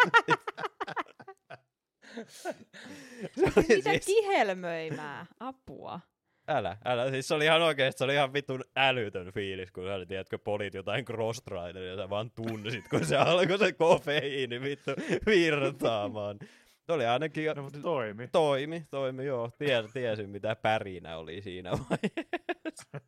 [3.35, 5.25] se oli Mitä siis, kihelmöimää?
[5.39, 5.99] Apua.
[6.47, 10.05] Älä, älä, siis se oli ihan oikeesti, se oli ihan vitun älytön fiilis, kun sä,
[10.05, 11.41] tiedätkö, polit jotain cross
[11.89, 14.91] ja sä vaan tunsit, kun se alkoi se kofeiini vittu
[15.25, 16.39] virtaamaan.
[16.85, 18.27] Se oli ainakin, No, mutta toimi.
[18.27, 22.99] toimi, toimi, joo, ties, tiesin mitä pärinä oli siinä vaiheessa.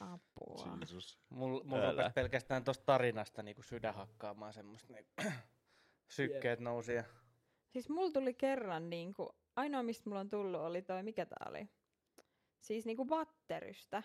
[0.00, 0.76] Apua.
[0.78, 1.18] Jeesus.
[1.28, 1.90] Mulla mul Älä.
[1.90, 5.10] rupesi pelkästään tosta tarinasta niinku sydän hakkaamaan semmoista niinku,
[6.16, 6.94] sykkeet nousi.
[6.94, 7.04] Ja...
[7.68, 11.68] Siis mulla tuli kerran niinku, ainoa mistä mulla on tullut oli toi, mikä tää oli?
[12.60, 14.02] Siis niinku batterystä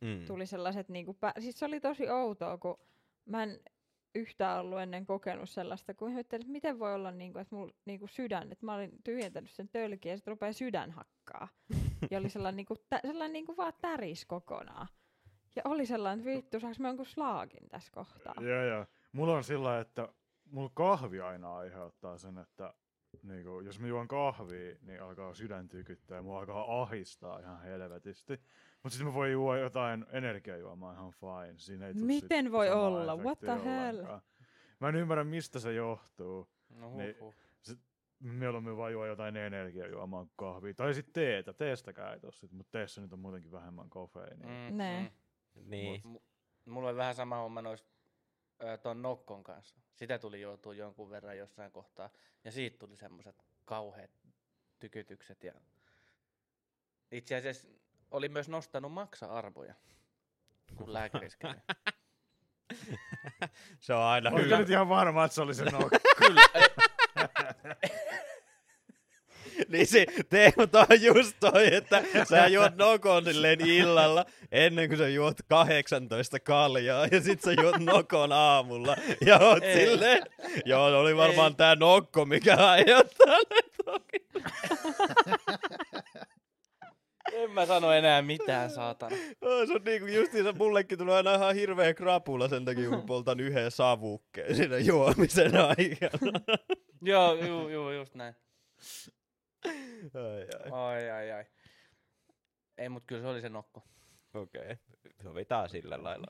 [0.00, 0.24] Mm.
[0.26, 2.78] tuli sellaiset niinku, pä- siis se oli tosi outoa, kun
[3.24, 3.60] mä en
[4.14, 8.06] yhtään ollut ennen kokenut sellaista, kun ihmettelin, että miten voi olla niinku, että mulla niinku
[8.06, 11.48] sydän, että mä olin tyhjentänyt sen tölkin ja sitten rupeaa sydän hakkaa.
[12.10, 14.86] ja oli sellainen, niinku, tä- sellainen niinku vaan täris kokonaan.
[15.56, 18.34] Ja oli sellainen, että vittu, saanko mä jonkun slaagin tässä kohtaa?
[18.40, 18.86] Joo, joo.
[19.12, 20.08] Mulla on sillä että
[20.50, 22.74] mulla kahvi aina aiheuttaa sen, että
[23.22, 28.32] niinku, jos mä juon kahvia, niin alkaa sydän tykyttää ja mua alkaa ahistaa ihan helvetisti.
[28.82, 31.58] Mutta sitten mä voin juoda jotain energiajuomaa ihan fine.
[31.58, 33.16] Siinä ei Miten sit voi olla?
[33.16, 33.96] What the hell?
[33.96, 34.22] ollenkaan.
[34.80, 36.48] Mä en ymmärrä, mistä se johtuu.
[36.68, 37.16] No Niin.
[37.20, 37.34] huhhuh.
[38.20, 40.74] Mieluummin vaan juo jotain energiajuomaa kuin kahvia.
[40.74, 41.52] Tai sitten teetä.
[41.52, 44.46] Teestäkään ei tossa, mutta teessä nyt on muutenkin vähemmän kofeiinia.
[44.70, 45.10] Mm, mm.
[45.70, 46.02] Niin.
[46.06, 46.22] Mu-
[46.66, 47.84] mulla oli vähän sama homma nois
[48.62, 49.80] ö, ton Nokkon kanssa.
[49.94, 52.10] Sitä tuli joutua jonkun verran jossain kohtaa.
[52.44, 54.10] Ja siitä tuli semmoiset kauheat
[54.78, 55.44] tykytykset.
[55.44, 55.52] Ja
[57.12, 57.68] itse asiassa
[58.10, 59.74] oli myös nostanut maksa-arvoja,
[60.76, 61.60] kun lääkärissä kävi.
[63.80, 64.58] Se on aina Oletko hyvä.
[64.58, 65.98] nyt ihan varma, että se oli se nokka?
[66.18, 66.40] Kyllä.
[69.68, 74.98] Niin se Teemu, toi on just toi, että sä juot nokon silleen illalla ennen kuin
[74.98, 78.96] sä juot 18 kaljaa ja sit sä juot nokon aamulla
[79.26, 79.86] ja oot Ei.
[79.86, 80.22] silleen,
[80.64, 81.56] joo oli varmaan Ei.
[81.56, 83.38] tää nokko, mikä aiheuttaa
[87.32, 89.16] en mä sano enää mitään, saatana.
[89.40, 93.40] Oh, se on niinku justiinsa mullekin tulee aina ihan hirveä krapula sen takia, kun poltan
[93.40, 96.40] yhden savukkeen siinä juomisen aikana.
[97.02, 98.34] Joo, juu, juu, just näin.
[100.14, 100.70] Ai, ai.
[100.70, 101.44] Ai, ai, ai.
[102.78, 103.82] Ei, mut kyllä se oli se nokko.
[104.34, 104.76] Okei, okay.
[105.22, 106.26] sovitaan sillä lailla.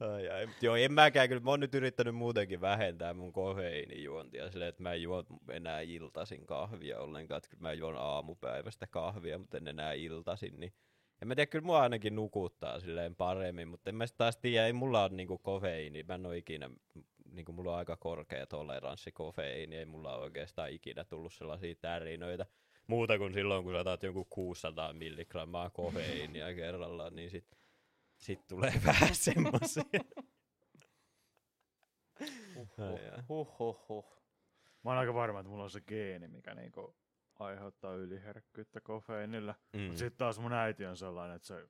[0.00, 0.48] ai, ai.
[0.62, 1.42] Joo, en mäkään kyllä.
[1.42, 6.46] Mä oon nyt yrittänyt muutenkin vähentää mun kofeiinijuontia silleen, että mä en juo enää iltasin
[6.46, 7.38] kahvia ollenkaan.
[7.38, 10.60] Että kyllä mä juon aamupäivästä kahvia, mutta en enää iltasin.
[10.60, 10.72] Niin
[11.22, 14.72] en mä tiedä, kyllä mua ainakin nukuttaa silleen paremmin, mutta en mä taas tiedä, ei
[14.72, 16.02] mulla ole niinku kofeiini.
[16.02, 16.70] Mä en oo ikinä,
[17.32, 22.46] niinku mulla on aika korkea toleranssi kofeiini, ei mulla ole oikeastaan ikinä tullut sellaisia tärinöitä
[22.86, 27.58] muuta kuin silloin, kun sä otat jonkun 600 milligrammaa kofeiinia kerrallaan, niin sit,
[28.16, 29.84] sit tulee vähän semmosia.
[32.78, 33.22] Ai ai.
[33.28, 34.22] Huh, huh, huh.
[34.84, 36.96] Mä oon aika varma, että mulla on se geeni, mikä niinku
[37.38, 39.54] aiheuttaa yliherkkyyttä kofeiinilla.
[39.72, 39.80] Mm.
[39.80, 39.96] Mm.
[39.96, 41.68] Sitten taas mun äiti on sellainen, että se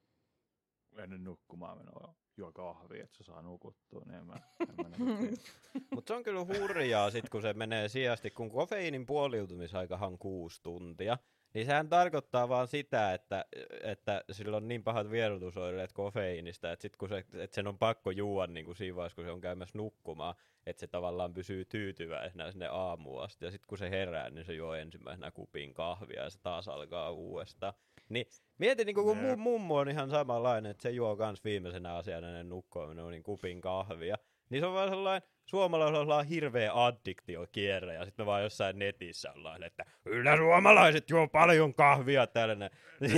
[0.97, 5.17] ennen nukkumaan menoa juo kahvia, että se saa nukuttua, niin en mä, en mä niinku
[5.17, 5.37] tiedä.
[5.95, 10.63] Mutta se on kyllä hurjaa sit, kun se menee sijasti, kun kofeiinin puoliutumisaikahan on kuusi
[10.63, 11.19] tuntia,
[11.55, 13.45] niin sehän tarkoittaa vaan sitä, että,
[13.83, 18.11] että sillä on niin pahat vierotusoireet kofeiinista, että sit kun se, että sen on pakko
[18.11, 20.35] juoda niin kuin siinä vaiheessa, kun se on käymässä nukkumaan,
[20.67, 23.45] että se tavallaan pysyy tyytyväisenä sinne aamuun asti.
[23.45, 27.11] Ja sitten kun se herää, niin se juo ensimmäisenä kupin kahvia ja se taas alkaa
[27.11, 27.75] uudestaan.
[28.13, 28.27] Niin
[28.59, 32.49] mietin, niin kun mun mummo on ihan samanlainen, että se juo kans viimeisenä asiana ennen
[32.49, 34.17] nukkumaan niin kupin kahvia.
[34.51, 39.33] Niin se on vaan sellainen, suomalaisilla on hirveä addiktiokierre, ja sitten me vaan jossain netissä
[39.33, 42.71] ollaan, että kyllä suomalaiset juo paljon kahvia tällainen.
[43.01, 43.13] Niin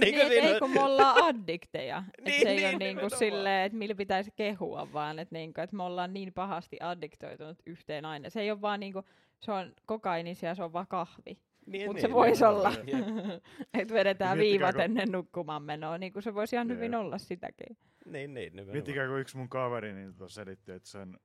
[0.00, 2.02] Niin, et siinä ei kun me ollaan addikteja.
[2.18, 3.18] et Niin, se ei niin, ole niinku nimenomaan.
[3.18, 8.04] silleen, että millä pitäisi kehua, vaan että niinku, et me ollaan niin pahasti addiktoitunut yhteen
[8.04, 8.30] aina.
[8.30, 9.02] Se ei ole vaan niinku,
[9.40, 11.38] se on kokainisia, se on vaan kahvi.
[11.66, 13.30] Niin, Mutta niin, se voisi olla, nimenomaan.
[13.74, 15.98] että vedetään Miettikää, viivat kun- ennen nukkumaan menoa.
[15.98, 17.00] Niin kuin se voisi ihan hyvin Jep.
[17.00, 17.76] olla sitäkin.
[18.06, 18.72] Niin, niin, nimenomaan.
[18.72, 21.18] Miettikää, kun yksi mun kaveri niin tota selitti, että sen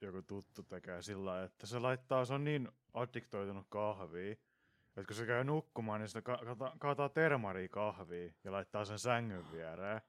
[0.00, 4.32] joku tuttu tekee sillä lailla, että se laittaa, se on niin addiktoitunut kahviin,
[4.88, 8.98] että kun se käy nukkumaan, niin se ka- kata- kaataa termaria kahviin ja laittaa sen
[8.98, 10.00] sängyn viereen.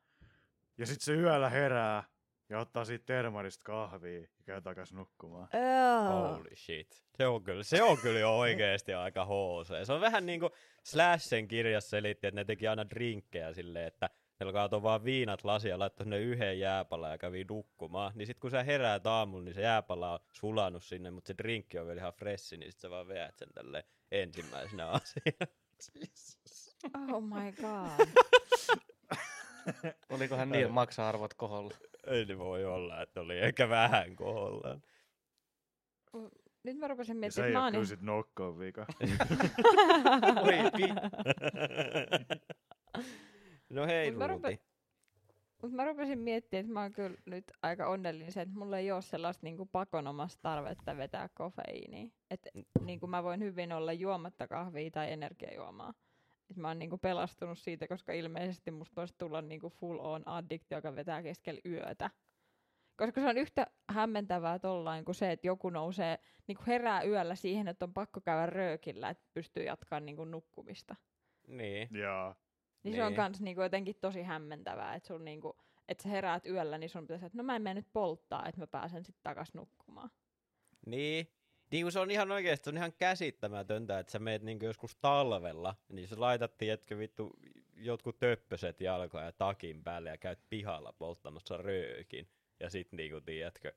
[0.78, 2.04] Ja sitten se yöllä herää
[2.50, 5.48] ja ottaa siitä termarista kahvia ja käy takas nukkumaan.
[6.10, 7.04] Holy shit.
[7.18, 9.86] Se on kyllä, se on kyllä jo oikeesti aika HC.
[9.86, 10.50] Se on vähän niinku
[10.84, 14.10] Slashen kirjassa selitti, että ne teki aina drinkkejä silleen, että
[14.40, 18.12] ne kaatoi vaan viinat lasia, laittoi sinne yhden jääpalan ja kävi nukkumaan.
[18.16, 21.80] Niin sit kun sä heräät aamulla, niin se jääpala on sulanut sinne, mutta se drinkki
[21.80, 25.48] on vielä ihan freshi, niin sit sä vaan veät sen tälleen ensimmäisenä asiana.
[27.14, 28.08] Oh my god.
[30.10, 31.74] Olikohan niillä maksa-arvot koholla?
[32.08, 34.84] Ei ne voi olla, että oli ehkä vähän kohollaan.
[36.64, 38.86] Nyt mä rupesin miettimään, että ei mä ole oon kyllä sit nokkoon vika.
[40.46, 40.58] Oi,
[43.70, 44.60] no hei, Mut mä rupe-
[45.62, 48.92] Mutta mä rupesin miettimään, että mä oon kyllä nyt aika onnellinen se, että mulla ei
[48.92, 52.08] ole sellaista niinku pakonomasta tarvetta vetää kofeiiniä.
[52.32, 52.50] Että
[52.82, 55.94] niinku mä voin hyvin olla juomatta kahvia tai energiajuomaa.
[56.50, 60.78] Et mä oon niinku pelastunut siitä, koska ilmeisesti musta voisi tulla niinku full on addiktio,
[60.78, 62.10] joka vetää keskellä yötä.
[62.98, 67.68] Koska se on yhtä hämmentävää tollain kuin se, että joku nousee, niinku herää yöllä siihen,
[67.68, 70.96] että on pakko käydä röökillä, että pystyy jatkamaan niinku nukkumista.
[71.48, 71.88] Niin.
[71.92, 72.36] Jaa.
[72.84, 73.16] Niin, se on Niin.
[73.16, 75.58] kans niinku jotenkin tosi hämmentävää, että sun niinku,
[75.88, 78.62] että sä heräät yöllä, niin sun pitäisi, että no mä en mene nyt polttaa, että
[78.62, 80.10] mä pääsen sitten takas nukkumaan.
[80.86, 81.28] Niin.
[81.72, 84.96] Niin kuin se on ihan oikeesti, se on ihan käsittämätöntä, että sä meet niinku joskus
[84.96, 87.34] talvella, niin sä laitat, tiedätkö, vittu,
[87.76, 92.28] jotkut töppöset jalkoja ja takin päälle ja käyt pihalla polttamassa röökin.
[92.60, 93.74] Ja sit niinku, tiedätkö,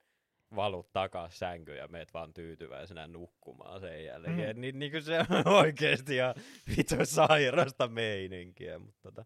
[0.57, 4.57] valut takas sänkyyn ja meet vaan tyytyväisenä nukkumaan sen jälkeen.
[4.57, 4.61] Mm.
[4.61, 6.35] Niin, niin kuin se on oikeesti ihan
[6.77, 9.25] vittu sairasta meininkiä, mutta tota,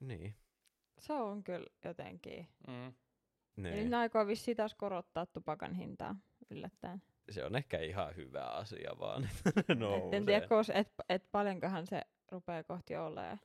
[0.00, 0.34] niin.
[0.98, 2.48] Se on kyllä jotenkin.
[2.66, 2.94] mm.
[3.56, 3.90] Ja nyt niin.
[3.90, 6.16] ne aikoo vissiin taas korottaa tupakan hintaa
[6.50, 7.02] yllättäen.
[7.30, 9.28] Se on ehkä ihan hyvä asia vaan.
[9.78, 12.02] No, en tiedä, kos, et, et paljonkohan se
[12.32, 13.40] rupeaa kohti olemaan.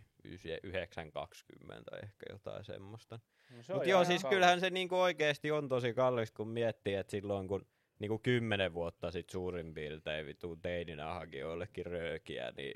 [0.63, 3.19] 9 20 ehkä jotain semmoista.
[3.51, 4.35] No Mutta joo, siis kallis.
[4.35, 7.65] kyllähän se niinku oikeasti on tosi kallista, kun miettii, että silloin kun
[7.99, 12.73] niinku kymmenen vuotta sitten suurin piirtein vittu teininä haki joillekin röökiä, niin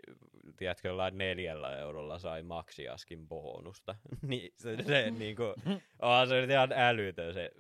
[0.58, 3.96] tiedätkö, jollain neljällä eurolla sai maksiaskin bonusta.
[4.28, 5.44] niin se, se niinku,
[6.02, 7.52] oh, se oli ihan älytön se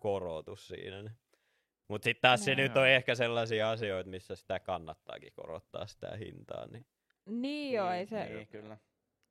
[0.00, 1.10] korotus siinä.
[1.90, 2.56] Mutta sitten taas se Joo.
[2.60, 6.66] nyt on ehkä sellaisia asioita, missä sitä kannattaakin korottaa sitä hintaa.
[6.66, 6.86] Niin.
[7.26, 8.76] Niin joo, ei se, Niin, kyllä.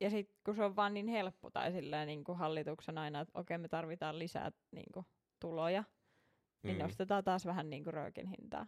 [0.00, 3.38] ja sitten kun se on vaan niin helppo tai silleen niin kuin hallituksen aina, että
[3.38, 5.06] okei me tarvitaan lisää niin kuin,
[5.40, 5.84] tuloja,
[6.62, 6.82] niin Mm.
[6.82, 8.66] nostetaan taas vähän niin kuin röökin hintaa.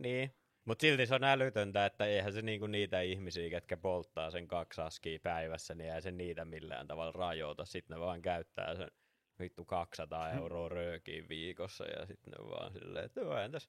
[0.00, 0.34] Niin,
[0.64, 4.80] mutta silti se on älytöntä, että eihän se niinku niitä ihmisiä, ketkä polttaa sen kaksi
[4.80, 7.64] askia päivässä, niin eihän se niitä millään tavalla rajoita.
[7.64, 8.90] Sitten ne vaan käyttää sen
[9.38, 13.68] vittu 200 euroa röökiin viikossa ja sitten ne vaan silleen, että joo, entäs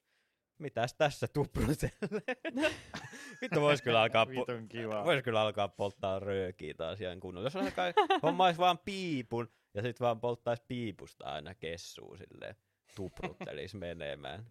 [0.59, 2.21] mitäs tässä tuprutelle?
[3.41, 5.03] Vittu vois kyllä alkaa, po- Vitun kiva.
[5.05, 7.45] vois kyllä alkaa polttaa röökiä taas ihan kunnolla.
[7.45, 7.85] Jos alkaa,
[8.23, 12.55] hommais vaan piipun ja sitten vaan polttaisi piipusta aina kessuu silleen,
[12.95, 14.45] tupruttelis menemään.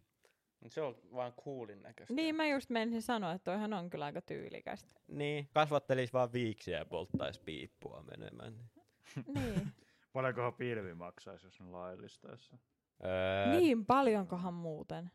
[0.68, 2.14] Se on vaan coolin näköistä.
[2.14, 5.01] Niin mä just menisin sanoa, että toihan on kyllä aika tyylikästä.
[5.09, 8.55] Niin, kasvattelis vaan viiksiä ja polttaisi piippua menemään.
[9.34, 9.72] niin.
[10.16, 12.56] Paljonkohan pilvi maksaisi, jos ne laillistaisi?
[13.05, 15.10] Öö, niin paljonkohan muuten.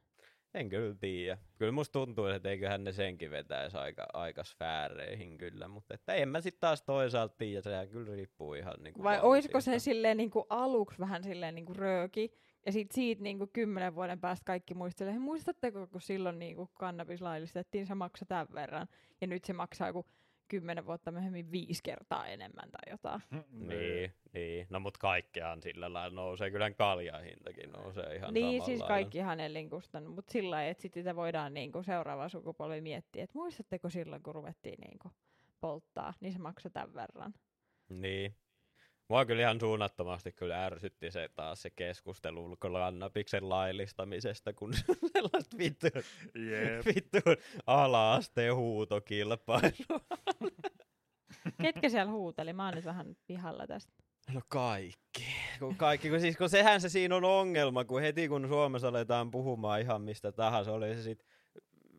[0.53, 1.38] En kyllä tiedä.
[1.57, 6.30] Kyllä musta tuntuu, että eiköhän ne senkin vetäisi aika, aika sfääreihin kyllä, mutta että en
[6.30, 10.32] mä sitten taas toisaalta tiedä, sehän kyllä riippuu ihan niinku Vai olisiko se silleen niin
[10.32, 12.34] kuin aluksi vähän silleen niin kuin rööki,
[12.65, 16.56] ja sitten siitä niin kuin kymmenen vuoden päästä kaikki muistelee, "Hei, muistatteko, kun silloin niin
[16.56, 18.88] kuin kannabis laillistettiin, se maksoi tämän verran,
[19.22, 20.06] ja nyt se maksaa joku
[20.52, 23.22] kymmenen vuotta myöhemmin viisi kertaa enemmän tai jotain.
[23.52, 24.68] Niin, niin.
[24.69, 26.52] No mut kaikkeahan sillä lailla nousee.
[26.52, 31.15] Kyllä kaljan hintakin nousee ihan niin, siis kaikkihan elinkustannut, mutta sillä lailla, että sitten sitä
[31.15, 35.14] voidaan niin kuin seuraava sukupolvi miettiä, että muistatteko silloin, kun ruvettiin niin kuin
[35.61, 37.34] polttaa, niin se maksoi tämän verran.
[37.90, 38.36] Niin.
[39.11, 44.73] Mua kyllä ihan suunnattomasti kyllä ärsytti se taas se keskustelu kannabiksen laillistamisesta, kun
[45.13, 45.88] sellaista vittu,
[46.35, 46.85] Jep.
[46.85, 47.17] vittu
[47.67, 49.99] ala-asteen huutokilpailua.
[51.61, 52.53] Ketkä siellä huuteli?
[52.53, 53.93] Mä oon nyt vähän pihalla tästä.
[54.33, 55.25] No kaikki.
[55.59, 59.31] Kun kaikki kun, siis, kun sehän se siinä on ongelma, kun heti kun Suomessa aletaan
[59.31, 61.27] puhumaan ihan mistä tahansa, oli se sitten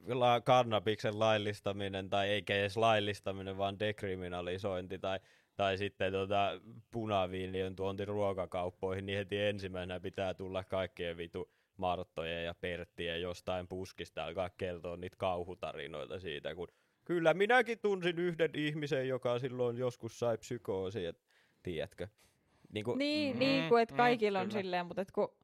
[0.08, 5.20] la- kannabiksen laillistaminen tai eikä edes laillistaminen, vaan dekriminalisointi tai,
[5.62, 6.60] tai sitten tota,
[6.90, 14.24] punaviiniön tuonti ruokakauppoihin, niin heti ensimmäisenä pitää tulla kaikkien vitu Marttojen ja Perttien jostain puskista
[14.24, 16.68] alkaa kertoa niitä kauhutarinoita siitä, kun
[17.04, 21.22] kyllä minäkin tunsin yhden ihmisen, joka silloin joskus sai psykoosi, et,
[21.62, 22.08] tiedätkö?
[22.72, 24.62] Niin kuin, Niin, Mm, niin kuin, että mm, kaikilla on kyllä.
[24.62, 25.34] silleen, mutta et kun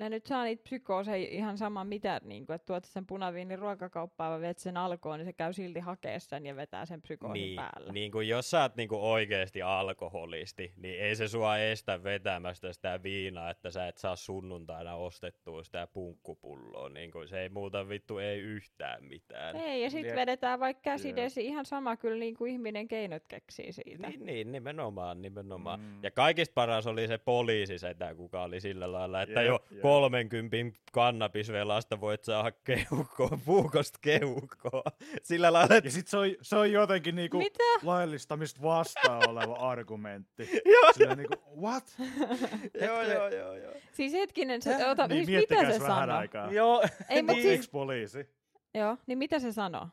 [0.00, 4.32] ne nyt saa niitä psykooseja ihan sama mitä, niin kuin, että tuot sen punaviinin ruokakauppaan
[4.32, 7.56] ja viet sen alkoon, niin se käy silti hakea sen ja vetää sen psykoosin niin,
[7.56, 7.92] päälle.
[7.92, 12.72] niin kuin jos sä oot niin kuin oikeasti alkoholisti, niin ei se sua estä vetämästä
[12.72, 16.88] sitä viinaa, että sä et saa sunnuntaina ostettua sitä punkkupulloa.
[16.88, 19.56] Niin kuin se ei muuta vittu ei yhtään mitään.
[19.56, 24.08] Ei, ja sitten vedetään vaikka käsidesi ihan sama kyllä niin kuin ihminen keinot keksii siitä.
[24.08, 25.80] Niin, niin, nimenomaan, nimenomaan.
[25.80, 26.04] Mm.
[26.04, 29.82] Ja kaikista paras oli se poliisi setä, kuka oli sillä lailla, että Jep, jo jep.
[29.90, 30.56] 30
[30.92, 34.82] kannabisvelasta voit saada keuhkoa, puukosta keuhkoa.
[35.22, 37.64] Sillä lailla, että Ja sit se on, se on jotenkin niinku Mitä?
[37.82, 40.50] laillistamista vastaan oleva argumentti.
[40.72, 40.92] Joo.
[40.92, 41.94] Silleen niinku, what?
[42.86, 43.72] joo, joo, joo, joo.
[43.92, 46.16] Siis hetkinen, se, ota, niin, siis mitä se sanoo?
[46.16, 46.52] aikaa.
[46.52, 47.42] Joo, Ei, Niin.
[47.42, 48.26] siis, Ex-poliisi.
[48.74, 49.88] joo, niin mitä se sanoo?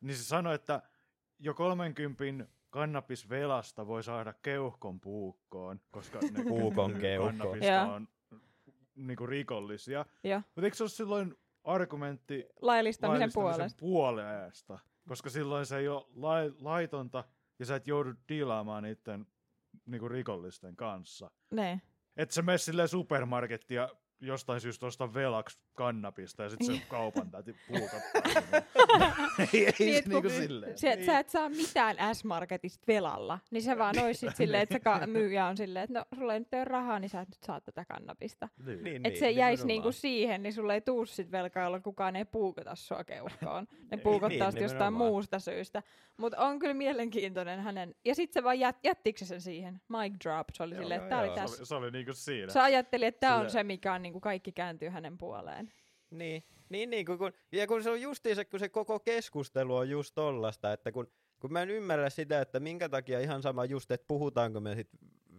[0.00, 0.82] Niin se sanoi, että
[1.38, 7.26] jo 30 kannabisvelasta voi saada keuhkon puukkoon, koska ne Puukon keuhko.
[7.26, 7.92] kannabista Joo.
[7.94, 8.08] on
[8.94, 10.04] niinku rikollisia.
[10.36, 13.80] Mutta eikö se ole silloin argumentti laillistamisen laillistamisen puolesta.
[13.80, 14.78] puolesta?
[15.08, 17.24] Koska silloin se ei ole lai, laitonta
[17.58, 19.26] ja sä et joudu diilaamaan niiden
[19.86, 21.30] niinku rikollisten kanssa.
[21.50, 21.80] Ne.
[22.16, 22.88] Et sä mene silleen
[23.74, 23.88] ja
[24.20, 28.62] jostain syystä ostaa velaksi kannabista ja sit se kaupan täti puukottaa.
[29.54, 30.78] ei ei Niin, niinku silleen.
[30.78, 31.06] Se, niin.
[31.06, 35.06] Sä et saa mitään S-Marketista velalla, niin se vaan olisi sit silleen, että se ka-
[35.16, 37.60] myyjä on silleen, että no sulla ei nyt ole rahaa, niin sä et nyt saa
[37.60, 38.48] tätä kannabista.
[38.66, 38.84] Niin.
[38.84, 39.66] Niin, Että se jäisi nimenomaan.
[39.68, 43.66] niinku siihen, niin sulla ei tuu sit velkaa, jolla kukaan ei puukota sua keuhkoon.
[43.72, 45.82] Ne Ei, puukottaa niin, sit jostain muusta syystä.
[46.16, 50.14] Mutta on kyllä mielenkiintoinen hänen, ja sitten se vaan jät, jättikö se sen siihen, mic
[50.24, 51.36] drop, se oli silleen, että tää oli joo.
[51.36, 51.56] Se tässä.
[51.60, 52.52] oli, se oli niinku siinä.
[52.52, 55.71] Se ajatteli, että tämä on se, mikä on niinku kaikki kääntyy hänen puoleen.
[56.12, 59.90] Niin, niin, niin kun, kun, ja kun se on justiinsa, kun se koko keskustelu on
[59.90, 63.90] just tollasta, että kun, kun mä en ymmärrä sitä, että minkä takia ihan sama just,
[63.90, 64.88] että puhutaanko me sit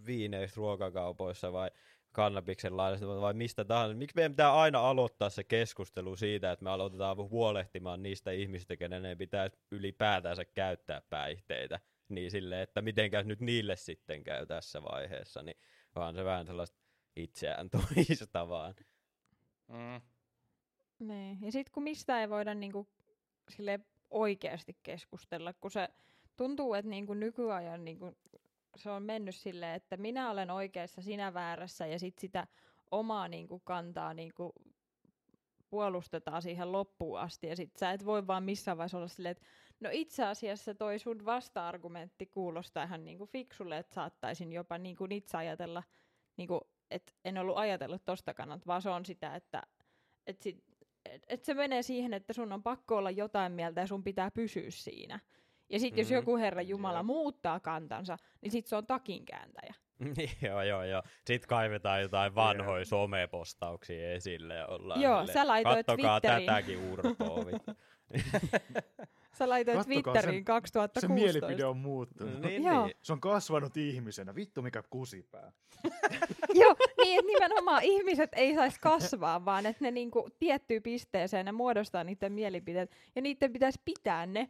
[0.05, 1.71] viineistä ruokakaupoissa vai
[2.11, 3.95] kannabiksen laillista vai mistä tahansa.
[3.95, 9.05] Miksi meidän pitää aina aloittaa se keskustelu siitä, että me aloitetaan huolehtimaan niistä ihmisistä, kenen
[9.05, 11.79] ei pitäisi ylipäätänsä käyttää päihteitä.
[12.09, 15.57] Niin silleen, että mitenkäs nyt niille sitten käy tässä vaiheessa, niin
[15.95, 16.77] vaan se vähän sellaista
[17.15, 18.73] itseään toista vaan.
[19.67, 20.12] Mm.
[20.99, 21.37] Niin.
[21.41, 22.87] Ja sitten kun mistä ei voida niinku
[23.49, 23.79] sille
[24.09, 25.89] oikeasti keskustella, kun se
[26.37, 28.17] tuntuu, että niinku nykyajan niinku
[28.75, 32.47] se on mennyt silleen, että minä olen oikeassa, sinä väärässä ja sitten sitä
[32.91, 34.53] omaa niinku kantaa niinku
[35.69, 39.45] puolustetaan siihen loppuun asti ja sit sä et voi vaan missään vaiheessa olla silleen, että
[39.79, 45.37] no itse asiassa toi sun vasta-argumentti kuulostaa ihan niinku fiksulle, että saattaisin jopa niinku itse
[45.37, 45.83] ajatella,
[46.37, 46.61] niinku,
[46.91, 49.63] että en ollut ajatellut tosta kannalta, vaan se on sitä, että
[50.27, 50.63] et sit,
[51.05, 54.31] et, et se menee siihen, että sun on pakko olla jotain mieltä ja sun pitää
[54.31, 55.19] pysyä siinä.
[55.69, 56.15] Ja sitten jos Mhm.
[56.15, 57.05] joku Herra Jumala Jep.
[57.05, 59.73] muuttaa kantansa, niin sit se on takinkääntäjä.
[60.47, 61.03] Joo, joo, joo.
[61.27, 66.91] Sitten kaivetaan jotain vanhoja somepostauksia esille ja ollaan Joo, silleen, sä laitoit Kattokaa Twitteriin." tätäkin
[66.91, 67.43] urpoa.
[69.33, 70.99] vittu." Sä laitoit Kattokaa, Twitteriin se- 2016.
[71.07, 72.41] Se mielipide on muuttunut.
[72.41, 72.85] niin, Joo.
[72.85, 72.97] niin.
[73.01, 74.35] Se on kasvanut ihmisenä.
[74.35, 75.51] Vittu mikä kusipää.
[76.53, 81.51] Joo, niin että nimenomaan ihmiset ei saisi kasvaa, vaan että ne niinku tiettyyn pisteeseen ne
[81.51, 84.49] muodostaa niiden mielipiteet ja niiden pitäisi pitää ne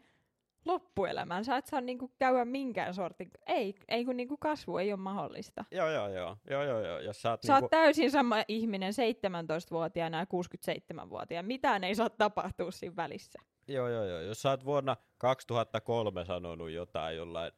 [0.65, 1.45] loppuelämän.
[1.45, 5.65] Sä et saa niinku käydä minkään sortin, ei, ei kun niinku kasvu ei ole mahdollista.
[5.71, 6.37] Joo, joo, joo.
[6.49, 6.99] joo, joo, joo.
[6.99, 11.47] Jos sä oot, Sä oot niinku, täysin sama ihminen 17-vuotiaana ja 67-vuotiaana.
[11.47, 13.39] Mitään ei saa tapahtua siinä välissä.
[13.67, 14.21] Joo, joo, joo.
[14.21, 17.51] Jos sä oot vuonna 2003 sanonut jotain jollain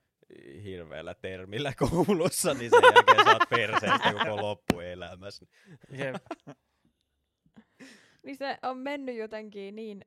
[0.64, 5.46] hirveällä termillä koulussa, niin sen jälkeen sä oot perseestä koko loppuelämässä.
[5.90, 6.16] Jep.
[8.24, 10.06] Niin se on mennyt jotenkin niin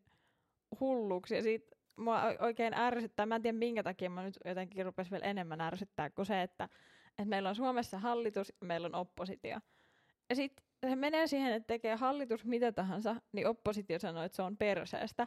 [0.81, 3.27] hulluksi ja siitä mua oikein ärsyttää.
[3.27, 6.69] Mä en tiedä minkä takia mä nyt jotenkin rupes vielä enemmän ärsyttää kuin se, että,
[7.09, 9.59] että meillä on Suomessa hallitus ja meillä on oppositio.
[10.31, 14.43] Ja sitten se menee siihen, että tekee hallitus mitä tahansa, niin oppositio sanoo, että se
[14.43, 15.27] on perseestä.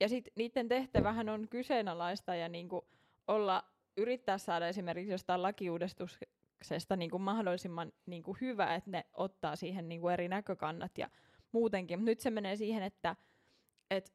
[0.00, 2.88] Ja sitten niiden tehtävähän on kyseenalaista ja niinku
[3.28, 3.64] olla
[3.96, 9.88] yrittää saada esimerkiksi jostain lakiuudistuksesta niin kuin mahdollisimman niin kuin hyvä, että ne ottaa siihen
[9.88, 11.10] niin kuin eri näkökannat ja
[11.52, 11.98] muutenkin.
[11.98, 13.16] Mut nyt se menee siihen, että,
[13.90, 14.12] että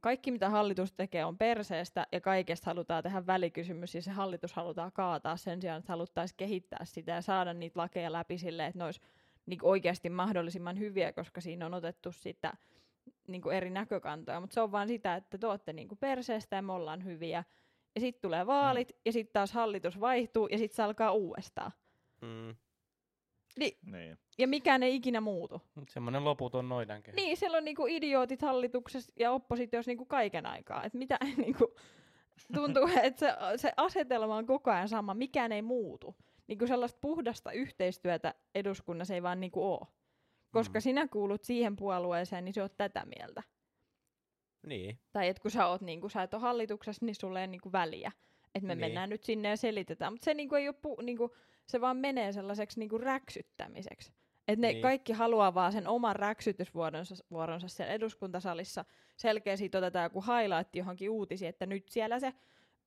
[0.00, 4.92] kaikki mitä hallitus tekee on perseestä ja kaikesta halutaan tehdä välikysymys ja se hallitus halutaan
[4.92, 8.84] kaataa sen sijaan, että haluttaisiin kehittää sitä ja saada niitä lakeja läpi silleen, että ne
[8.84, 9.00] olisi
[9.46, 12.52] niin oikeasti mahdollisimman hyviä, koska siinä on otettu sitä
[13.28, 16.56] niin kuin eri näkökantoja, mutta se on vaan sitä, että te olette niin kuin perseestä
[16.56, 17.44] ja me ollaan hyviä.
[17.94, 18.98] Ja sitten tulee vaalit, mm.
[19.06, 21.72] ja sitten taas hallitus vaihtuu, ja sitten se alkaa uudestaan.
[22.20, 22.56] Mm.
[23.58, 24.18] Ni- Niin.
[24.38, 25.62] ja mikään ei ikinä muutu.
[25.88, 27.14] Semmoinen loputon noidankehä.
[27.16, 30.84] Niin, siellä on niinku idiootit hallituksessa ja oppositiossa niinku kaiken aikaa.
[30.84, 31.74] Et mitä, niinku,
[32.54, 36.16] tuntuu, että se, se asetelma on koko ajan sama, mikään ei muutu.
[36.46, 39.86] Niinku sellaista puhdasta yhteistyötä eduskunnassa ei vaan niinku ole.
[40.52, 40.82] Koska Mm.
[40.82, 43.42] sinä kuulut siihen puolueeseen, niin se oot tätä mieltä.
[44.66, 44.98] Niin.
[45.12, 48.12] Tai että kun sä, oot, niinku, sä et ole hallituksessa, niin sulle ei niinku väliä.
[48.54, 48.80] Että me Niin.
[48.80, 50.12] mennään nyt sinne ja selitetään.
[50.12, 51.34] Mutta se, ei ole pu, niinku,
[51.66, 54.12] se vaan menee sellaiseksi niinku räksyttämiseksi.
[54.48, 54.74] Että ne Niin.
[54.74, 54.82] niin.
[54.82, 58.84] kaikki haluaa vaan sen oman räksytysvuoronsa vuoronsa siellä eduskuntasalissa.
[59.16, 62.30] Selkeästi otetaan joku highlight johonkin uutisiin, että nyt siellä se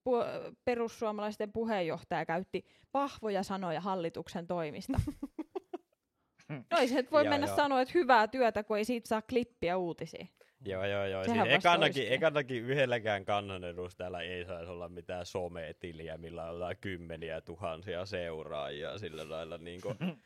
[0.09, 4.99] pu- perussuomalaisten puheenjohtaja käytti vahvoja sanoja hallituksen toimista.
[6.49, 7.55] no ei se nyt voi Joo, mennä joo.
[7.55, 10.29] sanoa, että hyvää työtä, kun ei siitä saa klippiä uutisiin.
[10.65, 11.23] Joo, joo, joo.
[11.25, 18.05] Sehän Siis ekanakin, ekanakin yhdelläkään kansanedustajalla ei saisi olla mitään sometiliä, millä on kymmeniä tuhansia
[18.05, 19.97] seuraajia sillä lailla niin kuin,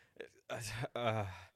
[0.98, 1.48] äh,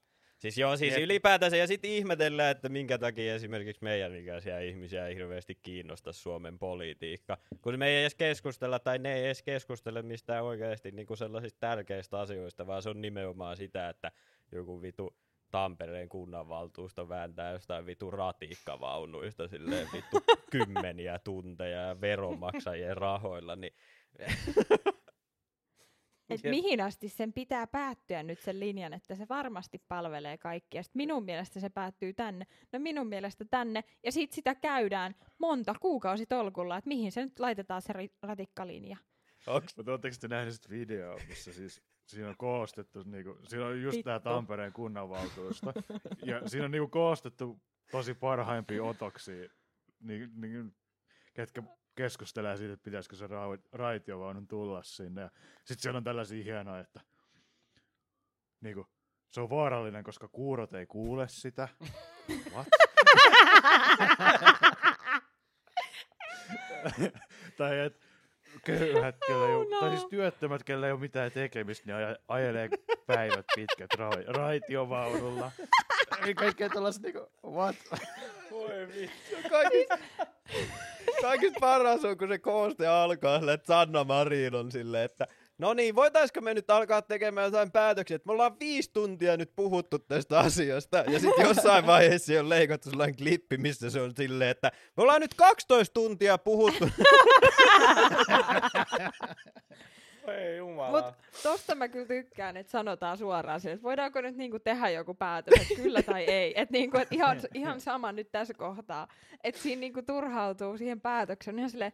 [0.41, 1.03] Siis joo, siis Jep.
[1.03, 6.59] ylipäätänsä, ja sitten ihmetellään, että minkä takia esimerkiksi meidän ikäisiä ihmisiä ei hirveästi kiinnosta Suomen
[6.59, 7.37] politiikka.
[7.61, 11.59] Kun me ei edes keskustella, tai ne ei edes keskustele mistään oikeasti niin kuin sellaisista
[11.59, 14.11] tärkeistä asioista, vaan se on nimenomaan sitä, että
[14.51, 15.15] joku vitu
[15.51, 20.17] Tampereen kunnanvaltuusto vääntää jostain vitu ratikkavaunuista silleen vittu
[20.51, 23.73] kymmeniä tunteja ja veronmaksajien rahoilla, niin
[26.29, 30.83] Et mihin asti sen pitää päättyä nyt sen linjan, että se varmasti palvelee kaikkia.
[30.83, 35.75] Sitten minun mielestä se päättyy tänne, no minun mielestä tänne, ja sitten sitä käydään monta
[35.81, 38.97] kuukausi tolkulla, että mihin se nyt laitetaan se ratikkalinja.
[39.47, 41.81] onks Mutta ootteko te nähneet sitä videoa, missä siis
[42.15, 44.19] siinä on koostettu, niinku, siinä on just Vittu.
[44.23, 45.73] Tampereen kunnanvaltuusto,
[46.25, 47.61] ja siinä on niinku koostettu
[47.91, 49.49] tosi parhaimpia otoksia,
[49.99, 50.75] niin, niin,
[51.33, 51.63] ketkä
[51.95, 55.21] keskustelee siitä, että pitäisikö se ra- raitiovaunun tulla sinne.
[55.21, 57.01] Ja sitten siellä on tällaisia hienoja, että
[58.61, 58.87] niinku,
[59.31, 61.67] se on vaarallinen, koska kuurot ei kuule sitä.
[62.51, 62.67] What?
[67.57, 68.10] tai et
[68.65, 69.79] köyhät, kelle ei Oh ole, no.
[69.79, 72.69] tai siis työttömät, kelle ei ole mitään tekemistä, niin aja, ajelee
[73.07, 75.51] päivät pitkät ra- raitiovaunulla.
[76.25, 77.75] Ei kaikkea tällaista niinku, what?
[78.51, 79.49] Voi vittu.
[79.49, 79.97] Kaikista,
[81.21, 85.27] kaikista paras on, kun se kooste alkaa että Sanna Marin on silleen, että
[85.61, 89.51] no niin, voitaisko me nyt alkaa tekemään jotain päätöksiä, että me ollaan viisi tuntia nyt
[89.55, 94.49] puhuttu tästä asiasta, ja sitten jossain vaiheessa on leikattu sellainen klippi, missä se on silleen,
[94.49, 96.89] että me ollaan nyt 12 tuntia puhuttu.
[100.27, 101.01] Ei jumala.
[101.01, 105.13] Mut tosta mä kyllä tykkään, että sanotaan suoraan sille, että voidaanko nyt niinku tehdä joku
[105.13, 106.53] päätös, että kyllä tai ei.
[106.61, 109.07] Että niinku, et ihan, ihan sama nyt tässä kohtaa.
[109.43, 111.59] Että siinä niinku turhautuu siihen päätökseen.
[111.59, 111.93] Ihan silleen,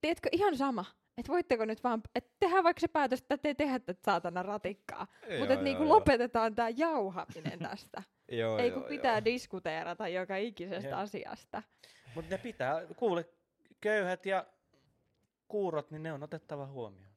[0.00, 0.84] tiedätkö, ihan sama.
[1.18, 4.42] Että voitteko nyt vaan, että tehdään vaikka se päätös, että te ei tehdä tätä saatana
[4.42, 5.06] ratikkaa.
[5.38, 8.02] Mutta että niinku lopetetaan tämä jauhaminen tästä.
[8.32, 9.24] Joo, ei joo, kun pitää joo.
[9.24, 10.98] diskuteerata joka ikisestä Jep.
[10.98, 11.62] asiasta.
[12.14, 13.24] Mutta ne pitää, kuule,
[13.80, 14.46] köyhät ja
[15.48, 17.09] kuurot, niin ne on otettava huomioon.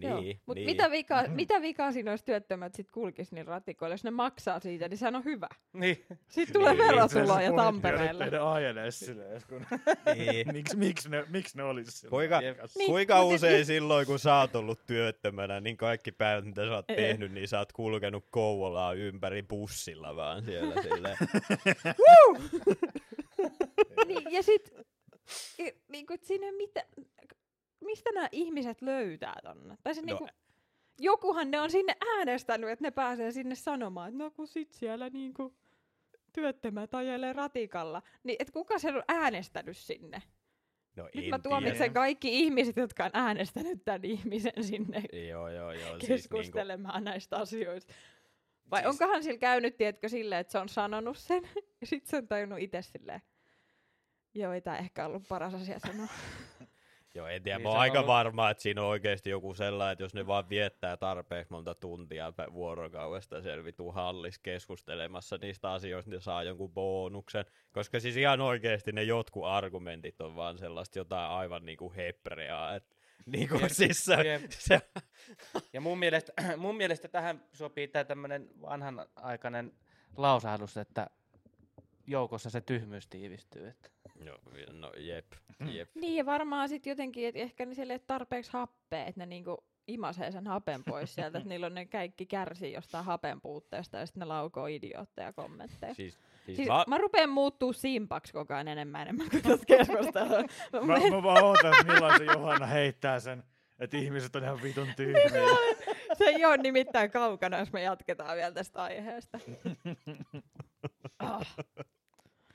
[0.00, 0.66] Niin, Mutta niin.
[0.66, 4.88] mitä, vika, mitä vikaa siinä olisi työttömät sit kulkis niin ratikoilla, jos ne maksaa siitä,
[4.88, 5.48] niin sehän on hyvä.
[5.72, 6.04] Niin.
[6.28, 8.24] Sitten tulee Niin, verotuloja Tampereelle.
[8.24, 9.66] Ei ne ajelee silleen, kun...
[10.14, 10.52] Niin.
[10.56, 12.10] miksi, miksi, ne, miksi ne olisi silleen?
[12.10, 12.40] Kuinka.
[12.40, 16.90] Niin, kuinka usein silloin, kun sä oot ollut työttömänä, niin kaikki päivät, mitä sä oot
[16.90, 16.96] Ei.
[16.96, 21.16] tehnyt, niin sä oot kulkenut Kouvolaa ympäri bussilla vaan siellä silleen.
[24.06, 24.70] niin, ja sit,
[25.58, 26.84] i- niinku, et siinä ei mitä,
[27.88, 29.76] mistä nämä ihmiset löytää tonne?
[29.82, 30.28] Tai se No, niinku,
[30.98, 35.10] jokuhan ne on sinne äänestänyt, että ne pääsee sinne sanomaan, että no kun sit siellä
[35.10, 35.54] niinku
[36.32, 38.02] työttömät ajelee ratikalla.
[38.24, 40.22] Niin, et kuka sen on äänestänyt sinne?
[40.96, 41.92] No Nyt mä tuomitsen tiedä.
[41.94, 45.72] kaikki ihmiset, jotka on äänestänyt tämän ihmisen sinne Joo, joo, joo.
[45.72, 47.94] Siis niinku, keskustelemaan näistä asioista.
[48.70, 51.42] Vai Siis- onkohan sillä käynyt, tiedätkö, silleen, että se on sanonut sen,
[51.80, 53.22] ja sitten se on tajunnut itse silleen,
[54.34, 56.06] joo, ei tämä ehkä ollut paras asia sanoa.
[57.18, 57.58] joo, en tiedä.
[57.58, 60.26] Niin Mä oon aika ollut- varma, että siinä on oikeasti joku sellainen, että jos ne
[60.26, 66.72] vaan viettää tarpeeksi monta tuntia vuorokaudesta siellä vitu hallis keskustelemassa niistä asioista, niin saa jonkun
[66.72, 67.44] bonuksen.
[67.72, 72.96] Koska siis ihan oikeasti ne jotkut argumentit on vaan sellaista jotain aivan niinku hepreaa, että
[73.26, 74.42] Niin kuin Jep, siis se, jep.
[74.50, 74.80] se,
[75.72, 79.72] Ja mun mielestä, mun mielestä tähän sopii tämä tämmöinen vanhanaikainen
[80.16, 81.10] lausahdus, että
[82.08, 83.68] joukossa se tyhmyys tiivistyy.
[83.68, 83.90] Että.
[84.24, 84.38] no,
[84.72, 85.26] no jep,
[85.72, 85.88] jep.
[85.94, 89.64] Niin ja varmaan sitten jotenkin, että ehkä ne siellä ei tarpeeksi happea, että ne niinku
[89.88, 94.06] imasee sen hapen pois sieltä, että niillä on ne kaikki kärsii jostain hapen puutteesta ja
[94.06, 95.94] sitten ne laukoo idiootteja kommentteja.
[95.94, 100.42] Siis, siis, Siis mä rupean muuttuu simpaksi koko ajan enemmän enemmän kuin tästä keskustelua.
[100.86, 103.42] Mä, mä vaan ootan, että milloin se Johanna heittää sen,
[103.78, 105.28] että ihmiset on ihan vitun tyhmiä.
[106.18, 109.38] Se ei ole nimittäin kaukana, jos me jatketaan vielä tästä aiheesta.
[111.18, 111.56] Ah.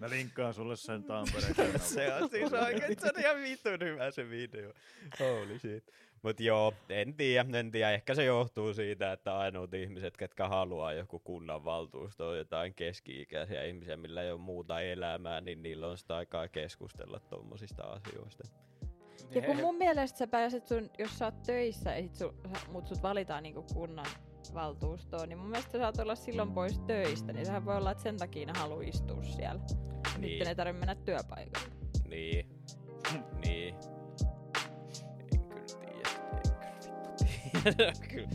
[0.04, 1.80] Mä linkkaan sulle sen Tampereen.
[1.80, 4.74] se on siis oikein, se on ihan vitun hyvä se video.
[5.20, 5.92] Holy shit.
[6.22, 7.92] Mut joo, en tiedä, en tiedä.
[7.92, 13.98] Ehkä se johtuu siitä, että ainoat ihmiset, ketkä haluaa joku kunnanvaltuusto on jotain keski-ikäisiä ihmisiä,
[13.98, 18.44] millä ei ole muuta elämää, niin niillä on sitä aikaa keskustella tuommoisista asioista.
[19.32, 22.68] Ja kun mun mielestä sä pääset sun, jos sä oot töissä ja sit su, sä,
[22.72, 24.06] mut sut valitaan niinku kunnan
[24.54, 28.04] valtuustoon, niin mun mielestä sä saat olla silloin pois töistä, niin sehän voi olla, että
[28.04, 29.62] sen takia ne haluaa istua siellä.
[29.62, 30.22] Niin.
[30.22, 30.30] Niin.
[30.30, 31.68] Sitten ne tarvitse mennä työpaikalle.
[32.08, 32.46] Niin.
[33.46, 33.76] niin.
[35.34, 36.10] En kyllä tiedä.
[36.44, 37.94] En kyllä tiedä.
[38.10, 38.28] Kyllä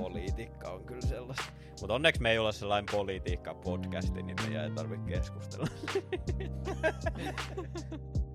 [0.00, 1.44] politiikka on kyllä sellaista.
[1.80, 5.66] Mutta onneksi me ei olla sellainen politiikka-podcasti, niin meidän ei tarvitse keskustella.